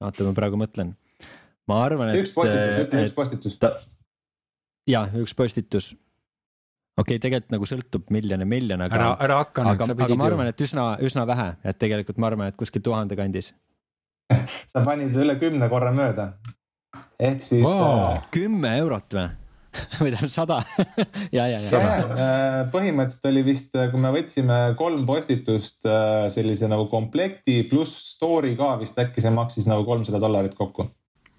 oota, 0.00 0.24
ma 0.24 0.32
praegu 0.36 0.60
mõtlen. 0.60 0.94
ma 1.68 1.82
arvan, 1.84 2.12
et. 2.12 2.22
üks 2.22 2.32
postitus, 2.36 2.80
ütle 2.86 3.04
üks 3.04 3.16
postitus. 3.16 3.86
ja 4.88 5.06
üks 5.20 5.36
postitus. 5.36 5.92
Okei 6.96 7.16
okay,, 7.16 7.22
tegelikult 7.22 7.54
nagu 7.54 7.68
sõltub 7.68 8.10
miljon 8.14 8.44
ja 8.44 8.48
miljon, 8.48 8.84
aga. 8.86 8.98
ära, 8.98 9.14
ära 9.28 9.38
hakka 9.44 9.64
nüüd, 9.68 9.80
sa 9.84 9.94
pidid 9.94 10.00
ju. 10.00 10.16
aga 10.16 10.20
ma 10.22 10.28
arvan, 10.32 10.52
et 10.52 10.66
üsna, 10.66 10.90
üsna 11.04 11.26
vähe, 11.28 11.48
et 11.64 11.80
tegelikult 11.82 12.20
ma 12.22 12.30
arvan, 12.32 12.52
et 12.52 12.58
kuskil 12.58 12.84
tuhande 12.84 13.18
kandis 13.18 13.52
sa 14.72 14.84
panid 14.86 15.16
üle 15.16 15.38
kümne 15.40 15.70
korra 15.72 15.92
mööda. 15.94 16.32
ehk 17.20 17.42
siis 17.44 17.66
wow.. 17.66 18.14
Äh, 18.16 18.30
kümme 18.34 18.76
eurot 18.82 19.18
või? 19.18 19.28
või 20.00 20.12
tähendab 20.12 20.32
sada 20.32 20.58
ja, 21.36 21.46
ja, 21.50 21.60
ja. 21.60 21.80
Äh, 21.80 22.58
põhimõtteliselt 22.72 23.28
oli 23.30 23.42
vist, 23.46 23.74
äh, 23.76 23.88
kui 23.92 24.02
me 24.02 24.12
võtsime 24.14 24.58
kolm 24.78 25.06
postitust 25.08 25.86
äh, 25.88 26.28
sellise 26.34 26.70
nagu 26.70 26.88
komplekti 26.92 27.62
pluss 27.70 28.12
story 28.16 28.54
ka 28.58 28.74
vist 28.80 28.98
äkki 29.00 29.24
see 29.24 29.34
maksis 29.34 29.68
nagu 29.68 29.86
kolmsada 29.88 30.20
dollarit 30.22 30.56
kokku. 30.56 30.88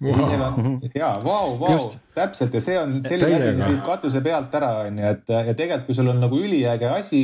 Ja 0.00 0.14
siis 0.14 0.30
neil 0.30 0.46
on 0.46 0.78
ja 0.94 1.10
vau, 1.24 1.56
vau, 1.60 1.90
täpselt 2.14 2.54
ja 2.54 2.62
see 2.62 2.78
on 2.78 2.98
selline 3.06 3.42
asi, 3.42 3.56
mis 3.58 3.70
viib 3.72 3.84
katuse 3.86 4.22
pealt 4.24 4.54
ära, 4.54 4.72
on 4.86 5.00
ju, 5.02 5.12
et 5.16 5.34
ja 5.34 5.54
tegelikult, 5.54 5.86
kui 5.88 5.98
sul 5.98 6.12
on 6.12 6.20
nagu 6.22 6.38
üliäge 6.38 6.90
asi 6.92 7.22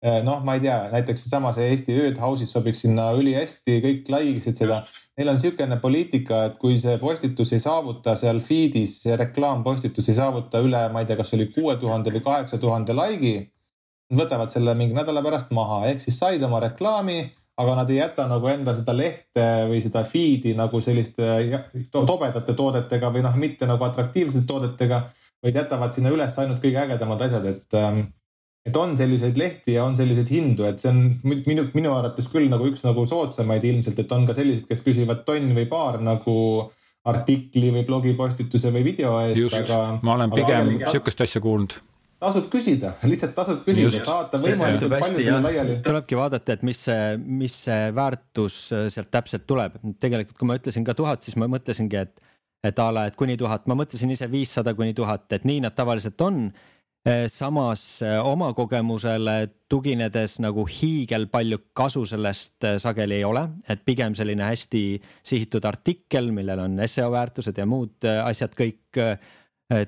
noh, 0.00 0.40
ma 0.44 0.56
ei 0.56 0.64
tea, 0.64 0.78
näiteks 0.94 1.26
seesama 1.26 1.52
see 1.52 1.68
Eesti 1.74 1.96
ööd 2.00 2.18
house'is 2.20 2.52
sobiks 2.54 2.84
sinna 2.86 3.10
ülihästi, 3.16 3.80
kõik 3.84 4.08
laikisid 4.08 4.56
seda. 4.56 4.80
Neil 5.18 5.28
on 5.28 5.36
niisugune 5.36 5.76
poliitika, 5.82 6.44
et 6.48 6.54
kui 6.60 6.78
see 6.80 6.94
postitus 7.02 7.52
ei 7.52 7.60
saavuta 7.60 8.14
seal 8.16 8.40
feed'is, 8.40 8.96
see 9.02 9.16
reklaampostitus 9.20 10.08
ei 10.08 10.16
saavuta 10.16 10.62
üle, 10.64 10.80
ma 10.94 11.02
ei 11.02 11.10
tea, 11.10 11.18
kas 11.18 11.34
oli 11.36 11.50
kuue 11.52 11.76
tuhande 11.82 12.14
või 12.14 12.24
kaheksa 12.24 12.60
tuhande 12.62 12.96
like'i. 12.96 13.42
Nad 14.10 14.22
võtavad 14.24 14.50
selle 14.50 14.72
mingi 14.78 14.96
nädala 14.96 15.20
pärast 15.22 15.52
maha, 15.54 15.82
ehk 15.90 16.00
siis 16.02 16.16
said 16.18 16.42
oma 16.42 16.62
reklaami, 16.64 17.18
aga 17.60 17.74
nad 17.80 17.90
ei 17.90 17.98
jäta 17.98 18.26
nagu 18.28 18.48
enda 18.48 18.74
seda 18.76 18.94
lehte 18.96 19.46
või 19.70 19.80
seda 19.84 20.04
feed'i 20.08 20.54
nagu 20.56 20.80
selliste 20.80 21.26
tobedate 21.92 22.54
toodetega 22.56 23.10
või 23.12 23.24
noh, 23.26 23.36
mitte 23.40 23.68
nagu 23.68 23.84
atraktiivsete 23.84 24.46
toodetega, 24.48 25.02
vaid 25.42 25.58
jätavad 25.60 25.92
sinna 25.92 26.12
üles 26.14 26.38
ainult 26.38 26.62
kõige 26.62 26.80
ägedamad 26.84 27.26
asjad, 27.26 27.46
et 27.50 27.78
ähm, 27.80 28.00
et 28.66 28.76
on 28.76 28.92
selliseid 28.96 29.38
lehti 29.40 29.74
ja 29.78 29.86
on 29.88 29.96
selliseid 29.96 30.28
hindu, 30.30 30.66
et 30.68 30.82
see 30.82 30.90
on 30.92 31.06
minu, 31.24 31.64
minu 31.72 31.94
arvates 31.96 32.28
küll 32.28 32.50
nagu 32.52 32.66
üks 32.68 32.84
nagu 32.84 33.06
soodsamaid 33.08 33.64
ilmselt, 33.64 34.02
et 34.02 34.12
on 34.12 34.26
ka 34.28 34.36
sellised, 34.36 34.66
kes 34.68 34.84
küsivad 34.84 35.24
tonn 35.28 35.54
või 35.56 35.64
paar 35.70 35.96
nagu 36.04 36.36
artikli 37.08 37.70
või 37.72 37.86
blogipostituse 37.88 38.72
või 38.74 38.84
video 38.90 39.14
eest, 39.24 39.54
aga. 39.62 39.80
ma 40.04 40.18
olen 40.18 40.34
pigem 40.34 40.74
sihukest 40.84 41.24
asja 41.24 41.40
kuulnud 41.44 41.78
tasub 42.20 42.48
küsida, 42.52 42.94
lihtsalt 43.10 43.34
tasub 43.36 43.62
küsida, 43.66 44.00
saata 44.04 44.40
võimalikult 44.42 44.96
paljudele 44.96 45.38
laiali. 45.44 45.76
tulebki 45.84 46.18
vaadata, 46.18 46.56
et 46.56 46.64
mis 46.66 46.82
see, 46.88 47.14
mis 47.20 47.60
see 47.66 47.92
väärtus 47.96 48.58
äh, 48.76 48.88
sealt 48.92 49.10
täpselt 49.12 49.46
tuleb. 49.48 49.78
tegelikult, 50.00 50.36
kui 50.38 50.50
ma 50.50 50.58
ütlesin 50.60 50.86
ka 50.86 50.96
tuhat, 50.96 51.24
siis 51.24 51.38
ma 51.40 51.48
mõtlesingi, 51.50 52.04
et, 52.04 52.34
et 52.66 52.82
a 52.82 52.90
la, 52.92 53.06
et 53.08 53.16
kuni 53.18 53.38
tuhat, 53.40 53.64
ma 53.70 53.78
mõtlesin 53.78 54.12
ise 54.12 54.28
viissada 54.30 54.76
kuni 54.76 54.94
tuhat, 54.96 55.30
et 55.36 55.48
nii 55.48 55.64
nad 55.64 55.76
tavaliselt 55.76 56.20
on. 56.26 56.50
Eh, 57.08 57.24
samas 57.32 58.02
eh, 58.04 58.18
oma 58.20 58.50
kogemusele 58.52 59.36
tuginedes 59.72 60.34
nagu 60.44 60.66
hiigelpalju 60.68 61.56
kasu 61.72 62.02
sellest 62.04 62.66
sageli 62.82 63.16
ei 63.16 63.24
ole, 63.24 63.46
et 63.64 63.80
pigem 63.88 64.12
selline 64.18 64.44
hästi 64.44 64.82
sihitud 65.24 65.64
artikkel, 65.64 66.28
millel 66.36 66.60
on 66.66 66.76
seo 66.84 67.08
väärtused 67.14 67.56
ja 67.56 67.64
muud 67.64 68.04
asjad 68.04 68.52
kõik 68.58 69.00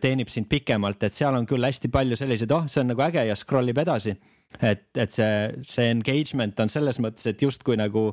teenib 0.02 0.30
sind 0.30 0.48
pikemalt, 0.50 1.02
et 1.02 1.14
seal 1.14 1.34
on 1.34 1.46
küll 1.48 1.64
hästi 1.66 1.90
palju 1.92 2.18
selliseid, 2.18 2.52
oh, 2.54 2.68
see 2.70 2.82
on 2.84 2.92
nagu 2.92 3.02
äge 3.02 3.24
ja 3.26 3.36
scroll 3.38 3.72
ib 3.72 3.80
edasi. 3.82 4.14
et, 4.60 4.84
et 5.00 5.10
see, 5.10 5.62
see 5.64 5.88
engagement 5.90 6.60
on 6.60 6.68
selles 6.68 7.00
mõttes, 7.00 7.24
et 7.26 7.42
justkui 7.42 7.78
nagu 7.80 8.10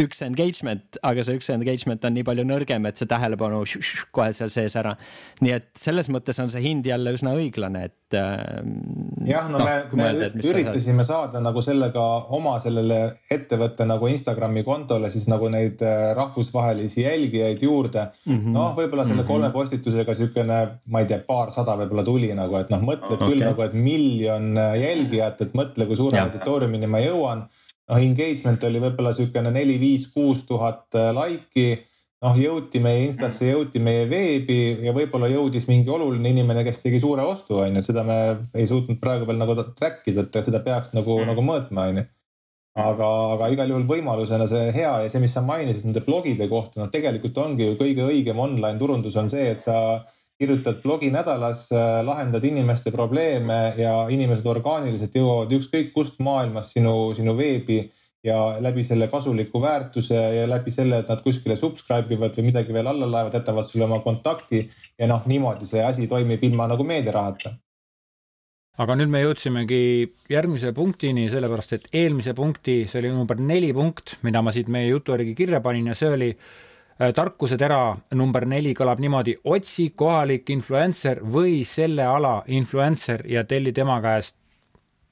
üks 0.00 0.22
engagement, 0.24 0.96
aga 1.04 1.20
see 1.26 1.36
üks 1.36 1.50
engagement 1.52 2.04
on 2.08 2.14
nii 2.16 2.24
palju 2.24 2.46
nõrgem, 2.48 2.86
et 2.88 2.96
see 2.96 3.08
tähelepanu 3.10 3.58
kohe 4.16 4.30
seal 4.32 4.48
sees 4.52 4.76
ära. 4.80 4.94
nii 5.44 5.52
et 5.52 5.68
selles 5.76 6.08
mõttes 6.08 6.38
on 6.40 6.48
see 6.52 6.62
hind 6.64 6.88
jälle 6.88 7.12
üsna 7.12 7.34
õiglane, 7.36 7.82
et 7.90 8.16
äh,. 8.16 8.62
jah, 9.28 9.50
no, 9.52 9.60
no 9.60 9.66
me, 9.68 9.74
me 9.92 10.00
mõelda, 10.00 10.30
üritasime 10.48 11.04
saada 11.04 11.42
nagu 11.44 11.60
sellega 11.64 12.06
oma 12.32 12.54
sellele 12.64 13.02
ettevõtte 13.36 13.84
nagu 13.88 14.08
Instagrami 14.08 14.64
kontole 14.64 15.12
siis 15.12 15.28
nagu 15.28 15.52
neid 15.52 15.84
äh, 15.84 16.08
rahvusvahelisi 16.16 17.04
jälgijaid 17.04 17.60
juurde 17.60 18.06
mm 18.08 18.38
-hmm.. 18.38 18.56
noh, 18.56 18.72
võib-olla 18.78 19.04
selle 19.04 19.20
mm 19.20 19.26
-hmm. 19.26 19.32
kolme 19.34 19.50
postitusega 19.52 20.14
siukene, 20.16 20.60
ma 20.88 21.04
ei 21.04 21.10
tea, 21.12 21.20
paarsada 21.26 21.76
võib-olla 21.82 22.04
tuli 22.08 22.32
nagu, 22.32 22.56
et 22.56 22.72
noh, 22.72 22.80
mõtled 22.80 23.20
okay. 23.20 23.28
küll 23.28 23.44
nagu, 23.44 23.60
et 23.68 23.76
miljon 23.76 24.56
äh, 24.56 24.78
jälgijat, 24.86 25.44
et 25.44 25.52
mõtle, 25.52 25.86
kui 25.86 26.00
suure 26.00 26.24
auditooriumini 26.24 26.88
ma 26.88 27.04
jõuan 27.04 27.44
noh, 27.90 27.98
engagement 27.98 28.68
oli 28.68 28.82
võib-olla 28.82 29.14
niisugune 29.14 29.54
neli, 29.54 29.78
viis, 29.82 30.06
kuus 30.12 30.44
tuhat 30.48 30.86
äh, 30.98 31.10
laiki. 31.16 31.66
noh, 32.22 32.36
jõuti 32.38 32.78
meie 32.78 33.06
Instasse, 33.08 33.48
jõuti 33.48 33.80
meie 33.82 34.04
veebi 34.06 34.84
ja 34.86 34.92
võib-olla 34.94 35.26
jõudis 35.26 35.66
mingi 35.66 35.90
oluline 35.90 36.30
inimene, 36.30 36.62
kes 36.62 36.78
tegi 36.84 37.00
suure 37.02 37.24
ostu, 37.26 37.56
on 37.58 37.80
ju, 37.80 37.82
seda 37.82 38.04
me 38.06 38.18
ei 38.54 38.68
suutnud 38.70 39.00
praegu 39.02 39.26
veel 39.26 39.40
nagu 39.40 39.56
track 39.74 40.06
ida, 40.06 40.28
et 40.28 40.44
seda 40.46 40.62
peaks 40.62 40.94
nagu 40.94 41.18
mm., 41.18 41.32
nagu 41.32 41.42
mõõtma, 41.48 41.88
on 41.90 41.98
ju 41.98 42.10
aga, 42.78 43.08
aga 43.36 43.50
igal 43.52 43.68
juhul 43.72 43.84
võimalusena 43.88 44.46
see 44.48 44.70
hea 44.72 44.92
ja 45.04 45.10
see, 45.12 45.20
mis 45.20 45.34
sa 45.36 45.42
mainisid 45.44 45.84
nende 45.88 46.02
blogide 46.06 46.48
kohta, 46.48 46.80
noh, 46.80 46.90
tegelikult 46.92 47.38
ongi 47.42 47.68
ju 47.68 47.78
kõige 47.80 48.06
õigem 48.08 48.38
online 48.40 48.80
turundus 48.80 49.16
on 49.20 49.28
see, 49.32 49.50
et 49.52 49.60
sa 49.60 49.76
kirjutad 50.42 50.82
blogi 50.82 51.10
nädalas, 51.14 51.68
äh, 51.72 52.02
lahendad 52.04 52.44
inimeste 52.44 52.90
probleeme 52.90 53.60
ja 53.78 53.94
inimesed 54.10 54.46
orgaaniliselt 54.46 55.14
jõuavad 55.16 55.54
ükskõik 55.58 55.92
kust 55.94 56.18
maailmas 56.18 56.74
sinu, 56.74 57.12
sinu 57.16 57.36
veebi 57.38 57.84
ja 58.24 58.38
läbi 58.62 58.84
selle 58.86 59.08
kasuliku 59.10 59.62
väärtuse 59.62 60.14
ja 60.14 60.46
läbi 60.48 60.70
selle, 60.70 61.02
et 61.02 61.10
nad 61.10 61.22
kuskile 61.22 61.56
subscribe 61.58 62.14
ivad 62.14 62.38
või 62.38 62.50
midagi 62.50 62.74
veel 62.74 62.90
alla 62.90 63.08
laevad, 63.10 63.34
jätavad 63.38 63.66
sulle 63.66 63.86
oma 63.88 63.98
kontakti 64.04 64.62
ja 64.98 65.10
noh, 65.10 65.26
niimoodi 65.26 65.66
see 65.66 65.82
asi 65.84 66.06
toimib 66.10 66.42
ilma 66.46 66.68
nagu 66.70 66.86
meediarahata. 66.86 67.54
Aga 68.82 68.94
nüüd 68.96 69.10
me 69.12 69.20
jõudsimegi 69.20 69.78
järgmise 70.32 70.70
punktini, 70.72 71.26
sellepärast 71.30 71.74
et 71.76 71.88
eelmise 71.92 72.32
punkti, 72.32 72.86
see 72.88 73.02
oli 73.02 73.10
number 73.12 73.36
neli 73.36 73.68
punkt, 73.76 74.16
mida 74.24 74.40
ma 74.40 74.54
siit 74.54 74.70
meie 74.72 74.88
jutu 74.88 75.12
järgi 75.12 75.34
kirja 75.36 75.60
panin 75.60 75.90
ja 75.90 75.96
see 75.98 76.08
oli 76.08 76.30
tarkusetera 77.10 77.80
number 78.14 78.46
neli 78.46 78.74
kõlab 78.78 79.00
niimoodi, 79.02 79.34
otsi 79.44 79.90
kohalik 79.98 80.50
influencer 80.54 81.22
või 81.24 81.62
selle 81.66 82.06
ala 82.06 82.42
influencer 82.46 83.24
ja 83.30 83.44
telli 83.48 83.72
tema 83.74 83.98
käest 84.04 84.36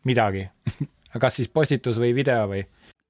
midagi 0.06 0.46
kas 1.22 1.40
siis 1.40 1.50
postitus 1.50 1.98
või 1.98 2.12
video 2.14 2.44
või? 2.50 2.62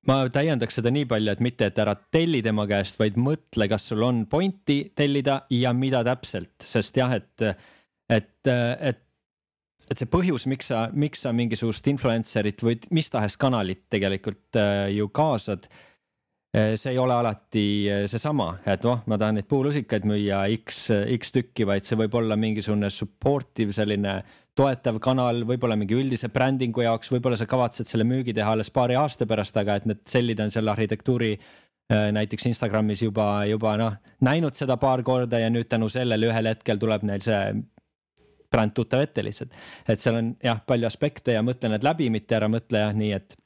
ma 0.09 0.23
täiendaks 0.33 0.81
seda 0.81 0.93
nii 0.95 1.05
palju, 1.11 1.35
et 1.35 1.45
mitte, 1.45 1.69
et 1.69 1.79
ära 1.83 1.93
telli 2.13 2.41
tema 2.43 2.65
käest, 2.71 2.97
vaid 3.01 3.19
mõtle, 3.21 3.69
kas 3.69 3.91
sul 3.91 4.07
on 4.07 4.25
pointi 4.31 4.83
tellida 4.97 5.43
ja 5.53 5.75
mida 5.77 6.01
täpselt, 6.07 6.55
sest 6.65 6.97
jah, 6.97 7.13
et, 7.19 7.53
et, 8.09 8.35
et 8.49 9.07
et 9.91 9.99
see 9.99 10.07
põhjus, 10.07 10.45
miks 10.47 10.69
sa, 10.71 10.85
miks 10.95 11.25
sa 11.25 11.33
mingisugust 11.35 11.89
influencer'it 11.91 12.63
või 12.63 12.77
mis 12.95 13.09
tahes 13.11 13.35
kanalit 13.41 13.89
tegelikult 13.91 14.57
äh, 14.61 14.87
ju 14.95 15.09
kaasad 15.11 15.67
äh,. 15.67 15.87
See 16.51 16.91
ei 16.91 16.99
ole 16.99 17.15
alati 17.15 17.65
äh, 17.87 18.05
seesama, 18.11 18.49
et 18.67 18.83
noh, 18.87 19.05
ma 19.07 19.19
tahan 19.21 19.39
neid 19.39 19.47
puulusikaid 19.51 20.07
müüa 20.09 20.43
X, 20.57 20.89
X 21.15 21.35
tükki, 21.37 21.67
vaid 21.69 21.87
see 21.87 21.99
võib 22.01 22.17
olla 22.19 22.39
mingisugune 22.41 22.91
supportive 22.91 23.75
selline 23.77 24.17
toetav 24.59 24.99
kanal, 25.03 25.45
võib-olla 25.47 25.77
mingi 25.79 25.95
üldise 25.95 26.29
brändingu 26.35 26.83
jaoks, 26.83 27.13
võib-olla 27.15 27.39
sa 27.39 27.47
kavatsed 27.51 27.87
selle 27.87 28.07
müügi 28.09 28.35
teha 28.35 28.57
alles 28.57 28.73
paari 28.75 28.99
aasta 28.99 29.29
pärast, 29.31 29.57
aga 29.63 29.79
et 29.79 29.87
need 29.87 30.03
sellid 30.11 30.43
on 30.43 30.51
selle 30.51 30.75
arhitektuuri 30.75 31.33
äh, 31.39 32.09
näiteks 32.19 32.51
Instagramis 32.51 33.05
juba, 33.07 33.31
juba 33.47 33.77
noh, 33.79 34.01
näinud 34.27 34.59
seda 34.59 34.75
paar 34.83 35.05
korda 35.07 35.39
ja 35.39 35.53
nüüd 35.55 35.71
tänu 35.71 35.89
sellele 35.93 36.33
ühel 36.33 36.51
hetkel 36.51 36.83
tuleb 36.83 37.07
neil 37.07 37.23
see 37.23 37.45
bränd 38.51 38.75
tuttav 38.75 39.05
ette 39.05 39.23
lihtsalt. 39.23 39.55
et 39.87 40.03
seal 40.03 40.19
on 40.19 40.35
jah, 40.43 40.59
palju 40.67 40.91
aspekte 40.91 41.39
ja 41.39 41.47
mõtle 41.47 41.71
need 41.71 41.87
läbi, 41.87 42.11
mitte 42.11 42.35
ära 42.41 42.51
mõtle 42.51 42.83
jah 42.83 42.97
nii, 42.97 43.13
et 43.15 43.39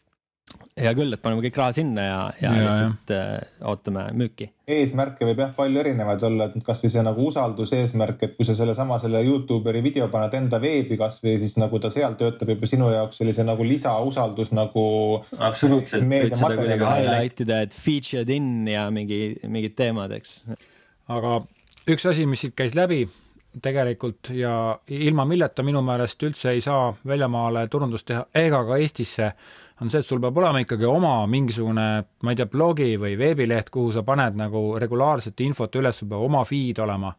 hea 0.74 0.90
küll, 0.96 1.14
et 1.14 1.22
paneme 1.22 1.42
kõik 1.44 1.58
raha 1.60 1.74
sinna 1.76 2.04
ja, 2.04 2.18
ja, 2.40 2.50
ja 2.50 2.64
lihtsalt 2.66 3.12
ja. 3.14 3.20
äh, 3.38 3.58
ootame 3.70 4.04
müüki. 4.18 4.48
eesmärke 4.74 5.26
võib 5.28 5.42
jah 5.44 5.52
palju 5.54 5.80
erinevaid 5.80 6.22
olla, 6.26 6.48
et 6.48 6.66
kasvõi 6.66 6.90
see 6.90 7.04
nagu 7.06 7.26
usalduseesmärk, 7.30 8.24
et 8.26 8.36
kui 8.38 8.46
sa 8.48 8.56
sellesama 8.58 8.98
selle 9.02 9.22
Youtuberi 9.24 9.82
video 9.84 10.08
paned 10.12 10.34
enda 10.38 10.58
veebi 10.62 10.98
kasvõi 11.00 11.36
siis 11.42 11.56
nagu 11.62 11.78
ta 11.82 11.92
seal 11.94 12.18
töötab 12.20 12.54
juba 12.54 12.70
sinu 12.70 12.90
jaoks 12.90 13.22
sellise 13.22 13.46
nagu 13.46 13.66
lisausaldus 13.66 14.50
nagu. 14.56 14.86
absoluutselt, 15.38 16.08
võid 16.10 16.34
seda 16.34 16.54
kuidagi 16.58 16.90
highlight 16.90 17.44
ida, 17.46 17.60
et 17.68 17.76
featured 17.76 18.34
in 18.34 18.68
ja 18.70 18.88
mingi, 18.94 19.20
mingid 19.46 19.78
teemad, 19.78 20.14
eks. 20.18 20.40
aga 21.14 21.38
üks 21.90 22.10
asi, 22.10 22.26
mis 22.26 22.42
siit 22.42 22.58
käis 22.58 22.74
läbi 22.78 23.04
tegelikult 23.62 24.32
ja 24.34 24.78
ilma 24.90 25.24
milleta 25.28 25.62
minu 25.62 25.82
meelest 25.86 26.22
üldse 26.26 26.54
ei 26.54 26.62
saa 26.64 26.88
väljamaale 27.06 27.68
turundust 27.70 28.08
teha 28.08 28.24
ega 28.34 28.64
ka 28.66 28.78
Eestisse, 28.82 29.30
on 29.80 29.90
see, 29.90 30.00
et 30.00 30.06
sul 30.06 30.20
peab 30.22 30.38
olema 30.38 30.62
ikkagi 30.62 30.86
oma 30.86 31.16
mingisugune, 31.30 31.86
ma 32.22 32.32
ei 32.32 32.38
tea, 32.38 32.46
blogi 32.50 32.94
või 33.00 33.16
veebileht, 33.18 33.72
kuhu 33.74 33.92
sa 33.94 34.04
paned 34.06 34.38
nagu 34.38 34.66
regulaarset 34.80 35.40
infot 35.46 35.80
üles, 35.80 35.98
sul 35.98 36.10
peab 36.12 36.26
oma 36.28 36.44
feed 36.48 36.78
olema. 36.84 37.14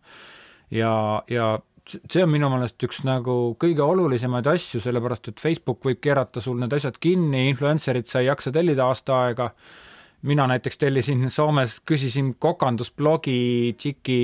ja, 0.72 0.91
ja 1.30 1.56
see 1.86 2.24
on 2.24 2.32
minu 2.32 2.49
meelest 2.49 2.82
üks 2.88 3.03
nagu 3.06 3.56
kõige 3.62 3.84
olulisemaid 3.86 4.47
asju, 4.49 4.82
sellepärast 4.82 5.30
et 5.30 5.41
Facebook 5.41 5.84
võib 5.86 5.99
keerata 6.01 6.41
sul 6.41 6.58
need 6.62 6.74
asjad 6.74 6.97
kinni, 7.01 7.45
influencer'id 7.51 8.10
sa 8.10 8.24
ei 8.24 8.32
jaksa 8.32 8.53
tellida 8.56 8.88
aasta 8.88 9.20
aega 9.28 9.51
mina 10.26 10.47
näiteks 10.49 10.78
tellisin 10.82 11.30
Soomes, 11.30 11.78
küsisin 11.88 12.34
kokandusblogi 12.39 13.76
tšiki 13.78 14.19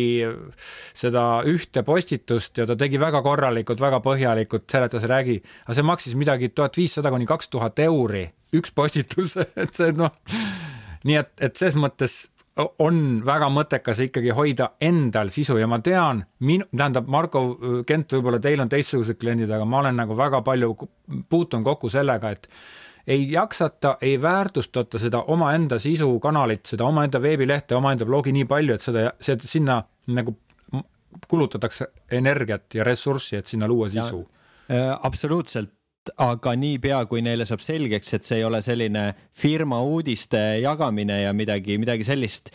seda 0.98 1.26
ühte 1.50 1.84
postitust 1.88 2.58
ja 2.58 2.68
ta 2.70 2.78
tegi 2.80 3.00
väga 3.02 3.22
korralikult, 3.26 3.82
väga 3.82 4.02
põhjalikult, 4.04 4.68
seletas, 4.72 5.08
räägi, 5.10 5.40
aga 5.66 5.78
see 5.78 5.88
maksis 5.88 6.18
midagi 6.20 6.52
tuhat 6.56 6.78
viissada 6.78 7.14
kuni 7.14 7.30
kaks 7.30 7.52
tuhat 7.54 7.80
euri, 7.86 8.26
üks 8.58 8.74
postitus 8.76 9.38
et 9.64 9.74
see 9.78 9.94
noh, 9.98 10.14
nii 11.08 11.22
et, 11.22 11.34
et 11.50 11.58
ses 11.58 11.78
mõttes 11.80 12.24
on 12.84 13.22
väga 13.26 13.48
mõttekas 13.54 14.02
ikkagi 14.08 14.34
hoida 14.36 14.72
endal 14.84 15.32
sisu 15.32 15.56
ja 15.60 15.70
ma 15.72 15.80
tean, 15.84 16.26
minu, 16.44 16.68
tähendab, 16.76 17.08
Marko 17.12 17.46
Kent, 17.88 18.12
võib-olla 18.18 18.42
teil 18.44 18.62
on 18.62 18.70
teistsugused 18.70 19.20
kliendid, 19.22 19.52
aga 19.52 19.66
ma 19.66 19.80
olen 19.80 19.98
nagu 20.02 20.18
väga 20.20 20.42
palju 20.46 20.76
puutunud 21.32 21.66
kokku 21.66 21.90
sellega, 21.90 22.34
et 22.36 22.50
ei 23.08 23.32
jaksata, 23.32 23.98
ei 24.02 24.22
väärtustata 24.22 25.00
seda 25.00 25.24
omaenda 25.34 25.80
sisukanalit, 25.80 26.66
seda 26.66 26.86
omaenda 26.86 27.22
veebilehte, 27.22 27.76
omaenda 27.76 28.06
blogi 28.06 28.34
nii 28.36 28.46
palju, 28.50 28.78
et 28.78 28.86
seda, 28.86 29.12
see 29.22 29.38
sinna 29.46 29.82
nagu 30.16 30.36
kulutatakse 31.28 31.88
energiat 32.12 32.76
ja 32.76 32.86
ressurssi, 32.88 33.38
et 33.42 33.48
sinna 33.48 33.68
luua 33.68 33.90
sisu. 33.92 34.24
Äh, 34.72 34.92
absoluutselt, 35.04 35.74
aga 36.22 36.54
niipea, 36.58 37.04
kui 37.10 37.22
neile 37.26 37.46
saab 37.46 37.64
selgeks, 37.64 38.14
et 38.16 38.28
see 38.28 38.40
ei 38.42 38.46
ole 38.48 38.62
selline 38.66 39.12
firma 39.38 39.82
uudiste 39.86 40.40
jagamine 40.62 41.22
ja 41.24 41.34
midagi, 41.34 41.78
midagi 41.82 42.08
sellist, 42.08 42.54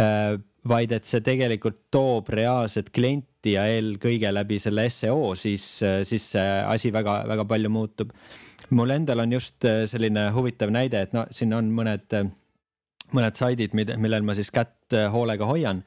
äh, 0.00 0.36
vaid 0.66 0.92
et 0.92 1.06
see 1.06 1.22
tegelikult 1.22 1.84
toob 1.94 2.30
reaalset 2.34 2.90
klienti 2.94 3.54
ja 3.54 3.66
eelkõige 3.70 4.32
läbi 4.34 4.58
selle 4.58 4.88
seo, 4.90 5.34
siis, 5.38 5.64
siis 6.08 6.32
see 6.32 6.56
asi 6.66 6.90
väga-väga 6.94 7.44
palju 7.46 7.70
muutub 7.70 8.10
mul 8.70 8.90
endal 8.90 9.22
on 9.22 9.32
just 9.32 9.64
äh, 9.64 9.84
selline 9.90 10.30
huvitav 10.34 10.72
näide, 10.74 11.04
et 11.06 11.14
no 11.16 11.26
siin 11.34 11.54
on 11.56 11.70
mõned, 11.74 12.06
äh, 12.16 12.28
mõned 13.14 13.38
saidid, 13.38 13.76
millel 13.76 14.26
ma 14.26 14.36
siis 14.38 14.52
kätt 14.54 14.96
äh, 14.96 15.08
hoolega 15.12 15.48
hoian. 15.48 15.82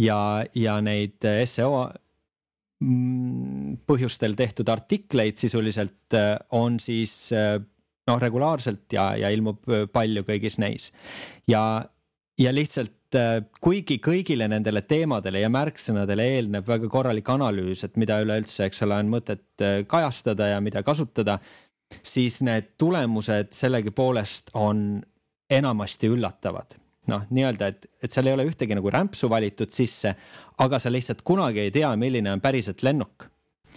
Ja, 0.00 0.44
ja 0.56 0.78
neid 0.80 1.20
seo 1.50 1.82
mm, 2.80 3.80
põhjustel 3.88 4.36
tehtud 4.38 4.70
artikleid 4.72 5.36
sisuliselt 5.36 6.16
on 6.56 6.78
siis 6.80 7.12
noh, 7.34 8.20
regulaarselt 8.22 8.86
ja, 8.96 9.10
ja 9.18 9.28
ilmub 9.34 9.66
palju 9.92 10.24
kõigis 10.24 10.56
neis. 10.62 10.88
Ja, 11.50 11.84
ja 12.40 12.54
lihtsalt 12.54 13.18
kuigi 13.60 13.98
kõigile 14.00 14.46
nendele 14.48 14.80
teemadele 14.88 15.42
ja 15.42 15.50
märksõnadele 15.52 16.28
eelneb 16.38 16.64
väga 16.70 16.88
korralik 16.88 17.28
analüüs, 17.28 17.82
et 17.84 18.00
mida 18.00 18.22
üleüldse, 18.24 18.70
eks 18.70 18.86
ole, 18.86 19.02
on 19.02 19.12
mõtet 19.18 19.66
kajastada 19.90 20.54
ja 20.54 20.62
mida 20.64 20.80
kasutada 20.86 21.40
siis 22.02 22.40
need 22.46 22.74
tulemused 22.78 23.52
sellegipoolest 23.56 24.54
on 24.54 25.02
enamasti 25.50 26.10
üllatavad. 26.10 26.76
noh, 27.10 27.24
nii-öelda, 27.34 27.66
et, 27.72 27.86
et 28.04 28.12
seal 28.12 28.28
ei 28.28 28.34
ole 28.36 28.44
ühtegi 28.46 28.76
nagu 28.76 28.90
rämpsu 28.92 29.26
valitud 29.30 29.72
sisse, 29.74 30.12
aga 30.62 30.78
sa 30.78 30.92
lihtsalt 30.92 31.24
kunagi 31.26 31.64
ei 31.64 31.72
tea, 31.74 31.88
milline 31.98 32.30
on 32.30 32.42
päriselt 32.44 32.84
lennuk 32.86 33.24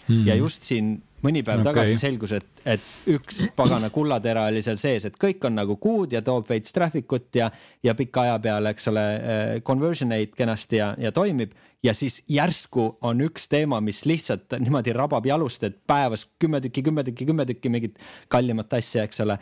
hmm.. 0.05 0.27
ja 0.27 0.35
just 0.35 0.67
siin 0.67 0.99
mõni 1.23 1.43
päev 1.45 1.61
okay. 1.61 1.71
tagasi 1.71 1.99
selgus, 2.01 2.33
et, 2.35 2.63
et 2.75 3.09
üks 3.13 3.43
pagana 3.57 3.89
kullatera 3.93 4.45
oli 4.51 4.63
seal 4.65 4.79
sees, 4.81 5.07
et 5.07 5.17
kõik 5.19 5.43
on 5.47 5.57
nagu 5.57 5.77
good 5.81 6.13
ja 6.15 6.21
toob 6.25 6.47
veits 6.49 6.75
traffic 6.75 7.11
ut 7.15 7.39
ja, 7.39 7.49
ja 7.83 7.95
pika 7.97 8.25
aja 8.27 8.37
peale, 8.43 8.73
eks 8.73 8.89
ole, 8.91 9.03
eh, 9.17 9.53
conversion 9.65 10.13
rate 10.13 10.37
kenasti 10.37 10.81
ja, 10.81 10.93
ja 10.99 11.13
toimib. 11.15 11.53
ja 11.83 11.93
siis 11.93 12.21
järsku 12.31 12.87
on 13.03 13.21
üks 13.25 13.49
teema, 13.51 13.81
mis 13.83 14.03
lihtsalt 14.07 14.55
niimoodi 14.59 14.95
rabab 14.95 15.25
jalust, 15.27 15.63
et 15.67 15.79
päevas 15.87 16.25
kümme 16.39 16.61
tükki, 16.63 16.83
kümme 16.83 17.03
tükki, 17.03 17.27
kümme 17.27 17.45
tükki 17.45 17.69
mingit 17.69 17.99
kallimat 18.31 18.73
asja, 18.73 19.07
eks 19.07 19.23
ole 19.23 19.39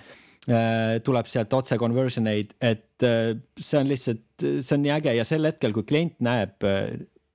eh, 0.48 1.00
tuleb 1.06 1.30
sealt 1.30 1.54
otse 1.54 1.78
conversion 1.82 2.30
aid, 2.30 2.54
et 2.62 3.08
eh, 3.08 3.34
see 3.58 3.82
on 3.82 3.90
lihtsalt, 3.90 4.28
see 4.42 4.78
on 4.78 4.86
nii 4.86 4.98
äge 5.00 5.16
ja 5.18 5.26
sel 5.28 5.50
hetkel, 5.50 5.74
kui 5.74 5.88
klient 5.88 6.20
näeb 6.22 6.70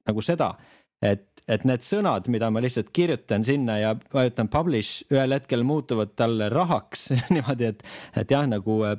nagu 0.07 0.22
seda, 0.22 0.55
et 1.03 1.36
et 1.51 1.66
need 1.66 1.84
sõnad, 1.86 2.26
mida 2.32 2.49
ma 2.51 2.62
lihtsalt 2.62 2.90
kirjutan 2.94 3.44
sinna 3.47 3.78
ja 3.78 3.92
vajutan 4.14 4.51
publish, 4.51 5.05
ühel 5.12 5.36
hetkel 5.36 5.62
muutuvad 5.66 6.16
talle 6.18 6.51
rahaks 6.53 7.09
niimoodi, 7.34 7.70
et, 7.70 7.84
et 8.18 8.34
jah, 8.34 8.47
nagu 8.51 8.80
äh, 8.86 8.99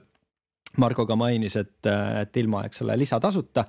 Marko 0.77 1.07
ka 1.09 1.17
mainis, 1.19 1.57
et, 1.59 1.79
äh, 1.89 2.21
et 2.23 2.39
ilma, 2.39 2.63
eks 2.67 2.83
ole, 2.85 2.95
lisatasuta, 3.01 3.65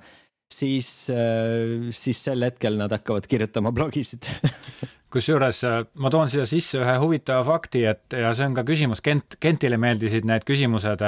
siis, 0.53 0.89
äh, 1.13 1.89
siis 1.95 2.23
sel 2.29 2.47
hetkel 2.47 2.79
nad 2.79 2.93
hakkavad 2.95 3.27
kirjutama 3.29 3.73
blogisid 3.75 4.29
kusjuures 5.13 5.63
ma 5.97 6.11
toon 6.13 6.29
siia 6.29 6.45
sisse 6.47 6.79
ühe 6.79 6.95
huvitava 7.01 7.41
fakti, 7.47 7.81
et 7.89 8.13
ja 8.13 8.31
see 8.37 8.45
on 8.47 8.55
ka 8.55 8.63
küsimus, 8.67 9.01
Kent, 9.03 9.39
Kentile 9.41 9.79
meeldisid 9.81 10.27
need 10.29 10.45
küsimused. 10.47 11.01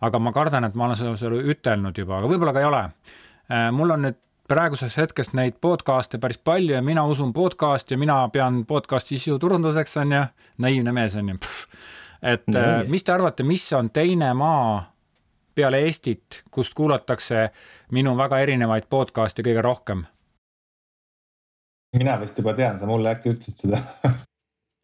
aga 0.00 0.20
ma 0.22 0.32
kardan, 0.32 0.64
et 0.64 0.76
ma 0.78 0.86
olen 0.86 0.96
seda 0.96 1.16
sulle 1.18 1.42
ütelnud 1.52 1.98
juba, 1.98 2.20
aga 2.20 2.30
võib-olla 2.30 2.54
ka 2.54 2.62
ei 2.62 2.68
ole. 2.68 2.82
mul 3.74 3.90
on 3.90 4.06
nüüd 4.06 4.20
praegusest 4.48 4.96
hetkest 4.96 5.34
neid 5.36 5.58
podcast'e 5.60 6.18
päris 6.20 6.38
palju 6.44 6.74
ja 6.74 6.82
mina 6.82 7.04
usun 7.06 7.32
podcast'i 7.32 7.94
ja 7.94 7.98
mina 7.98 8.18
pean 8.32 8.62
podcast'i 8.66 9.18
sisuturunduseks, 9.18 9.96
on 9.96 10.12
ju, 10.12 10.22
naiivne 10.64 10.92
mees, 10.92 11.16
on 11.16 11.28
ju. 11.28 11.38
et 12.22 12.46
no, 12.48 12.60
äh, 12.60 12.88
mis 12.88 13.04
te 13.04 13.12
arvate, 13.12 13.44
mis 13.44 13.66
on 13.76 13.90
teine 13.90 14.32
maa 14.34 14.94
peale 15.54 15.82
Eestit, 15.84 16.42
kust 16.50 16.74
kuulatakse 16.78 17.48
minu 17.92 18.16
väga 18.16 18.40
erinevaid 18.46 18.88
podcast'e 18.90 19.44
kõige 19.44 19.64
rohkem? 19.64 20.06
mina 21.96 22.16
vist 22.20 22.38
juba 22.38 22.54
tean, 22.56 22.78
sa 22.78 22.88
mulle 22.88 23.12
äkki 23.12 23.34
ütlesid 23.34 23.66
seda 23.66 23.82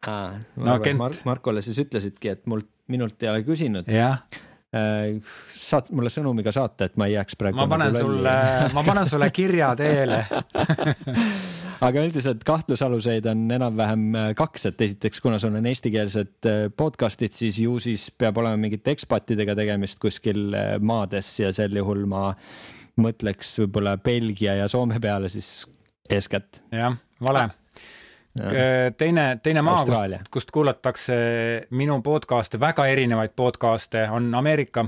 ah,. 0.07 0.37
no 0.55 0.79
Kent 0.79 1.01
Mark,. 1.01 1.21
Markole 1.25 1.65
siis 1.65 1.79
ütlesidki, 1.81 2.37
et 2.37 2.45
mult, 2.45 2.69
minult 2.87 3.23
ei 3.23 3.33
ole 3.33 3.45
küsinud. 3.47 3.89
jah 3.89 4.21
saad 5.55 5.91
mulle 5.95 6.11
sõnumiga 6.13 6.51
saata, 6.55 6.89
et 6.89 6.97
ma 6.99 7.07
ei 7.09 7.15
jääks 7.15 7.37
praegu. 7.39 7.59
ma 7.59 7.67
panen 7.71 7.93
nagu 7.93 8.05
sulle, 8.05 8.35
ma 8.75 8.83
panen 8.85 9.09
sulle 9.09 9.29
kirja 9.35 9.71
teele 9.79 10.21
aga 11.87 12.05
üldiselt 12.05 12.43
kahtlusaluseid 12.47 13.27
on 13.31 13.43
enam-vähem 13.57 14.05
äh, 14.19 14.29
kaks, 14.37 14.69
et 14.71 14.85
esiteks, 14.87 15.21
kuna 15.23 15.39
sul 15.41 15.57
on 15.57 15.69
eestikeelsed 15.71 16.49
äh, 16.51 16.61
podcast'id, 16.75 17.35
siis 17.35 17.59
ju 17.63 17.77
siis 17.83 18.07
peab 18.11 18.39
olema 18.41 18.59
mingite 18.61 18.95
ekspatidega 18.95 19.57
tegemist 19.57 20.01
kuskil 20.03 20.55
maades 20.81 21.33
ja 21.41 21.53
sel 21.55 21.75
juhul 21.81 22.05
ma 22.09 22.29
mõtleks 23.01 23.57
võib-olla 23.63 23.97
Belgia 23.99 24.55
ja 24.61 24.71
Soome 24.71 25.01
peale 25.03 25.29
siis 25.31 25.65
eeskätt. 26.09 26.63
jah, 26.71 26.95
vale 27.23 27.49
teine, 28.97 29.39
teine 29.43 29.61
maa, 29.61 29.85
kust, 29.85 30.29
kust 30.31 30.51
kuulatakse 30.51 31.15
minu 31.71 32.01
podcast'e, 32.03 32.59
väga 32.59 32.87
erinevaid 32.91 33.35
podcast'e, 33.35 34.09
on 34.11 34.33
Ameerika. 34.35 34.85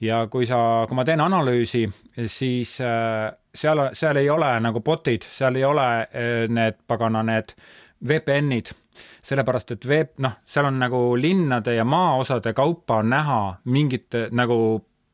ja 0.00 0.26
kui 0.32 0.46
sa, 0.46 0.86
kui 0.88 0.96
ma 0.96 1.04
teen 1.04 1.20
analüüsi, 1.20 1.84
siis 2.26 2.78
äh, 2.80 3.30
seal, 3.54 3.90
seal 3.92 4.16
ei 4.16 4.30
ole 4.30 4.52
nagu 4.60 4.80
bot'id, 4.80 5.26
seal 5.28 5.56
ei 5.56 5.64
ole 5.64 5.88
äh, 6.00 6.44
need 6.48 6.80
pagana, 6.88 7.22
need 7.22 7.52
VPN-id, 8.08 8.72
sellepärast 9.24 9.74
et 9.76 9.88
veeb, 9.88 10.14
noh, 10.24 10.38
seal 10.44 10.68
on 10.68 10.78
nagu 10.80 11.02
linnade 11.20 11.74
ja 11.76 11.84
maaosade 11.84 12.52
kaupa 12.56 13.00
on 13.00 13.10
näha 13.12 13.40
mingid 13.64 14.16
nagu 14.32 14.60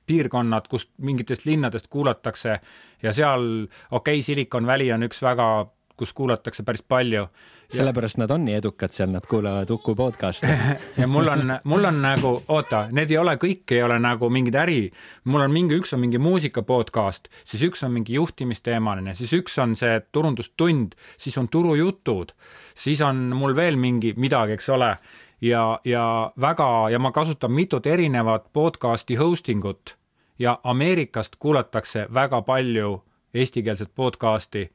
piirkonnad, 0.06 0.68
kust 0.70 0.92
mingitest 1.02 1.46
linnadest 1.46 1.88
kuulatakse. 1.90 2.60
Ja 3.02 3.12
seal, 3.12 3.66
okei 3.90 4.18
okay,, 4.18 4.22
Silicon 4.22 4.66
Valley 4.66 4.92
on 4.94 5.02
üks 5.06 5.18
väga 5.22 5.66
kus 5.96 6.12
kuulatakse 6.12 6.62
päris 6.62 6.82
palju. 6.82 7.26
sellepärast 7.68 8.18
nad 8.18 8.30
on 8.30 8.44
nii 8.44 8.54
edukad 8.60 8.92
seal, 8.94 9.10
nad 9.10 9.26
kuulavad 9.26 9.70
Uku 9.70 9.94
podcast'e 9.98 10.58
ja 11.00 11.06
mul 11.06 11.28
on, 11.28 11.56
mul 11.64 11.84
on 11.84 12.00
nagu, 12.02 12.32
oota, 12.48 12.86
need 12.92 13.10
ei 13.10 13.18
ole, 13.18 13.36
kõik 13.42 13.74
ei 13.74 13.82
ole 13.82 13.98
nagu 13.98 14.30
mingid 14.30 14.54
äri. 14.54 14.92
mul 15.24 15.46
on 15.48 15.52
mingi, 15.52 15.78
üks 15.80 15.94
on 15.96 16.00
mingi 16.04 16.18
muusika 16.18 16.62
podcast, 16.62 17.28
siis 17.44 17.66
üks 17.66 17.84
on 17.86 17.92
mingi 17.96 18.14
juhtimisteemaline, 18.14 19.14
siis 19.14 19.32
üks 19.32 19.58
on 19.62 19.76
see 19.76 20.00
turundustund, 20.12 20.94
siis 21.18 21.38
on 21.38 21.48
turujutud, 21.48 22.32
siis 22.74 23.00
on 23.00 23.28
mul 23.34 23.56
veel 23.56 23.76
mingi 23.76 24.14
midagi, 24.16 24.58
eks 24.60 24.68
ole 24.68 24.96
ja, 25.40 25.80
ja 25.84 26.32
väga 26.40 26.90
ja 26.90 26.98
ma 26.98 27.12
kasutan 27.12 27.52
mitut 27.52 27.86
erinevat 27.86 28.52
podcast'i 28.52 29.14
hosting 29.14 29.64
ut 29.64 29.96
ja 30.38 30.58
Ameerikast 30.64 31.36
kuulatakse 31.38 32.06
väga 32.14 32.42
palju 32.42 33.02
eestikeelset 33.34 33.94
podcast'i 33.94 34.70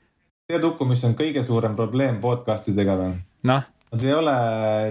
tead, 0.51 0.65
Uku, 0.67 0.87
mis 0.89 1.03
on 1.07 1.13
kõige 1.17 1.43
suurem 1.47 1.75
probleem 1.77 2.19
podcast 2.23 2.67
idega 2.71 2.97
või? 2.99 3.13
noh. 3.49 3.69
Nad 3.91 4.03
ei 4.07 4.13
ole 4.15 4.33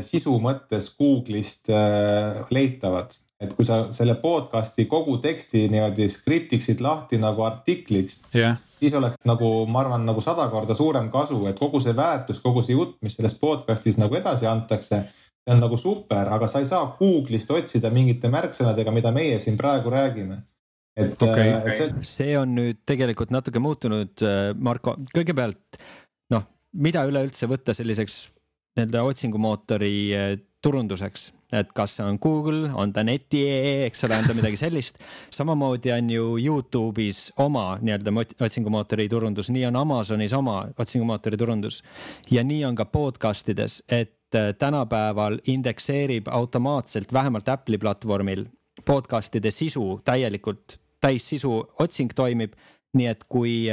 sisu 0.05 0.35
mõttes 0.45 0.91
Google'ist 0.99 1.71
äh, 1.73 2.43
leitavad, 2.53 3.15
et 3.41 3.55
kui 3.57 3.65
sa 3.65 3.87
selle 3.97 4.19
podcast'i 4.21 4.85
kogu 4.89 5.15
teksti 5.25 5.63
niimoodi 5.73 6.05
skriptiksid 6.13 6.83
lahti 6.85 7.17
nagu 7.21 7.47
artikliks 7.47 8.19
yeah., 8.37 8.59
siis 8.77 8.93
oleks 8.97 9.17
nagu, 9.29 9.49
ma 9.73 9.81
arvan, 9.81 10.05
nagu 10.05 10.21
sada 10.25 10.45
korda 10.53 10.77
suurem 10.77 11.09
kasu, 11.13 11.41
et 11.49 11.57
kogu 11.57 11.81
see 11.81 11.97
väärtus, 11.97 12.43
kogu 12.45 12.61
see 12.65 12.77
jutt, 12.77 12.99
mis 13.01 13.17
selles 13.17 13.39
podcast'is 13.41 13.97
nagu 14.01 14.21
edasi 14.21 14.49
antakse, 14.49 15.01
see 15.09 15.57
on 15.57 15.65
nagu 15.65 15.81
super, 15.81 16.29
aga 16.37 16.49
sa 16.49 16.61
ei 16.61 16.69
saa 16.69 16.85
Google'ist 17.01 17.57
otsida 17.57 17.89
mingite 17.93 18.29
märksõnadega, 18.33 18.93
mida 18.93 19.17
meie 19.17 19.41
siin 19.41 19.57
praegu 19.61 19.97
räägime 19.97 20.43
et 21.05 21.23
okay, 21.23 21.55
okay. 21.55 21.77
See... 21.77 22.05
see 22.11 22.37
on 22.39 22.55
nüüd 22.57 22.83
tegelikult 22.89 23.33
natuke 23.35 23.63
muutunud, 23.63 24.13
äh, 24.27 24.53
Marko, 24.57 24.97
kõigepealt 25.15 25.81
noh, 26.35 26.47
mida 26.73 27.07
üleüldse 27.09 27.49
võtta 27.51 27.77
selliseks 27.77 28.23
nii-öelda 28.79 29.03
otsingumootori 29.09 29.95
äh, 30.15 30.33
turunduseks, 30.63 31.31
et 31.57 31.71
kas 31.75 31.97
see 31.97 32.05
on 32.05 32.19
Google, 32.21 32.69
on 32.77 32.93
ta 32.93 33.03
neti.ee, 33.07 33.87
eks 33.87 34.05
ole, 34.07 34.19
on 34.21 34.29
ta 34.29 34.37
midagi 34.37 34.61
sellist. 34.61 35.01
samamoodi 35.33 35.93
on 35.95 36.11
ju 36.13 36.27
Youtube'is 36.39 37.31
oma 37.41 37.79
nii-öelda 37.81 38.13
otsingumootori 38.45 39.09
turundus, 39.09 39.51
nii 39.51 39.67
on 39.71 39.81
Amazonis 39.81 40.37
oma 40.37 40.63
otsingumootori 40.79 41.41
turundus 41.41 41.83
ja 42.31 42.45
nii 42.45 42.65
on 42.69 42.79
ka 42.79 42.85
podcast 42.93 43.49
ides, 43.49 43.81
et 43.89 44.37
äh, 44.37 44.53
tänapäeval 44.59 45.41
indekseerib 45.49 46.29
automaatselt 46.29 47.13
vähemalt 47.13 47.49
Apple'i 47.49 47.81
platvormil 47.81 48.47
podcast'ide 48.85 49.51
sisu 49.51 50.01
täielikult, 50.05 50.80
täissisu 51.01 51.53
otsing 51.79 52.15
toimib. 52.17 52.55
nii 52.91 53.07
et 53.07 53.21
kui 53.31 53.69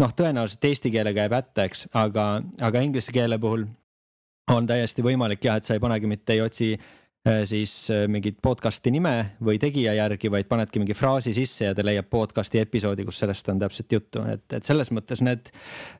noh, 0.00 0.12
tõenäoliselt 0.16 0.64
eesti 0.64 0.88
keele 0.88 1.12
käib 1.12 1.34
hätta, 1.36 1.66
eks, 1.68 1.90
aga, 1.92 2.40
aga 2.64 2.80
inglise 2.80 3.12
keele 3.12 3.36
puhul 3.38 3.66
on 4.54 4.68
täiesti 4.68 5.04
võimalik 5.04 5.44
jah, 5.44 5.58
et 5.58 5.66
sa 5.66 5.74
ei 5.76 5.82
panegi 5.82 6.08
mitte, 6.10 6.34
ei 6.36 6.42
otsi 6.44 6.70
äh, 6.76 7.42
siis 7.48 7.72
äh, 7.90 8.04
mingit 8.10 8.38
podcast'i 8.42 8.92
nime 8.94 9.14
või 9.44 9.58
tegija 9.62 9.96
järgi, 9.96 10.30
vaid 10.32 10.48
panedki 10.50 10.82
mingi 10.82 10.94
fraasi 10.94 11.34
sisse 11.36 11.70
ja 11.70 11.76
ta 11.76 11.84
leiab 11.86 12.08
podcast'i 12.12 12.62
episoodi, 12.62 13.06
kus 13.06 13.20
sellest 13.24 13.50
on 13.52 13.62
täpselt 13.62 13.96
juttu, 13.98 14.22
et, 14.30 14.46
et 14.58 14.66
selles 14.66 14.92
mõttes 14.94 15.22
need, 15.26 15.50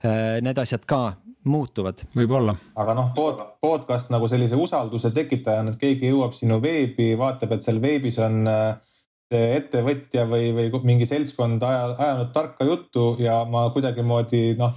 äh, 0.07 0.39
need 0.47 0.59
asjad 0.63 0.87
ka 0.87 1.01
muutuvad. 1.47 2.05
võib-olla. 2.17 2.57
aga 2.79 2.95
noh 2.99 3.11
pod,, 3.17 3.43
podcast 3.63 4.13
nagu 4.15 4.31
sellise 4.31 4.59
usalduse 4.59 5.11
tekitajana, 5.15 5.75
et 5.75 5.83
keegi 5.83 6.13
jõuab 6.13 6.37
sinu 6.39 6.61
veebi, 6.63 7.15
vaatab, 7.19 7.57
et 7.57 7.67
seal 7.67 7.83
veebis 7.83 8.21
on 8.23 8.45
see 8.47 8.96
ettevõtja 9.35 10.27
või, 10.31 10.53
või 10.55 10.83
mingi 10.87 11.07
seltskond 11.09 11.63
aja, 11.67 11.95
ajanud 11.99 12.31
tarka 12.35 12.67
juttu 12.69 13.17
ja 13.19 13.41
ma 13.51 13.67
kuidagimoodi 13.75 14.55
noh, 14.59 14.77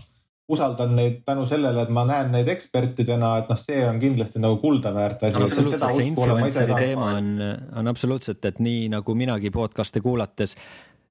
usaldan 0.49 0.95
neid 0.97 1.19
tänu 1.25 1.45
sellele, 1.45 1.83
et 1.85 1.91
ma 1.93 2.03
näen 2.09 2.31
neid 2.33 2.49
ekspertidena, 2.49 3.35
et 3.43 3.51
noh, 3.51 3.59
see 3.61 3.83
on 3.85 3.99
kindlasti 4.01 4.41
nagu 4.41 4.57
kulda 4.61 4.91
väärt 4.95 5.27
asi. 5.27 5.37
absoluutselt, 5.37 5.85
see 5.93 6.07
influencer'i 6.09 6.77
teema 6.79 7.11
on, 7.19 7.29
on 7.77 7.91
absoluutselt, 7.91 8.41
et 8.49 8.61
nii 8.63 8.87
nagu 8.95 9.13
minagi 9.17 9.53
podcast'e 9.53 10.01
kuulates 10.01 10.55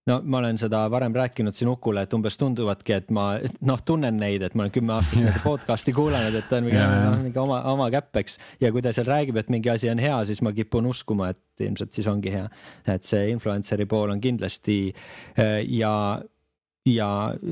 no 0.09 0.19
ma 0.25 0.41
olen 0.41 0.59
seda 0.61 0.83
varem 0.91 1.15
rääkinud 1.17 1.57
siin 1.57 1.71
Ukule, 1.73 2.05
et 2.07 2.15
umbes 2.17 2.39
tunduvadki, 2.41 2.95
et 2.97 3.11
ma 3.15 3.27
noh, 3.69 3.83
tunnen 3.85 4.17
neid, 4.21 4.45
et 4.47 4.57
ma 4.57 4.65
olen 4.65 4.75
kümme 4.75 4.95
aastat 4.97 5.21
yeah. 5.21 5.39
podcast'i 5.45 5.95
kuulanud, 5.97 6.39
et 6.39 6.49
ta 6.51 6.61
on 6.61 6.67
mingi, 6.69 6.79
yeah. 6.79 6.97
no, 7.05 7.21
mingi 7.23 7.43
oma, 7.43 7.61
oma 7.73 7.91
käpp, 7.95 8.11
eks. 8.23 8.39
ja 8.63 8.73
kui 8.75 8.85
ta 8.85 8.93
seal 8.97 9.09
räägib, 9.09 9.39
et 9.41 9.53
mingi 9.53 9.73
asi 9.73 9.91
on 9.93 10.03
hea, 10.03 10.17
siis 10.29 10.43
ma 10.45 10.55
kipun 10.57 10.89
uskuma, 10.91 11.33
et 11.35 11.67
ilmselt 11.69 11.97
siis 11.97 12.09
ongi 12.11 12.33
hea. 12.35 12.49
et 12.89 13.07
see 13.07 13.29
influencer'i 13.35 13.89
pool 13.91 14.15
on 14.15 14.23
kindlasti 14.23 14.79
äh, 14.89 15.59
ja, 15.77 15.93
ja 16.89 17.11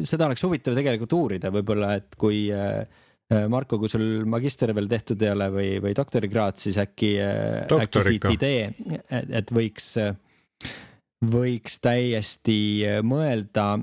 seda 0.08 0.30
oleks 0.30 0.46
huvitav 0.46 0.78
tegelikult 0.78 1.16
uurida, 1.16 1.52
võib-olla, 1.54 1.96
et 2.00 2.16
kui 2.18 2.46
äh, 2.54 2.86
Marko, 3.50 3.80
kui 3.82 3.90
sul 3.90 4.22
magister 4.30 4.70
veel 4.70 4.86
tehtud 4.86 5.22
ei 5.26 5.32
ole 5.32 5.48
või, 5.50 5.70
või 5.82 5.96
doktorikraad, 5.98 6.60
siis 6.62 6.78
äkki, 6.78 7.16
äh, 7.18 7.64
äkki 7.82 8.04
siit 8.06 8.28
idee, 8.36 8.68
et 9.10 9.50
võiks 9.50 9.96
võiks 11.24 11.78
täiesti 11.80 12.58
äh, 12.86 12.98
mõelda 13.06 13.76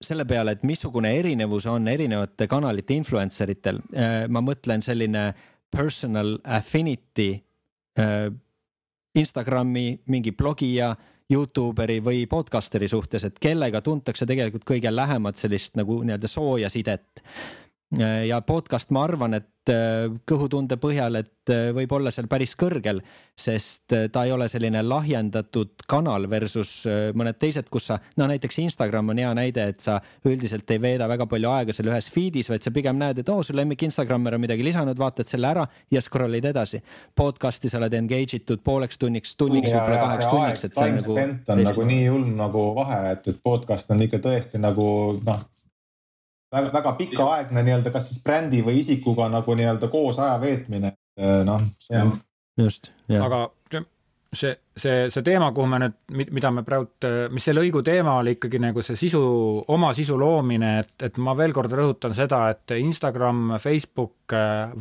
selle 0.00 0.24
peale, 0.24 0.56
et 0.56 0.64
missugune 0.64 1.12
erinevus 1.18 1.66
on 1.68 1.88
erinevate 1.88 2.46
kanalite 2.48 2.96
influencer 2.96 3.52
itel. 3.52 3.80
Äh, 3.92 4.24
ma 4.28 4.42
mõtlen 4.44 4.82
selline 4.84 5.30
personal 5.70 6.38
affinity 6.44 7.32
äh, 8.00 8.28
Instagrami 9.20 10.00
mingi 10.10 10.32
blogija, 10.32 10.94
Youtuberi 11.30 12.00
või 12.02 12.24
podcasteri 12.26 12.88
suhtes, 12.90 13.22
et 13.22 13.36
kellega 13.38 13.78
tuntakse 13.86 14.26
tegelikult 14.26 14.64
kõige 14.66 14.90
lähemat 14.90 15.38
sellist 15.38 15.76
nagu 15.78 16.00
nii-öelda 16.02 16.26
sooja 16.26 16.70
sidet 16.72 17.22
ja 17.98 18.38
podcast, 18.46 18.92
ma 18.94 19.02
arvan, 19.02 19.34
et 19.34 19.70
äh, 19.72 20.04
kõhutunde 20.28 20.76
põhjal, 20.78 21.16
et 21.18 21.50
äh, 21.50 21.70
võib 21.74 21.90
olla 21.96 22.12
seal 22.14 22.28
päris 22.30 22.52
kõrgel, 22.58 23.00
sest 23.34 23.90
ta 24.12 24.22
ei 24.26 24.30
ole 24.30 24.46
selline 24.52 24.82
lahjendatud 24.86 25.82
kanal 25.90 26.28
versus 26.30 26.84
mõned 27.18 27.38
teised, 27.40 27.66
kus 27.72 27.88
sa, 27.90 27.98
no 28.20 28.28
näiteks 28.30 28.60
Instagram 28.62 29.10
on 29.10 29.20
hea 29.22 29.32
näide, 29.34 29.66
et 29.72 29.82
sa 29.82 29.98
üldiselt 30.28 30.70
ei 30.70 30.82
veeda 30.82 31.08
väga 31.10 31.26
palju 31.30 31.50
aega 31.50 31.74
seal 31.74 31.90
ühes 31.90 32.10
feed'is, 32.14 32.50
vaid 32.52 32.62
sa 32.62 32.70
pigem 32.74 33.00
näed, 33.00 33.22
et 33.22 33.32
oo, 33.32 33.42
su 33.42 33.56
lemmik 33.56 33.82
Instagrammer 33.88 34.36
on 34.38 34.44
midagi 34.44 34.66
lisanud, 34.66 34.98
vaatad 35.00 35.26
selle 35.30 35.50
ära 35.50 35.66
ja 35.90 36.02
scroll'id 36.04 36.50
edasi. 36.52 36.82
Podcast'i 37.16 37.72
sa 37.72 37.80
oled 37.80 37.96
engage 37.98 38.38
itud 38.38 38.62
pooleks 38.62 39.00
tunniks, 39.00 39.34
tunniks, 39.40 39.72
võib-olla 39.72 40.02
kaheks 40.04 40.28
tunniks, 40.30 40.66
et 40.68 40.76
see 40.78 40.90
on 40.92 41.00
nagu. 41.00 41.22
on 41.56 41.64
nagu 41.66 41.88
nii 41.94 42.04
julm 42.04 42.36
nagu 42.38 42.68
vahe, 42.78 43.06
et, 43.16 43.32
et 43.32 43.40
podcast 43.42 43.90
on 43.90 44.06
ikka 44.06 44.22
tõesti 44.28 44.62
nagu 44.62 44.86
noh 45.24 45.48
väga, 46.52 46.72
väga 46.74 46.96
pikaaegne 46.98 47.64
nii-öelda, 47.66 47.92
kas 47.94 48.10
siis 48.10 48.24
brändi 48.24 48.64
või 48.66 48.80
isikuga 48.82 49.28
nagu 49.32 49.54
nii-öelda 49.56 49.90
koos 49.92 50.18
aja 50.18 50.36
veetmine, 50.42 50.94
noh, 51.46 51.64
see 51.82 52.02
on. 52.02 52.14
just, 52.58 52.92
jah. 53.08 53.26
aga 53.28 53.48
see, 54.32 54.54
see, 54.76 55.10
see 55.10 55.24
teema, 55.26 55.50
kuhu 55.54 55.66
me 55.70 55.80
nüüd, 55.82 55.96
mida 56.30 56.52
me 56.54 56.62
praegu, 56.66 57.08
mis 57.34 57.46
see 57.46 57.54
lõigu 57.56 57.82
teema 57.86 58.16
oli 58.20 58.36
ikkagi 58.36 58.60
nagu 58.62 58.84
see 58.86 58.98
sisu, 58.98 59.22
oma 59.74 59.90
sisu 59.96 60.18
loomine, 60.20 60.72
et, 60.84 60.94
et 61.08 61.18
ma 61.22 61.34
veel 61.38 61.54
kord 61.56 61.74
rõhutan 61.74 62.14
seda, 62.16 62.44
et 62.54 62.76
Instagram, 62.78 63.56
Facebook, 63.62 64.30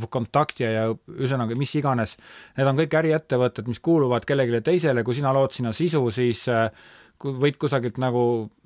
Kontaktija 0.09 0.69
ja 0.75 0.85
ühesõnaga 0.91 1.57
mis 1.57 1.73
iganes, 1.79 2.15
need 2.59 2.69
on 2.69 2.77
kõik 2.83 2.95
äriettevõtted, 3.01 3.69
mis 3.71 3.81
kuuluvad 3.83 4.27
kellelegi 4.29 4.61
teisele, 4.69 5.03
kui 5.05 5.17
sina 5.17 5.33
lood 5.35 5.55
sinna 5.55 5.73
sisu, 5.75 6.05
siis 6.13 6.45
äh, 6.53 6.69
võid 7.23 7.57
kusagilt 7.59 7.97
nagu 7.99 8.21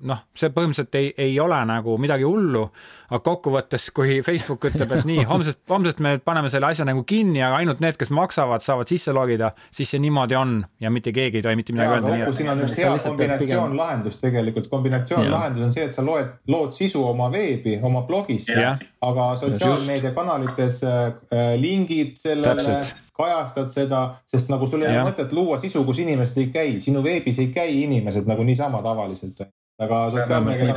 noh, 0.06 0.20
see 0.36 0.50
põhimõtteliselt 0.54 0.98
ei, 0.98 1.10
ei 1.26 1.34
ole 1.42 1.56
nagu 1.66 1.96
midagi 2.00 2.26
hullu, 2.28 2.62
aga 3.10 3.20
kokkuvõttes, 3.24 3.88
kui 3.94 4.20
Facebook 4.26 4.68
ütleb, 4.70 4.92
et 4.94 5.08
nii, 5.08 5.24
homsest, 5.30 5.60
homsest 5.70 6.02
me 6.04 6.16
paneme 6.22 6.50
selle 6.52 6.68
asja 6.70 6.86
nagu 6.86 7.02
kinni, 7.08 7.42
aga 7.44 7.58
ainult 7.62 7.82
need, 7.84 7.98
kes 8.00 8.12
maksavad, 8.14 8.62
saavad 8.64 8.90
sisse 8.90 9.14
logida, 9.16 9.50
siis 9.74 9.90
see 9.94 10.02
niimoodi 10.04 10.38
on 10.38 10.56
ja 10.82 10.92
mitte 10.94 11.12
keegi 11.14 11.40
ei 11.40 11.46
tohi 11.46 11.58
mitte 11.58 11.74
midagi 11.76 11.98
öelda. 11.98 12.32
siin 12.36 12.52
on 12.54 12.64
üks 12.66 12.78
hea 12.78 12.94
kombinatsioon 13.04 13.70
pigem... 13.70 13.78
lahendus 13.80 14.20
tegelikult, 14.22 14.70
kombinatsioon 14.72 15.26
ja. 15.26 15.34
lahendus 15.34 15.68
on 15.68 15.74
see, 15.74 15.88
et 15.88 15.96
sa 15.96 16.06
loed, 16.06 16.30
lood 16.50 16.74
sisu 16.76 17.02
oma 17.08 17.30
veebi, 17.32 17.78
oma 17.82 18.04
blogis, 18.08 18.50
aga 19.04 19.26
sotsiaalmeediakanalites 19.40 20.82
äh, 20.88 21.54
lingid 21.60 22.14
sellele 22.20 22.78
kajastad 23.14 23.70
seda, 23.72 24.04
sest 24.30 24.50
nagu 24.50 24.66
sul 24.66 24.82
ei 24.82 24.90
ole 24.90 25.08
mõtet 25.10 25.34
luua 25.36 25.58
sisu, 25.62 25.84
kus 25.86 26.00
inimesed 26.02 26.40
ei 26.42 26.48
käi, 26.54 26.78
sinu 26.82 27.02
veebis 27.04 27.38
ei 27.42 27.52
käi 27.54 27.82
inimesed 27.84 28.26
nagu 28.30 28.46
niisama 28.46 28.82
tavaliselt. 28.82 29.44
Aga 29.82 30.06
sotsiaalmeedia 30.14 30.74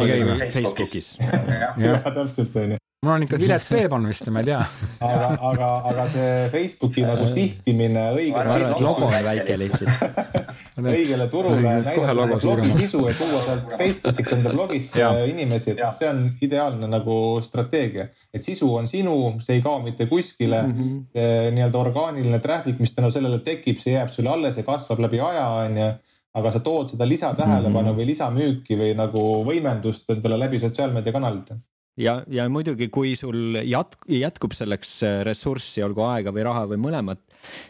Facebookis. 0.49 1.15
jah, 1.85 2.03
täpselt 2.05 2.55
onju 2.57 2.81
mul 3.07 3.15
on 3.15 3.25
ikka 3.25 3.39
vilets 3.39 3.69
veeb 3.75 3.93
on 3.95 4.07
vist, 4.09 4.27
ma 4.33 4.43
ei 4.43 4.49
tea. 4.49 4.59
aga, 5.07 5.29
aga, 5.49 5.69
aga 5.91 6.05
see 6.11 6.31
Facebooki 6.53 7.05
nagu 7.07 7.27
sihtimine 7.31 8.03
õigele. 8.15 8.71
logo 8.83 9.07
on 9.07 9.15
väike 9.27 9.57
lihtsalt 9.61 10.35
õigele 10.95 11.27
turule 11.31 11.61
näidata 11.61 12.39
blogi 12.41 12.73
sisu 12.81 13.05
ja 13.07 13.15
tuua 13.17 13.41
sealt 13.45 13.77
Facebookist 13.79 14.35
enda 14.37 14.53
blogisse 14.53 15.07
inimesi, 15.31 15.75
et 15.75 15.99
see 15.99 16.09
on 16.11 16.25
ideaalne 16.49 16.91
nagu 16.91 17.15
strateegia. 17.45 18.09
et 18.33 18.43
sisu 18.43 18.73
on 18.75 18.89
sinu, 18.89 19.15
see 19.43 19.59
ei 19.59 19.63
kao 19.65 19.79
mitte 19.85 20.09
kuskile 20.11 20.61
mm. 20.67 20.75
-hmm. 20.75 21.55
nii-öelda 21.55 21.79
orgaaniline 21.79 22.39
traffic, 22.43 22.79
mis 22.79 22.93
tänu 22.95 23.11
sellele 23.11 23.39
tekib, 23.39 23.79
see 23.79 23.95
jääb 23.95 24.11
sulle 24.13 24.29
alles 24.29 24.57
ja 24.57 24.63
kasvab 24.67 24.99
läbi 24.99 25.23
aja, 25.23 25.47
onju 25.63 25.89
aga 26.37 26.51
sa 26.53 26.59
tood 26.61 26.91
seda 26.91 27.07
lisatähelepanu 27.07 27.81
mm 27.81 27.87
-hmm. 27.87 27.97
või 27.97 28.05
lisamüüki 28.11 28.77
või 28.77 28.91
nagu 28.95 29.21
võimendust 29.47 30.11
endale 30.13 30.37
läbi 30.39 30.59
sotsiaalmeediakanalite 30.59 31.57
ja, 31.97 32.21
ja 32.27 32.47
muidugi, 32.49 32.89
kui 32.93 33.15
sul 33.19 33.59
jatk-, 33.63 34.07
jätkub 34.11 34.55
selleks 34.57 34.97
äh, 35.03 35.21
ressurssi, 35.27 35.83
olgu 35.85 36.05
aega 36.07 36.33
või 36.35 36.45
raha 36.47 36.65
või 36.73 36.81
mõlemat, 36.87 37.23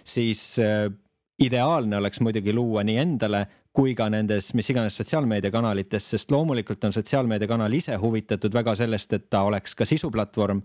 siis 0.07 0.43
äh, 0.63 0.87
ideaalne 1.43 1.99
oleks 2.01 2.21
muidugi 2.25 2.55
luua 2.55 2.83
nii 2.87 2.99
endale 3.03 3.45
kui 3.77 3.93
ka 3.93 4.07
nendes 4.09 4.49
mis 4.57 4.69
iganes 4.73 4.95
sotsiaalmeediakanalites, 4.97 6.07
sest 6.15 6.31
loomulikult 6.33 6.87
on 6.87 6.95
sotsiaalmeediakanal 6.95 7.73
ise 7.77 7.97
huvitatud 8.01 8.55
väga 8.57 8.73
sellest, 8.79 9.13
et 9.13 9.27
ta 9.29 9.43
oleks 9.45 9.77
ka 9.77 9.85
sisuplatvorm 9.85 10.63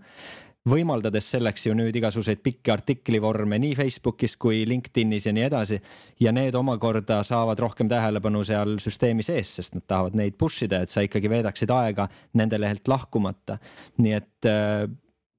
võimaldades 0.69 1.27
selleks 1.33 1.65
ju 1.67 1.73
nüüd 1.75 1.95
igasuguseid 1.99 2.39
pikki 2.43 2.71
artiklivorme 2.71 3.59
nii 3.59 3.75
Facebookis 3.75 4.37
kui 4.39 4.61
LinkedInis 4.67 5.27
ja 5.27 5.33
nii 5.35 5.45
edasi. 5.49 5.79
ja 6.19 6.31
need 6.31 6.55
omakorda 6.55 7.21
saavad 7.23 7.59
rohkem 7.59 7.89
tähelepanu 7.89 8.43
seal 8.43 8.77
süsteemi 8.79 9.23
sees, 9.23 9.55
sest 9.55 9.75
nad 9.75 9.83
tahavad 9.87 10.15
neid 10.15 10.37
push 10.39 10.63
ida, 10.63 10.83
et 10.83 10.89
sa 10.89 11.03
ikkagi 11.03 11.29
veedaksid 11.29 11.69
aega 11.69 12.07
nende 12.33 12.59
lehelt 12.59 12.87
lahkumata. 12.87 13.57
nii 13.97 14.13
et, 14.13 14.45
äh, 14.45 14.87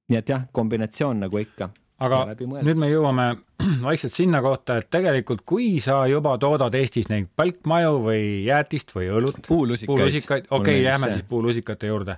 nii 0.09 0.17
et 0.17 0.29
jah, 0.29 0.45
kombinatsioon 0.51 1.25
nagu 1.25 1.41
ikka 1.41 1.71
aga 2.03 2.21
nüüd 2.35 2.79
me 2.79 2.89
jõuame 2.91 3.27
vaikselt 3.87 4.13
sinna 4.15 4.41
kohta, 4.43 4.79
et 4.81 4.89
tegelikult, 4.91 5.45
kui 5.47 5.79
sa 5.83 6.01
juba 6.11 6.35
toodad 6.41 6.75
Eestis 6.75 7.07
neid 7.11 7.29
palkmaju 7.39 8.01
või 8.03 8.21
jäätist 8.47 8.91
või 8.95 9.07
õlut. 9.15 9.39
puulusikaid. 9.47 9.93
puulusikaid, 9.93 10.47
okei 10.49 10.81
okay,, 10.81 10.83
jääme 10.83 11.11
siis 11.13 11.25
puulusikate 11.29 11.87
juurde. 11.87 12.17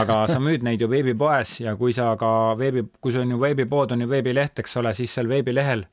aga 0.00 0.24
sa 0.30 0.40
müüd 0.40 0.64
neid 0.64 0.80
ju 0.80 0.88
veebipoes 0.90 1.58
ja 1.60 1.76
kui 1.76 1.92
sa 1.92 2.14
ka 2.20 2.54
veebi, 2.58 2.86
kui 3.00 3.12
sul 3.12 3.26
on 3.26 3.36
ju 3.36 3.40
veebipood, 3.40 3.92
on 3.92 4.06
ju 4.06 4.10
veebileht, 4.10 4.64
eks 4.64 4.76
ole, 4.80 4.94
siis 4.96 5.14
seal 5.14 5.28
veebilehel 5.28 5.84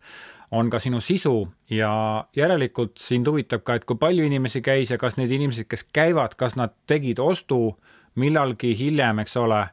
on 0.52 0.70
ka 0.70 0.80
sinu 0.84 1.00
sisu 1.00 1.36
ja 1.72 1.92
järelikult 2.36 3.00
sind 3.00 3.28
huvitab 3.28 3.64
ka, 3.64 3.76
et 3.76 3.86
kui 3.88 4.00
palju 4.00 4.24
inimesi 4.28 4.62
käis 4.64 4.92
ja 4.92 5.00
kas 5.00 5.16
need 5.20 5.32
inimesed, 5.32 5.68
kes 5.72 5.86
käivad, 5.96 6.36
kas 6.40 6.58
nad 6.60 6.76
tegid 6.88 7.20
ostu 7.20 7.78
millalgi 8.20 8.74
hiljem, 8.76 9.24
eks 9.24 9.38
ole 9.40 9.66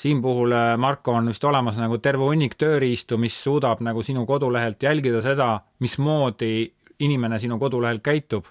siin 0.00 0.22
puhul, 0.22 0.52
äh, 0.56 0.76
Marko, 0.80 1.12
on 1.18 1.28
vist 1.28 1.44
olemas 1.44 1.76
nagu 1.80 1.98
terve 1.98 2.28
hunnik 2.28 2.56
tööriistu, 2.60 3.18
mis 3.20 3.36
suudab 3.42 3.82
nagu 3.84 4.02
sinu 4.06 4.24
kodulehelt 4.28 4.82
jälgida 4.82 5.20
seda, 5.24 5.52
mismoodi 5.80 6.54
inimene 7.04 7.40
sinu 7.40 7.58
kodulehel 7.60 8.00
käitub 8.04 8.48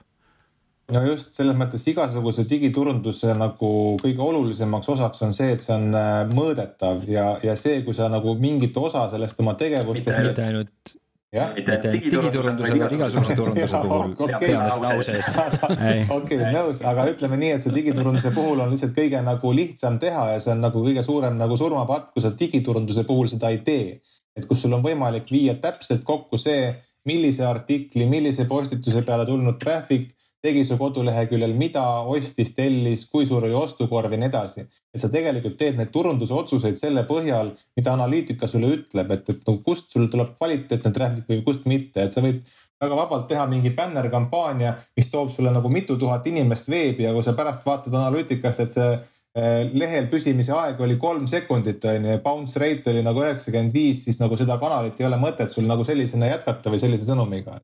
no 0.94 1.02
just 1.06 1.36
selles 1.38 1.58
mõttes 1.58 1.84
igasuguse 1.90 2.46
digiturunduse 2.50 3.34
nagu 3.38 3.72
kõige 4.02 4.24
olulisemaks 4.26 4.90
osaks 4.96 5.22
on 5.26 5.36
see, 5.38 5.52
et 5.54 5.66
see 5.66 5.76
on 5.76 5.94
äh, 5.98 6.24
mõõdetav 6.30 7.06
ja, 7.10 7.32
ja 7.46 7.56
see, 7.60 7.82
kui 7.86 7.98
sa 7.98 8.10
nagu 8.12 8.36
mingit 8.42 8.78
osa 8.78 9.06
sellest 9.12 9.40
oma 9.44 9.56
tegevust. 9.60 10.10
mitte 10.10 10.46
ainult 10.46 10.96
mitte 11.30 11.92
digiturunduse, 11.94 12.74
vaid 12.74 12.94
igasuguse 12.96 13.36
turunduse 13.38 13.82
puhul. 13.84 14.14
Peame 14.42 14.70
lause 14.82 15.18
ees. 15.20 15.30
okei, 16.18 16.40
nõus, 16.56 16.82
aga 16.90 17.06
ütleme 17.12 17.38
nii, 17.38 17.52
et 17.58 17.66
see 17.66 17.74
digiturunduse 17.76 18.34
puhul 18.34 18.64
on 18.64 18.74
lihtsalt 18.74 18.96
kõige 18.98 19.22
nagu 19.26 19.54
lihtsam 19.54 20.00
teha 20.02 20.26
ja 20.34 20.40
see 20.42 20.56
on 20.56 20.64
nagu 20.66 20.82
kõige 20.86 21.06
suurem 21.06 21.38
nagu 21.38 21.58
surmapatt, 21.60 22.10
kui 22.14 22.26
sa 22.26 22.34
digiturunduse 22.34 23.06
puhul 23.10 23.30
seda 23.30 23.54
ei 23.54 23.62
tee. 23.66 24.00
et 24.40 24.46
kus 24.48 24.62
sul 24.62 24.72
on 24.72 24.84
võimalik 24.86 25.28
viia 25.28 25.58
täpselt 25.60 26.06
kokku 26.08 26.38
see, 26.40 26.70
millise 27.10 27.44
artikli, 27.44 28.06
millise 28.08 28.46
postituse 28.48 29.02
peale 29.04 29.26
tulnud 29.28 29.58
traffic 29.60 30.14
tegi 30.44 30.64
su 30.66 30.78
koduleheküljel, 30.80 31.54
mida 31.58 31.84
ostis, 32.08 32.54
tellis, 32.56 33.06
kui 33.12 33.28
suur 33.28 33.44
oli 33.44 33.56
ostukorv 33.58 34.14
ja 34.14 34.20
nii 34.22 34.30
edasi. 34.30 34.66
et 34.94 35.02
sa 35.02 35.10
tegelikult 35.14 35.58
teed 35.60 35.78
neid 35.78 35.92
turundusotsuseid 35.94 36.80
selle 36.80 37.04
põhjal, 37.10 37.52
mida 37.78 37.94
analüütika 37.94 38.48
sulle 38.48 38.72
ütleb, 38.78 39.12
et, 39.12 39.30
et 39.30 39.44
no 39.48 39.60
kust 39.66 39.92
sul 39.94 40.08
tuleb 40.10 40.34
kvaliteetne 40.38 40.92
traffic 40.96 41.28
või 41.30 41.44
kust 41.46 41.68
mitte, 41.70 42.08
et 42.08 42.16
sa 42.16 42.24
võid 42.26 42.42
väga 42.80 42.96
vabalt 42.96 43.28
teha 43.28 43.46
mingi 43.52 43.74
bännerkampaania, 43.76 44.74
mis 44.98 45.10
toob 45.12 45.30
sulle 45.30 45.52
nagu 45.52 45.70
mitu 45.70 45.98
tuhat 46.00 46.28
inimest 46.28 46.70
veebi 46.72 47.04
ja 47.04 47.14
kui 47.14 47.24
sa 47.24 47.36
pärast 47.38 47.66
vaatad 47.66 47.94
analüütikast, 47.94 48.64
et 48.64 48.74
see 48.74 48.88
eh, 48.96 49.68
lehel 49.74 50.08
püsimise 50.12 50.56
aeg 50.56 50.80
oli 50.86 50.96
kolm 51.02 51.28
sekundit 51.28 51.86
on 51.92 52.08
ju 52.08 52.16
ja 52.16 52.24
bounce 52.24 52.60
rate 52.64 52.94
oli 52.94 53.04
nagu 53.04 53.26
üheksakümmend 53.26 53.76
viis, 53.76 54.06
siis 54.08 54.22
nagu 54.24 54.40
seda 54.40 54.58
kanalit 54.62 55.00
ei 55.02 55.10
ole 55.10 55.20
mõtet 55.20 55.52
sul 55.52 55.68
nagu 55.68 55.86
sellisena 55.86 56.32
jätkata 56.32 56.72
või 56.72 56.82
sellise 56.82 57.10
sõnumiga. 57.12 57.60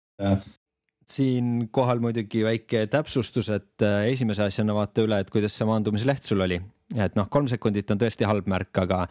Siinkohal 1.12 2.02
muidugi 2.02 2.44
väike 2.46 2.88
täpsustus, 2.92 3.50
et 3.54 3.86
äh, 3.86 4.08
esimese 4.14 4.48
asjana 4.48 4.76
vaata 4.78 5.06
üle, 5.06 5.22
et 5.22 5.32
kuidas 5.34 5.54
see 5.58 5.68
maandumisleht 5.70 6.26
sul 6.26 6.42
oli. 6.46 6.60
et 6.96 7.16
noh, 7.18 7.30
kolm 7.30 7.48
sekundit 7.50 7.90
on 7.92 8.02
tõesti 8.02 8.28
halb 8.30 8.46
märk, 8.50 8.78
aga, 8.82 9.06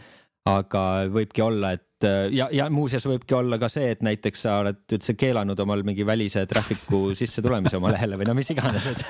aga 0.50 0.82
võibki 1.14 1.42
olla, 1.42 1.72
et 1.74 2.06
äh, 2.06 2.26
ja, 2.34 2.48
ja 2.54 2.66
muuseas 2.70 3.06
võibki 3.06 3.36
olla 3.38 3.58
ka 3.62 3.70
see, 3.70 3.92
et 3.94 4.02
näiteks 4.06 4.42
sa 4.46 4.56
oled 4.64 4.96
üldse 4.96 5.14
keelanud 5.18 5.60
omal 5.62 5.84
mingi 5.86 6.06
välise 6.06 6.44
traffic'u 6.50 7.06
sissetulemise 7.20 7.78
oma 7.78 7.94
lehele 7.94 8.18
või 8.18 8.28
no 8.30 8.34
mis 8.38 8.50
iganes, 8.54 8.90
et, 8.90 9.04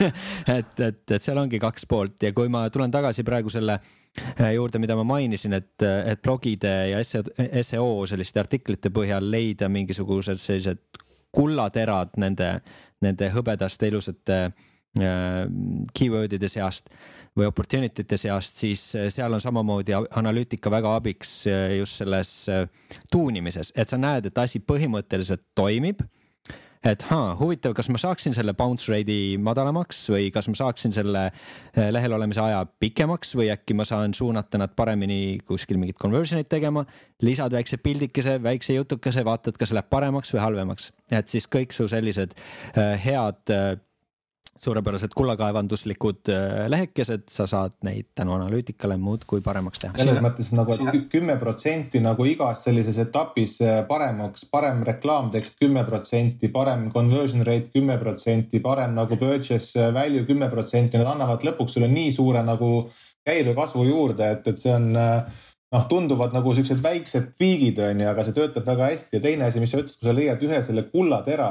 et, 0.59 0.85
et, 0.91 1.03
et 1.17 1.25
seal 1.25 1.41
ongi 1.41 1.61
kaks 1.63 1.89
poolt 1.89 2.29
ja 2.29 2.35
kui 2.37 2.53
ma 2.53 2.67
tulen 2.73 2.93
tagasi 2.93 3.25
praegu 3.25 3.53
selle 3.53 3.79
äh, 3.79 4.53
juurde, 4.59 4.83
mida 4.83 4.97
ma 5.01 5.09
mainisin, 5.15 5.57
et, 5.57 5.73
et 5.81 6.21
blogide 6.25 6.77
ja 6.93 7.01
seo 7.05 7.89
selliste 8.13 8.45
artiklite 8.45 8.93
põhjal 8.93 9.33
leida 9.33 9.73
mingisugused 9.73 10.41
sellised 10.41 11.05
kullaterad 11.35 12.15
nende, 12.21 12.59
nende 13.05 13.29
hõbedaste 13.35 13.91
ilusate 13.91 14.39
äh, 14.45 15.43
keyword'ide 15.95 16.51
seast 16.51 16.91
või 17.35 17.49
opportunity 17.51 18.05
te 18.07 18.19
seast, 18.21 18.61
siis 18.63 18.83
äh, 18.99 19.09
seal 19.13 19.35
on 19.35 19.43
samamoodi 19.43 19.97
analüütika 19.99 20.71
väga 20.73 20.95
abiks 21.01 21.37
äh, 21.51 21.77
just 21.79 22.03
selles 22.03 22.35
tuunimises, 23.13 23.73
et 23.75 23.91
sa 23.91 23.99
näed, 24.01 24.31
et 24.31 24.39
asi 24.39 24.63
põhimõtteliselt 24.63 25.49
toimib 25.55 26.05
et 26.85 27.05
haa, 27.09 27.33
huvitav, 27.41 27.73
kas 27.77 27.89
ma 27.93 28.01
saaksin 28.01 28.35
selle 28.37 28.55
bounce 28.57 28.91
rate'i 28.93 29.39
madalamaks 29.41 30.03
või 30.13 30.29
kas 30.35 30.49
ma 30.51 30.59
saaksin 30.59 30.93
selle 30.95 31.25
eh, 31.31 31.89
lehel 31.95 32.13
olemise 32.17 32.43
aja 32.45 32.65
pikemaks 32.67 33.35
või 33.39 33.49
äkki 33.55 33.77
ma 33.79 33.87
saan 33.89 34.15
suunata 34.17 34.61
nad 34.61 34.75
paremini 34.77 35.39
kuskil 35.49 35.81
mingit 35.81 35.99
conversion 36.01 36.43
eid 36.43 36.51
tegema. 36.53 36.85
lisad 37.23 37.53
väikse 37.53 37.79
pildikese, 37.81 38.37
väikse 38.43 38.75
jutukese, 38.75 39.25
vaatad, 39.25 39.57
kas 39.57 39.73
läheb 39.73 39.89
paremaks 39.91 40.35
või 40.35 40.43
halvemaks, 40.45 40.93
et 41.11 41.29
siis 41.29 41.49
kõik 41.49 41.73
su 41.73 41.89
sellised 41.89 42.37
eh, 42.77 42.95
head 43.01 43.55
eh, 43.55 43.75
suurepärased 44.61 45.15
kullakaevanduslikud 45.15 46.31
äh, 46.31 46.65
lehekesed, 46.71 47.27
sa 47.31 47.47
saad 47.51 47.75
neid 47.87 48.11
tänu 48.15 48.35
analüütikale 48.37 48.97
muudkui 49.01 49.43
paremaks 49.45 49.83
teha. 49.83 49.97
selles 49.99 50.21
mõttes 50.23 50.53
nagu, 50.55 50.75
et 50.75 51.09
kümme 51.13 51.37
protsenti 51.41 52.03
nagu 52.05 52.27
igas 52.31 52.63
sellises 52.67 52.99
etapis 53.03 53.57
äh, 53.65 53.81
paremaks, 53.89 54.47
parem 54.51 54.85
reklaamtekst 54.87 55.59
kümme 55.61 55.83
protsenti, 55.89 56.53
parem 56.55 56.87
conversion 56.95 57.43
rate 57.47 57.73
kümme 57.75 57.99
protsenti, 57.99 58.61
parem 58.63 58.95
nagu 58.95 59.19
purchase 59.19 59.91
value 59.95 60.27
kümme 60.29 60.51
protsenti, 60.53 61.01
need 61.01 61.11
annavad 61.11 61.43
lõpuks 61.47 61.79
sulle 61.79 61.91
nii 61.91 62.15
suure 62.15 62.45
nagu 62.47 62.71
käibekasvu 63.27 63.89
juurde, 63.89 64.31
et, 64.37 64.47
et 64.53 64.61
see 64.61 64.73
on 64.75 64.91
äh, 65.01 65.43
noh, 65.75 65.89
tunduvad 65.91 66.35
nagu 66.37 66.55
siuksed 66.55 66.79
väiksed 66.85 67.35
tweak'id 67.35 67.83
on 67.83 68.05
ju, 68.05 68.09
aga 68.13 68.25
see 68.27 68.37
töötab 68.37 68.67
väga 68.69 68.93
hästi. 68.93 69.17
Ja 69.17 69.25
teine 69.25 69.49
asi, 69.49 69.63
mis 69.63 69.75
sa 69.75 69.83
ütlesid, 69.83 69.99
kui 69.99 70.11
sa 70.11 70.17
leiad 70.17 70.47
ühe 70.47 70.63
selle 70.63 70.87
kullatera, 70.93 71.51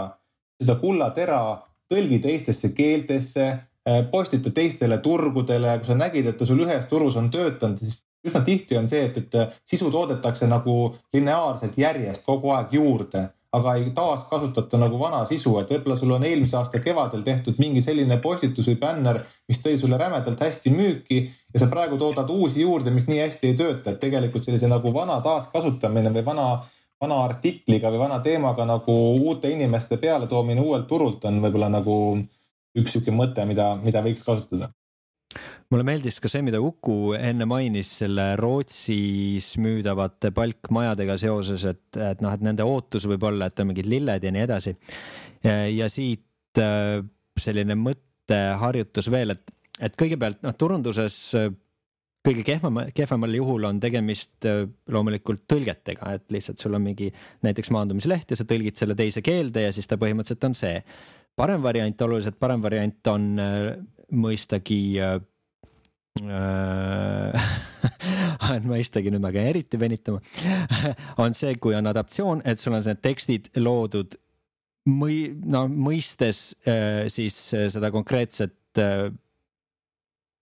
seda 0.61 0.77
kullatera 0.79 1.43
tõlgi 1.91 2.19
teistesse 2.23 2.71
keeltesse, 2.77 3.49
äh, 3.87 4.01
postita 4.11 4.51
teistele 4.51 4.97
turgudele, 5.03 5.77
kui 5.79 5.91
sa 5.91 5.99
nägid, 5.99 6.27
et 6.27 6.37
ta 6.39 6.47
sul 6.47 6.63
ühes 6.65 6.87
turus 6.89 7.17
on 7.19 7.29
töötanud, 7.33 7.79
siis 7.79 8.03
üsna 8.27 8.41
tihti 8.45 8.77
on 8.79 8.87
see, 8.87 9.03
et, 9.09 9.17
et 9.17 9.61
sisu 9.67 9.91
toodetakse 9.91 10.47
nagu 10.47 10.95
lineaarselt 11.13 11.77
järjest 11.77 12.23
kogu 12.25 12.53
aeg 12.55 12.75
juurde, 12.77 13.27
aga 13.53 13.75
ei 13.77 13.91
taaskasutata 13.93 14.79
nagu 14.81 14.97
vana 14.99 15.19
sisu, 15.29 15.53
et 15.59 15.69
võib-olla 15.69 15.97
sul 15.97 16.13
on 16.15 16.23
eelmise 16.25 16.57
aasta 16.57 16.79
kevadel 16.81 17.21
tehtud 17.25 17.59
mingi 17.61 17.83
selline 17.85 18.17
postitus 18.23 18.69
või 18.71 18.79
bänner, 18.81 19.19
mis 19.49 19.61
tõi 19.61 19.75
sulle 19.77 19.99
rämedalt 20.01 20.41
hästi 20.41 20.73
müüki 20.73 21.19
ja 21.53 21.61
sa 21.61 21.69
praegu 21.69 21.99
toodad 22.01 22.31
uusi 22.33 22.63
juurde, 22.63 22.91
mis 22.95 23.05
nii 23.11 23.19
hästi 23.21 23.51
ei 23.51 23.59
tööta, 23.59 23.93
et 23.93 24.01
tegelikult 24.01 24.47
sellise 24.47 24.71
nagu 24.71 24.93
vana 24.95 25.19
taaskasutamine 25.21 26.15
või 26.15 26.25
vana 26.31 26.47
vana 27.03 27.19
artikliga 27.25 27.91
või 27.93 28.05
vana 28.05 28.21
teemaga 28.23 28.67
nagu 28.67 28.95
uute 29.19 29.51
inimeste 29.53 29.99
pealetoomine 30.01 30.63
uuelt 30.63 30.87
turult 30.89 31.25
on 31.29 31.41
võib-olla 31.43 31.69
nagu 31.73 31.97
üks 32.79 32.95
sihuke 32.95 33.13
mõte, 33.13 33.45
mida, 33.49 33.73
mida 33.83 34.01
võiks 34.05 34.25
kasutada 34.25 34.71
mulle 35.73 35.85
meeldis 35.87 36.19
ka 36.21 36.29
see, 36.29 36.43
mida 36.45 36.59
Uku 36.61 37.15
enne 37.17 37.47
mainis 37.49 37.89
selle 38.03 38.33
Rootsis 38.37 39.47
müüdavate 39.61 40.29
palkmajadega 40.35 41.15
seoses, 41.17 41.65
et, 41.65 41.97
et 41.97 42.21
noh, 42.21 42.33
et 42.33 42.43
nende 42.45 42.65
ootus 42.67 43.07
võib 43.09 43.25
olla, 43.29 43.49
et 43.49 43.63
on 43.63 43.71
mingid 43.71 43.89
lilled 43.89 44.27
ja 44.27 44.33
nii 44.33 44.43
edasi. 44.45 44.75
ja 45.73 45.89
siit 45.89 46.61
äh, 46.61 47.01
selline 47.39 47.77
mõtteharjutus 47.79 49.09
veel, 49.13 49.33
et 49.33 49.53
et 49.81 49.95
kõigepealt 49.97 50.43
noh, 50.45 50.53
turunduses 50.53 51.15
kõige 52.23 52.45
kehvema, 52.47 52.85
kehvemal 52.95 53.35
juhul 53.35 53.67
on 53.67 53.81
tegemist 53.83 54.47
loomulikult 54.91 55.43
tõlgetega, 55.51 56.13
et 56.15 56.31
lihtsalt 56.31 56.61
sul 56.61 56.77
on 56.77 56.85
mingi 56.85 57.09
näiteks 57.43 57.71
maandumisleht 57.75 58.31
ja 58.31 58.37
sa 58.39 58.47
tõlgid 58.47 58.79
selle 58.79 58.95
teise 58.95 59.23
keelde 59.25 59.65
ja 59.65 59.73
siis 59.75 59.89
ta 59.89 59.99
põhimõtteliselt 59.99 60.47
on 60.47 60.55
see. 60.55 60.79
parem 61.35 61.63
variant, 61.63 62.01
oluliselt 62.01 62.39
parem 62.39 62.63
variant 62.63 63.07
on 63.11 63.27
mõistagi 64.13 64.81
äh, 65.01 65.19
mõistagi 68.73 69.09
nüüd 69.09 69.23
ma 69.23 69.31
käin 69.33 69.47
eriti 69.49 69.79
venitama 69.81 70.19
on 71.23 71.33
see, 71.33 71.55
kui 71.57 71.73
on 71.75 71.89
adaptatsioon, 71.89 72.43
et 72.45 72.61
sul 72.61 72.73
on 72.77 72.85
need 72.85 73.01
tekstid 73.01 73.49
loodud 73.57 74.13
mõi-, 74.89 75.33
no 75.45 75.65
mõistes 75.67 76.51
äh, 76.67 77.05
siis 77.13 77.37
äh, 77.57 77.67
seda 77.73 77.91
konkreetset 77.93 78.81
äh, 78.81 79.09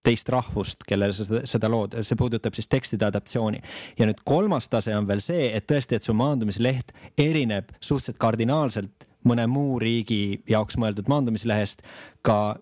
teist 0.03 0.29
rahvust, 0.33 0.85
kellele 0.87 1.13
sa 1.13 1.25
seda, 1.27 1.43
seda 1.49 1.69
lood, 1.69 1.95
see 2.05 2.17
puudutab 2.17 2.57
siis 2.57 2.69
tekstide 2.71 3.05
adaptatsiooni. 3.07 3.61
ja 3.99 4.07
nüüd 4.09 4.23
kolmas 4.25 4.69
tase 4.69 4.95
on 4.97 5.07
veel 5.07 5.21
see, 5.21 5.51
et 5.55 5.67
tõesti, 5.69 5.97
et 5.97 6.07
su 6.07 6.15
maandumisleht 6.17 6.93
erineb 7.17 7.71
suhteliselt 7.79 8.19
kardinaalselt 8.21 9.07
mõne 9.27 9.45
muu 9.47 9.77
riigi 9.79 10.41
jaoks 10.49 10.79
mõeldud 10.81 11.09
maandumislehest 11.11 11.85
ka 12.25 12.57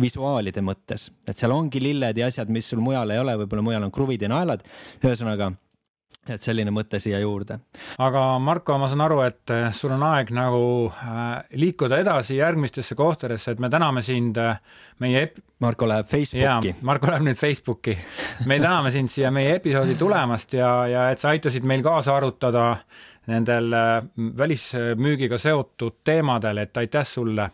visuaalide 0.00 0.62
mõttes, 0.64 1.08
et 1.28 1.38
seal 1.38 1.54
ongi 1.54 1.80
lilled 1.82 2.18
ja 2.18 2.26
asjad, 2.26 2.50
mis 2.50 2.66
sul 2.68 2.82
mujal 2.82 3.14
ei 3.14 3.20
ole, 3.22 3.36
võib-olla 3.44 3.62
mujal 3.62 3.86
on 3.86 3.92
kruvid 3.94 4.22
ja 4.26 4.30
naelad. 4.32 4.64
ühesõnaga, 5.04 5.52
et 6.28 6.40
selline 6.40 6.72
mõte 6.72 6.98
siia 7.02 7.18
juurde. 7.20 7.58
aga 8.02 8.24
Marko, 8.42 8.76
ma 8.80 8.88
saan 8.88 9.04
aru, 9.04 9.20
et 9.26 9.52
äh, 9.52 9.68
sul 9.76 9.92
on 9.96 10.04
aeg 10.08 10.30
nagu 10.34 10.64
äh, 10.90 11.22
liikuda 11.60 11.98
edasi 12.00 12.38
järgmistesse 12.38 12.96
kohtadesse, 12.98 13.54
et 13.54 13.62
me 13.62 13.70
täname 13.72 14.02
sind 14.02 14.38
äh, 14.40 14.60
meie 15.04 15.26
ep-. 15.28 15.42
Marko 15.64 15.88
läheb 15.88 16.08
Facebooki. 16.08 16.74
Marko 16.84 17.08
läheb 17.12 17.26
nüüd 17.28 17.40
Facebooki. 17.40 17.96
me 18.46 18.58
täname 18.60 18.92
sind 18.94 19.12
siia 19.12 19.30
meie 19.34 19.56
episoodi 19.58 19.98
tulemast 20.00 20.56
ja, 20.56 20.70
ja 20.90 21.08
et 21.12 21.22
sa 21.22 21.32
aitasid 21.32 21.64
meil 21.64 21.84
kaasa 21.84 22.16
arutada 22.16 22.70
nendel 23.26 23.72
välismüügiga 24.36 25.38
seotud 25.40 26.02
teemadel, 26.04 26.60
et 26.66 26.76
aitäh 26.76 27.06
sulle 27.08 27.48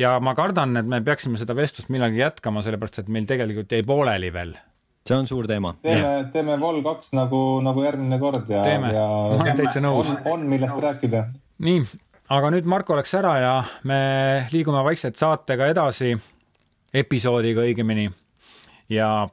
ja 0.00 0.16
ma 0.20 0.34
kardan, 0.36 0.76
et 0.80 0.88
me 0.88 1.00
peaksime 1.04 1.40
seda 1.40 1.56
vestlust 1.56 1.88
millalgi 1.92 2.20
jätkama, 2.20 2.64
sellepärast 2.64 3.02
et 3.02 3.08
meil 3.12 3.28
tegelikult 3.28 3.72
jäi 3.72 3.84
pooleli 3.86 4.32
veel. 4.32 4.54
See 5.06 5.16
on 5.16 5.26
suur 5.26 5.48
teema. 5.50 5.74
teeme, 5.82 6.12
teeme 6.32 6.56
Vol 6.60 6.82
kaks 6.84 7.14
nagu, 7.16 7.40
nagu 7.64 7.84
järgmine 7.84 8.18
kord 8.22 8.50
ja, 8.52 8.64
ja 8.66 9.06
ma 9.06 9.40
olen 9.40 9.58
täitsa 9.58 9.82
nõus. 9.84 10.08
on, 10.12 10.22
on 10.32 10.46
millest 10.50 10.80
rääkida. 10.84 11.24
nii, 11.66 11.84
aga 12.36 12.52
nüüd 12.54 12.68
Marko 12.70 12.98
läks 12.98 13.14
ära 13.18 13.34
ja 13.40 13.54
me 13.88 14.00
liigume 14.52 14.84
vaikselt 14.86 15.20
saatega 15.20 15.70
edasi, 15.74 16.14
episoodiga 16.94 17.64
õigemini. 17.66 18.08
ja 18.92 19.28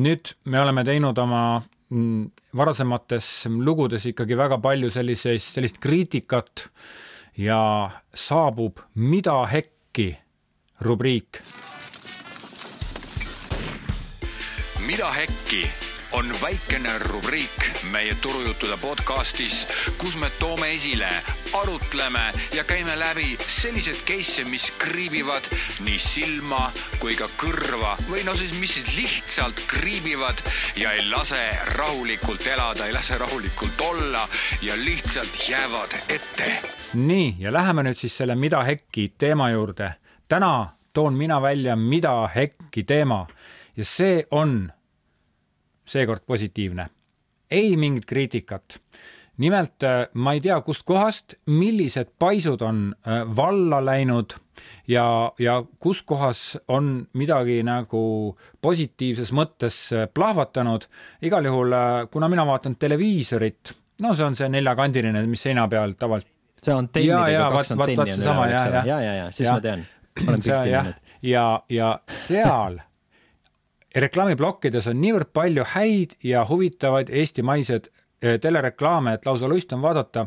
nüüd 0.00 0.34
me 0.44 0.62
oleme 0.62 0.84
teinud 0.86 1.18
oma 1.18 1.42
mm, 1.60 2.30
varasemates 2.56 3.32
lugudes 3.50 4.06
ikkagi 4.10 4.38
väga 4.38 4.58
palju 4.62 4.90
selliseid, 4.90 5.42
sellist 5.42 5.78
kriitikat 5.82 6.68
ja 7.38 7.60
saabub 8.14 8.80
mida 8.94 9.36
hekk 9.50 9.76
äkki 9.90 10.16
rubriik. 10.80 11.42
Mida 14.86 15.08
äkki 15.22 15.70
on 16.12 16.32
väikene 16.42 16.98
rubriik 16.98 17.66
meie 17.90 18.14
turujuttude 18.14 18.76
podcastis, 18.82 19.66
kus 19.98 20.16
me 20.18 20.30
toome 20.38 20.72
esile, 20.74 21.08
arutleme 21.54 22.32
ja 22.54 22.64
käime 22.64 22.96
läbi 22.98 23.36
sellised 23.46 24.02
case'e, 24.08 24.44
mis 24.50 24.70
kriibivad 24.78 25.46
nii 25.86 25.98
silma 25.98 26.70
kui 26.98 27.14
ka 27.18 27.28
kõrva 27.40 27.94
või 28.08 28.24
no 28.26 28.34
siis, 28.34 28.54
mis 28.58 28.74
lihtsalt 28.96 29.62
kriibivad 29.70 30.42
ja 30.76 30.92
ei 30.98 31.06
lase 31.10 31.42
rahulikult 31.76 32.46
elada, 32.46 32.86
ei 32.86 32.96
lase 32.96 33.18
rahulikult 33.18 33.80
olla 33.90 34.26
ja 34.62 34.76
lihtsalt 34.76 35.48
jäävad 35.48 35.94
ette. 36.08 36.52
nii, 36.94 37.36
ja 37.38 37.52
läheme 37.52 37.86
nüüd 37.86 37.98
siis 37.98 38.16
selle 38.16 38.34
Mida 38.34 38.64
hekki 38.64 39.12
teema 39.18 39.50
juurde. 39.50 39.94
täna 40.28 40.72
toon 40.92 41.14
mina 41.14 41.42
välja 41.42 41.76
Mida 41.76 42.28
hekki 42.34 42.82
teema 42.82 43.26
ja 43.76 43.84
see 43.84 44.24
on 44.30 44.72
seekord 45.90 46.22
positiivne. 46.26 46.90
ei 47.50 47.76
mingit 47.76 48.06
kriitikat. 48.06 48.80
nimelt 49.36 49.82
äh, 49.82 50.06
ma 50.14 50.32
ei 50.32 50.40
tea, 50.40 50.60
kustkohast, 50.60 51.34
millised 51.46 52.10
paisud 52.18 52.62
on 52.62 52.94
äh, 53.08 53.36
valla 53.36 53.84
läinud 53.84 54.34
ja, 54.88 55.32
ja 55.38 55.62
kus 55.78 56.02
kohas 56.02 56.58
on 56.68 57.08
midagi 57.12 57.62
nagu 57.62 58.36
positiivses 58.62 59.32
mõttes 59.32 59.78
äh, 59.96 60.08
plahvatanud. 60.14 60.84
igal 61.22 61.44
juhul, 61.44 61.74
kuna 62.10 62.28
mina 62.28 62.46
vaatan 62.46 62.76
televiisorit, 62.76 63.72
no 64.02 64.14
see 64.14 64.26
on 64.26 64.36
see 64.36 64.48
neljakandiline, 64.48 65.26
mis 65.26 65.42
seina 65.48 65.68
peal 65.68 65.96
tavaliselt 65.98 66.36
see 66.60 66.76
antennidega 66.76 67.48
kaks 67.54 67.72
antenni 67.72 67.96
on 67.96 68.22
üleval, 68.22 68.52
eks 68.52 68.68
ole, 68.68 68.84
ja, 68.86 69.00
ja, 69.00 69.16
ja 69.16 69.26
siis 69.32 69.48
ja, 69.48 69.56
ma 69.56 69.64
tean, 69.64 69.84
olen 70.26 70.44
püsti 70.44 70.76
näinud. 70.76 71.02
ja, 71.22 71.46
ja 71.72 71.90
seal 72.12 72.80
reklaamiplokkides 73.96 74.90
on 74.90 75.00
niivõrd 75.02 75.32
palju 75.34 75.64
häid 75.74 76.18
ja 76.24 76.44
huvitavaid 76.48 77.10
eestimaiseid 77.10 77.90
eh, 78.22 78.38
telereklaame, 78.40 79.14
et 79.14 79.26
lausa 79.26 79.48
lust 79.48 79.72
on 79.72 79.82
vaadata. 79.82 80.26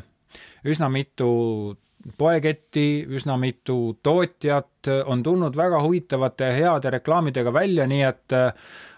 üsna 0.66 0.90
mitu 0.90 1.78
poeketti, 2.18 3.06
üsna 3.08 3.38
mitu 3.38 4.00
tootjat 4.04 4.88
on 5.06 5.24
tulnud 5.24 5.56
väga 5.56 5.82
huvitavate 5.84 6.52
heade 6.52 6.90
reklaamidega 6.90 7.54
välja, 7.54 7.88
nii 7.88 8.02
et 8.04 8.32
eh, 8.32 8.52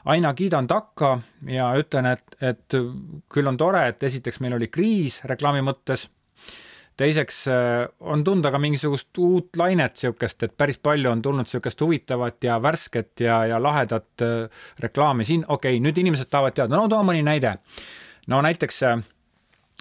aina 0.05 0.33
kiidan 0.33 0.67
takka 0.67 1.19
ja 1.49 1.73
ütlen, 1.77 2.05
et, 2.05 2.35
et 2.41 2.77
küll 3.29 3.47
on 3.47 3.57
tore, 3.57 3.87
et 3.87 4.03
esiteks 4.03 4.39
meil 4.39 4.53
oli 4.53 4.67
kriis 4.67 5.21
reklaami 5.23 5.61
mõttes 5.61 6.09
teiseks 6.97 7.47
äh, 7.47 7.87
on 7.99 8.23
tunda 8.23 8.51
ka 8.51 8.59
mingisugust 8.61 9.17
uut 9.19 9.57
lainet 9.59 9.97
niisugust, 9.97 10.43
et 10.47 10.53
päris 10.57 10.79
palju 10.79 11.11
on 11.11 11.21
tulnud 11.21 11.47
niisugust 11.47 11.81
huvitavat 11.83 12.43
ja 12.43 12.59
värsket 12.63 13.25
ja, 13.25 13.41
ja 13.51 13.59
lahedat 13.61 14.23
äh, 14.23 14.63
reklaami 14.79 15.25
siin, 15.27 15.43
okei 15.47 15.75
okay,, 15.75 15.83
nüüd 15.83 15.99
inimesed 16.01 16.31
tahavad 16.31 16.55
teada, 16.55 16.75
no 16.75 16.87
too 16.91 17.03
mõni 17.03 17.23
näide. 17.25 17.57
no 18.31 18.41
näiteks 18.45 18.81
äh, 18.87 19.03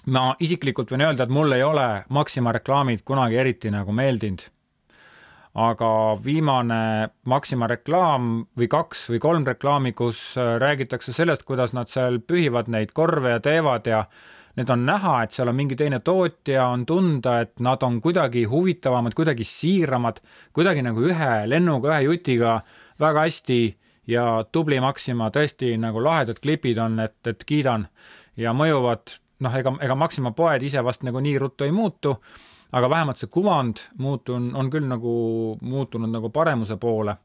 ma 0.07 0.25
isiklikult 0.43 0.91
võin 0.93 1.07
öelda, 1.07 1.25
et 1.25 1.33
mul 1.33 1.55
ei 1.55 1.63
ole 1.63 1.87
Maxima 2.09 2.53
reklaamid 2.53 3.07
kunagi 3.07 3.39
eriti 3.41 3.71
nagu 3.71 3.93
meeldinud. 3.93 4.51
aga 5.55 5.89
viimane 6.25 7.11
Maxima 7.31 7.69
reklaam 7.71 8.47
või 8.59 8.67
kaks 8.69 9.09
või 9.11 9.21
kolm 9.23 9.45
reklaami, 9.47 9.93
kus 9.93 10.35
räägitakse 10.37 11.13
sellest, 11.15 11.45
kuidas 11.47 11.73
nad 11.73 11.89
seal 11.89 12.19
pühivad 12.19 12.67
neid 12.69 12.91
korve 12.93 13.37
ja 13.37 13.41
teevad 13.41 13.87
ja 13.87 14.05
need 14.57 14.71
on 14.71 14.85
näha, 14.87 15.15
et 15.25 15.35
seal 15.35 15.51
on 15.51 15.57
mingi 15.59 15.77
teine 15.77 15.99
tootja, 16.05 16.67
on 16.71 16.87
tunda, 16.87 17.41
et 17.43 17.61
nad 17.65 17.83
on 17.83 18.01
kuidagi 18.03 18.45
huvitavamad, 18.51 19.15
kuidagi 19.17 19.45
siiramad, 19.45 20.21
kuidagi 20.55 20.85
nagu 20.87 21.03
ühe 21.03 21.33
lennuga, 21.51 21.95
ühe 21.95 22.07
jutiga 22.09 22.61
väga 23.01 23.27
hästi 23.27 23.61
ja 24.07 24.45
tubli 24.53 24.81
Maxima, 24.81 25.31
tõesti 25.35 25.75
nagu 25.81 26.03
lahedad 26.05 26.41
klipid 26.43 26.79
on, 26.79 27.01
et, 27.03 27.19
et 27.27 27.45
kiidan 27.45 27.89
ja 28.37 28.55
mõjuvad, 28.57 29.19
noh, 29.45 29.59
ega, 29.59 29.75
ega 29.83 29.99
Maxima 29.99 30.35
poed 30.37 30.63
ise 30.63 30.83
vast 30.85 31.07
nagu 31.07 31.23
nii 31.25 31.39
ruttu 31.43 31.67
ei 31.67 31.75
muutu, 31.75 32.15
aga 32.75 32.91
vähemalt 32.91 33.23
see 33.23 33.31
kuvand 33.33 33.83
muutun, 34.03 34.53
on 34.57 34.71
küll 34.71 34.87
nagu 34.91 35.15
muutunud 35.63 36.11
nagu 36.11 36.31
paremuse 36.35 36.77
poole. 36.77 37.17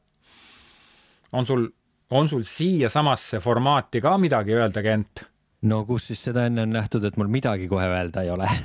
on 1.32 1.46
sul, 1.46 1.68
on 2.10 2.28
sul 2.28 2.42
siiasamasse 2.42 3.38
formaati 3.40 4.00
ka 4.00 4.18
midagi 4.18 4.54
öelda, 4.54 4.82
Kent? 4.82 5.29
No 5.68 5.82
kus 5.88 6.10
siis 6.10 6.22
seda 6.30 6.46
enne 6.48 6.64
on 6.66 6.72
nähtud, 6.74 7.04
et 7.04 7.16
mul 7.20 7.30
midagi 7.32 7.68
kohe 7.68 7.88
öelda 7.90 8.24
ei 8.24 8.32
ole? 8.32 8.48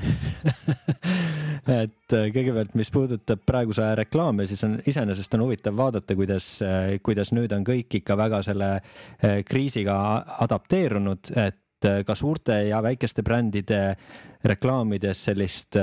Et 1.66 2.14
äh, 2.14 2.28
kõigepealt, 2.30 2.76
mis 2.78 2.92
puudutab 2.94 3.42
praeguse 3.42 3.82
aja 3.82 3.96
reklaame, 3.98 4.46
siis 4.46 4.62
on 4.68 4.76
iseenesest 4.86 5.34
on 5.34 5.48
huvitav 5.48 5.74
vaadata, 5.78 6.14
kuidas, 6.18 6.50
äh, 6.62 6.92
kuidas 7.02 7.32
nüüd 7.34 7.54
on 7.58 7.66
kõik 7.66 7.98
ikka 8.02 8.18
väga 8.20 8.44
selle 8.46 8.68
äh, 8.76 9.40
kriisiga 9.48 9.96
adapteerunud, 10.46 11.34
et 11.42 11.62
ka 12.06 12.16
suurte 12.18 12.56
ja 12.66 12.80
väikeste 12.82 13.22
brändide 13.26 13.80
reklaamides 14.48 15.20
sellist 15.28 15.76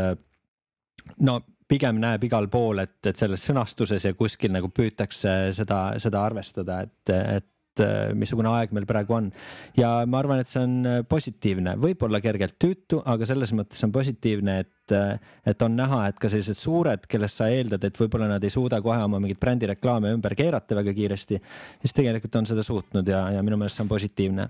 no 1.23 1.35
pigem 1.69 2.01
näeb 2.03 2.25
igal 2.27 2.49
pool, 2.51 2.83
et, 2.83 2.97
et 3.07 3.19
selles 3.19 3.45
sõnastuses 3.47 4.09
ja 4.09 4.15
kuskil 4.19 4.51
nagu 4.55 4.73
püütakse 4.75 5.53
seda, 5.55 5.83
seda 6.03 6.25
arvestada, 6.27 6.81
et, 6.89 7.13
et 7.13 7.52
Äh, 7.81 8.11
missugune 8.13 8.51
aeg 8.53 8.73
meil 8.77 8.85
praegu 8.85 9.15
on. 9.17 9.31
ja 9.79 10.03
ma 10.05 10.19
arvan, 10.21 10.43
et 10.43 10.49
see 10.51 10.61
on 10.61 10.73
äh, 10.85 10.99
positiivne, 11.09 11.73
võib-olla 11.81 12.19
kergelt 12.21 12.59
tüütu, 12.61 12.99
aga 13.09 13.25
selles 13.25 13.55
mõttes 13.57 13.81
on 13.87 13.93
positiivne, 13.95 14.57
et, 14.61 14.93
äh, 14.93 15.15
et 15.49 15.63
on 15.65 15.73
näha, 15.79 16.03
et 16.11 16.19
ka 16.21 16.29
sellised 16.29 16.59
suured, 16.59 17.07
kellest 17.09 17.41
sa 17.41 17.47
eeldad, 17.49 17.81
et 17.89 17.97
võib-olla 17.97 18.27
nad 18.29 18.45
ei 18.45 18.53
suuda 18.53 18.83
kohe 18.85 18.99
oma 19.01 19.17
mingeid 19.23 19.41
brändireklaame 19.41 20.11
ümber 20.13 20.37
keerata 20.37 20.77
väga 20.77 20.93
kiiresti, 20.99 21.39
siis 21.81 21.97
tegelikult 21.97 22.37
on 22.43 22.51
seda 22.51 22.65
suutnud 22.67 23.09
ja, 23.09 23.23
ja 23.39 23.45
minu 23.47 23.57
meelest 23.57 23.81
see 23.81 23.87
on 23.87 23.93
positiivne 23.95 24.49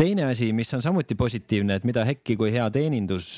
teine 0.00 0.24
asi, 0.26 0.48
mis 0.56 0.74
on 0.74 0.82
samuti 0.82 1.14
positiivne, 1.14 1.76
et 1.78 1.86
mida 1.86 2.02
Hekki 2.08 2.34
kui 2.40 2.50
hea 2.50 2.64
teenindus, 2.74 3.28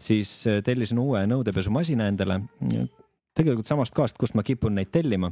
siis 0.00 0.32
tellisin 0.64 1.02
uue 1.02 1.20
nõudepesumasina 1.28 2.08
endale. 2.08 2.40
tegelikult 3.36 3.68
samast 3.68 3.92
kohast, 3.92 4.16
kust 4.16 4.38
ma 4.38 4.46
kipun 4.46 4.78
neid 4.78 4.88
tellima 4.94 5.28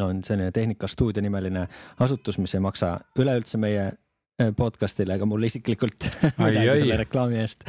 on 0.00 0.24
selline 0.24 0.52
Tehnikastuudio 0.52 1.22
nimeline 1.22 1.68
asutus, 2.00 2.38
mis 2.38 2.54
ei 2.54 2.60
maksa 2.60 2.98
üleüldse 3.18 3.58
meie 3.58 3.90
Äh, 4.38 4.52
podcast'ile 4.54 5.16
ega 5.18 5.26
mulle 5.26 5.48
isiklikult 5.50 6.04
midagi 6.38 6.76
selle 6.78 6.96
reklaami 7.00 7.40
eest. 7.42 7.64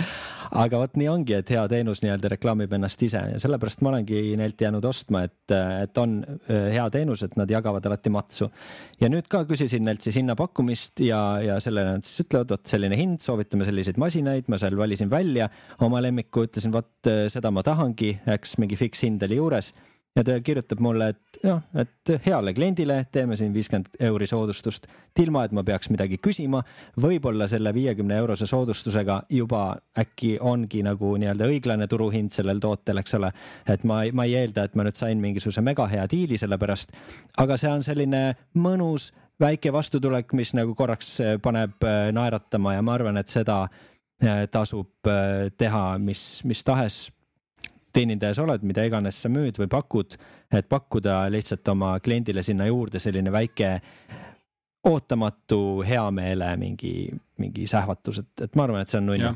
aga 0.62 0.78
vot 0.78 1.00
nii 1.02 1.08
ongi, 1.10 1.34
et 1.40 1.50
hea 1.50 1.64
teenus 1.72 2.04
nii-öelda 2.04 2.30
reklaamib 2.36 2.76
ennast 2.78 3.02
ise 3.08 3.24
ja 3.32 3.40
sellepärast 3.42 3.82
ma 3.82 3.90
olengi 3.90 4.36
neilt 4.38 4.62
jäänud 4.62 4.86
ostma, 4.86 5.24
et, 5.26 5.50
et 5.56 5.98
on 5.98 6.20
äh, 6.30 6.70
hea 6.76 6.86
teenus, 6.94 7.26
et 7.26 7.34
nad 7.42 7.50
jagavad 7.50 7.90
alati 7.90 8.14
matsu. 8.14 8.52
ja 9.02 9.10
nüüd 9.10 9.26
ka 9.34 9.48
küsisin 9.50 9.82
neilt 9.90 10.06
siis 10.06 10.22
hinnapakkumist 10.22 11.02
ja, 11.08 11.24
ja 11.42 11.58
sellele 11.58 11.98
nad 11.98 12.06
siis 12.06 12.28
ütlevad, 12.28 12.54
vot 12.54 12.76
selline 12.76 13.02
hind, 13.02 13.26
soovitame 13.26 13.66
selliseid 13.66 13.98
masinaid, 13.98 14.46
ma 14.54 14.62
seal 14.62 14.78
valisin 14.78 15.10
välja 15.10 15.50
oma 15.82 16.06
lemmiku, 16.06 16.46
ütlesin, 16.46 16.76
vot 16.76 17.10
äh, 17.10 17.26
seda 17.34 17.50
ma 17.50 17.66
tahangi, 17.66 18.20
eks 18.38 18.60
mingi 18.62 18.78
fiks 18.78 19.08
hind 19.10 19.26
oli 19.26 19.42
juures 19.42 19.74
ja 20.16 20.24
ta 20.24 20.40
kirjutab 20.44 20.80
mulle, 20.80 21.10
et 21.14 21.40
jah, 21.44 21.62
et 21.78 22.12
heale 22.26 22.54
kliendile 22.54 23.00
teeme 23.12 23.38
siin 23.38 23.54
viiskümmend 23.54 24.00
euri 24.10 24.28
soodustust, 24.28 24.88
ilma 25.20 25.44
et 25.46 25.54
ma 25.56 25.64
peaks 25.64 25.90
midagi 25.94 26.18
küsima. 26.18 26.64
võib-olla 27.02 27.48
selle 27.48 27.74
viiekümne 27.74 28.18
eurose 28.18 28.46
soodustusega 28.50 29.22
juba 29.30 29.78
äkki 30.00 30.38
ongi 30.42 30.84
nagu 30.84 31.14
nii-öelda 31.18 31.50
õiglane 31.52 31.88
turuhind 31.88 32.34
sellel 32.34 32.60
tootel, 32.60 32.98
eks 32.98 33.14
ole. 33.20 33.32
et 33.68 33.84
ma, 33.84 34.02
ma 34.14 34.26
ei 34.26 34.36
eelda, 34.42 34.64
et 34.64 34.76
ma 34.76 34.88
nüüd 34.88 34.98
sain 34.98 35.22
mingisuguse 35.22 35.62
mega 35.62 35.88
hea 35.88 36.08
diili 36.10 36.38
selle 36.38 36.58
pärast, 36.58 36.96
aga 37.38 37.58
see 37.58 37.72
on 37.72 37.86
selline 37.86 38.24
mõnus 38.58 39.12
väike 39.40 39.72
vastutulek, 39.74 40.34
mis 40.34 40.54
nagu 40.58 40.76
korraks 40.76 41.20
paneb 41.42 41.86
äh, 41.86 42.10
naeratama 42.12 42.74
ja 42.76 42.82
ma 42.82 42.98
arvan, 42.98 43.18
et 43.22 43.30
seda 43.32 43.62
äh, 43.68 44.48
tasub 44.52 45.14
teha 45.58 45.86
mis, 46.02 46.42
mis 46.44 46.64
tahes 46.64 47.08
teenindajas 47.94 48.40
oled, 48.44 48.64
mida 48.68 48.86
iganes 48.88 49.22
sa 49.22 49.32
müüd 49.32 49.60
või 49.62 49.70
pakud, 49.72 50.16
et 50.54 50.70
pakkuda 50.70 51.22
lihtsalt 51.34 51.68
oma 51.74 51.96
kliendile 52.04 52.44
sinna 52.46 52.68
juurde 52.70 53.02
selline 53.02 53.32
väike 53.34 53.76
ootamatu 54.90 55.84
heameele 55.88 56.54
mingi, 56.58 57.10
mingi 57.38 57.68
sähvatus, 57.68 58.22
et, 58.24 58.34
et 58.46 58.56
ma 58.56 58.66
arvan, 58.68 58.84
et 58.84 58.92
see 58.92 59.00
on 59.02 59.10
nunnu. 59.12 59.34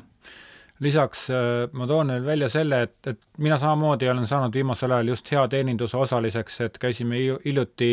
Lisaks 0.84 1.28
äh, 1.32 1.70
ma 1.78 1.88
toon 1.88 2.12
veel 2.16 2.26
välja 2.26 2.50
selle, 2.52 2.82
et, 2.88 2.98
et 3.08 3.20
mina 3.44 3.58
samamoodi 3.62 4.10
olen 4.10 4.28
saanud 4.28 4.56
viimasel 4.56 4.92
ajal 4.92 5.14
just 5.14 5.32
hea 5.32 5.44
teeninduse 5.52 5.98
osaliseks, 6.00 6.60
et 6.66 6.80
käisime 6.82 7.20
hiljuti 7.46 7.92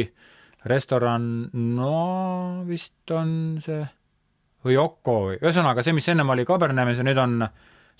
restoran, 0.71 1.25
no 1.53 2.65
vist 2.69 3.11
on 3.17 3.33
see, 3.65 3.83
või 4.65 4.77
Oko 4.81 5.17
või 5.29 5.39
ühesõnaga 5.41 5.85
see, 5.85 5.95
mis 5.97 6.09
ennem 6.13 6.33
oli 6.35 6.45
Kabernemes 6.49 7.01
ja 7.01 7.07
nüüd 7.07 7.21
on 7.21 7.45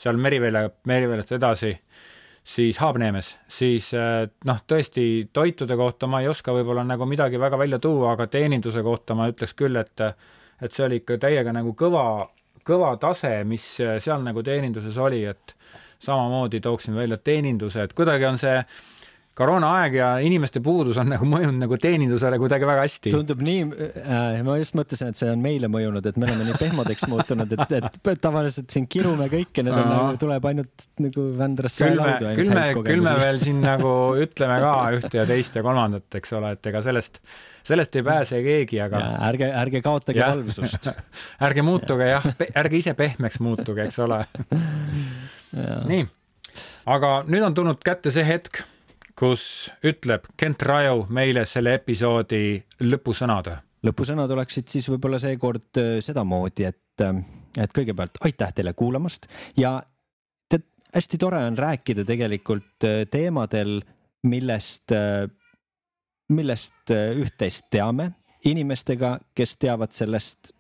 seal 0.01 0.19
Merivälja, 0.21 0.71
Meriväljast 0.89 1.33
edasi 1.37 1.75
siis 2.45 2.79
Haabneemes, 2.81 3.35
siis 3.49 3.93
äh, 3.95 4.27
noh, 4.49 4.61
tõesti 4.69 5.29
toitude 5.33 5.77
kohta 5.77 6.09
ma 6.11 6.23
ei 6.23 6.29
oska 6.31 6.55
võib-olla 6.57 6.85
nagu 6.87 7.07
midagi 7.07 7.41
väga 7.41 7.59
välja 7.59 7.79
tuua, 7.79 8.15
aga 8.15 8.27
teeninduse 8.27 8.83
kohta 8.83 9.15
ma 9.15 9.29
ütleks 9.31 9.57
küll, 9.59 9.77
et 9.81 10.07
et 10.61 10.77
see 10.77 10.85
oli 10.85 11.01
ikka 11.01 11.17
täiega 11.17 11.55
nagu 11.57 11.73
kõva, 11.73 12.05
kõva 12.69 12.93
tase, 13.01 13.33
mis 13.49 13.65
seal 13.81 14.21
nagu 14.21 14.43
teeninduses 14.45 14.99
oli, 15.01 15.23
et 15.25 15.55
samamoodi 16.05 16.61
tooksin 16.61 16.97
välja 16.97 17.17
teeninduse, 17.17 17.87
et 17.87 17.95
kuidagi 17.97 18.27
on 18.29 18.37
see 18.41 18.59
äh, 18.59 18.75
koroonaaeg 19.41 19.97
ja 19.97 20.09
inimeste 20.25 20.61
puudus 20.65 20.99
on 21.01 21.09
nagu 21.13 21.27
mõjunud 21.29 21.63
nagu 21.63 21.79
teenindusele 21.81 22.39
kuidagi 22.41 22.69
väga 22.69 22.85
hästi. 22.85 23.13
tundub 23.15 23.41
nii 23.45 23.63
äh,, 23.65 24.41
ma 24.47 24.57
just 24.61 24.77
mõtlesin, 24.79 25.13
et 25.13 25.21
see 25.21 25.31
on 25.33 25.41
meile 25.45 25.71
mõjunud, 25.73 26.05
et 26.07 26.19
me 26.21 26.29
oleme 26.29 26.49
nii 26.49 26.59
pehmodeks 26.61 27.07
muutunud, 27.11 27.55
et, 27.57 27.75
et 27.81 28.11
tavaliselt 28.21 28.73
siin 28.73 28.89
kirume 28.91 29.31
kõike, 29.33 29.65
nüüd 29.65 29.77
on 29.77 29.89
nagu, 29.89 30.19
tuleb 30.21 30.49
ainult 30.51 30.87
nagu 31.01 31.27
Vändrasse 31.41 31.89
me, 31.97 32.17
küll 32.37 32.53
me, 32.53 32.67
küll 32.85 33.05
me 33.05 33.15
veel 33.21 33.41
siin 33.43 33.63
nagu 33.71 33.95
ütleme 34.21 34.59
ka 34.65 34.75
ühte 34.99 35.21
ja 35.23 35.27
teist 35.29 35.57
ja 35.57 35.65
kolmandat, 35.65 36.09
eks 36.21 36.37
ole, 36.37 36.55
et 36.57 36.71
ega 36.73 36.83
sellest, 36.85 37.21
sellest 37.67 37.97
ei 37.97 38.07
pääse 38.07 38.41
keegi, 38.45 38.81
aga. 38.85 39.03
ärge, 39.31 39.51
ärge 39.63 39.85
kaotage 39.85 40.25
valvsust 40.25 40.91
ärge 41.49 41.65
muutuge 41.67 42.11
jah, 42.13 42.27
ärge 42.51 42.81
ise 42.83 42.97
pehmeks 42.99 43.41
muutuge, 43.45 43.89
eks 43.89 44.03
ole. 44.05 44.21
nii, 45.91 46.05
aga 46.91 47.15
nüüd 47.31 47.49
on 47.49 47.57
tulnud 47.57 47.81
kätte 47.85 48.13
see 48.15 48.27
hetk 48.27 48.63
kus 49.21 49.45
ütleb 49.85 50.29
Kent 50.41 50.63
Raju 50.65 51.05
meile 51.13 51.45
selle 51.49 51.75
episoodi 51.79 52.61
lõpusõnad. 52.87 53.51
lõpusõnad 53.85 54.33
oleksid 54.33 54.69
siis 54.69 54.89
võib-olla 54.93 55.21
seekord 55.21 55.81
äh, 55.81 55.99
sedamoodi, 56.05 56.69
et, 56.69 57.05
äh, 57.05 57.21
et 57.61 57.73
kõigepealt 57.77 58.21
aitäh 58.25 58.55
teile 58.57 58.73
kuulamast 58.77 59.29
ja 59.61 59.79
tead, 60.49 60.65
hästi 60.95 61.21
tore 61.21 61.43
on 61.49 61.59
rääkida 61.59 62.05
tegelikult 62.09 62.89
äh, 62.89 63.03
teemadel, 63.11 63.81
millest, 64.23 64.93
millest 66.29 66.91
üht-teist 66.93 67.71
teame 67.73 68.11
inimestega, 68.45 69.15
kes 69.33 69.55
teavad 69.57 69.97
sellest 69.97 70.51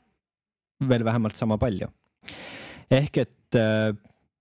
veel 0.89 1.05
vähemalt 1.05 1.37
sama 1.37 1.59
palju. 1.61 1.89
ehk 2.91 3.19
et 3.21 3.59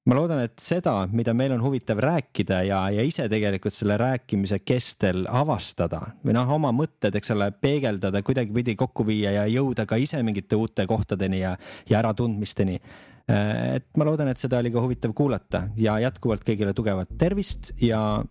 ma 0.07 0.15
loodan, 0.15 0.41
et 0.45 0.61
seda, 0.63 0.93
mida 1.11 1.33
meil 1.37 1.53
on 1.55 1.63
huvitav 1.63 1.99
rääkida 2.03 2.61
ja, 2.67 2.79
ja 2.93 3.03
ise 3.05 3.27
tegelikult 3.31 3.75
selle 3.75 3.97
rääkimise 3.99 4.61
kestel 4.63 5.25
avastada 5.27 6.01
või 6.25 6.35
noh, 6.37 6.49
oma 6.55 6.71
mõtted, 6.75 7.15
eks 7.19 7.33
ole, 7.35 7.51
peegeldada, 7.51 8.23
kuidagipidi 8.25 8.77
kokku 8.79 9.05
viia 9.07 9.35
ja 9.35 9.45
jõuda 9.51 9.85
ka 9.89 9.99
ise 9.99 10.21
mingite 10.25 10.57
uute 10.59 10.87
kohtadeni 10.89 11.43
ja, 11.43 11.55
ja 11.89 11.99
äratundmisteni. 12.01 12.79
et 13.29 13.87
ma 13.97 14.07
loodan, 14.07 14.31
et 14.31 14.41
seda 14.41 14.63
oli 14.63 14.71
ka 14.73 14.81
huvitav 14.81 15.13
kuulata 15.13 15.67
ja 15.77 15.99
jätkuvalt 15.99 16.47
kõigile 16.47 16.73
tugevat 16.73 17.11
tervist 17.17 17.73
ja. 17.81 18.23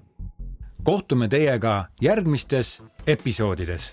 kohtume 0.82 1.28
teiega 1.28 1.88
järgmistes 2.00 2.78
episoodides 3.06 3.92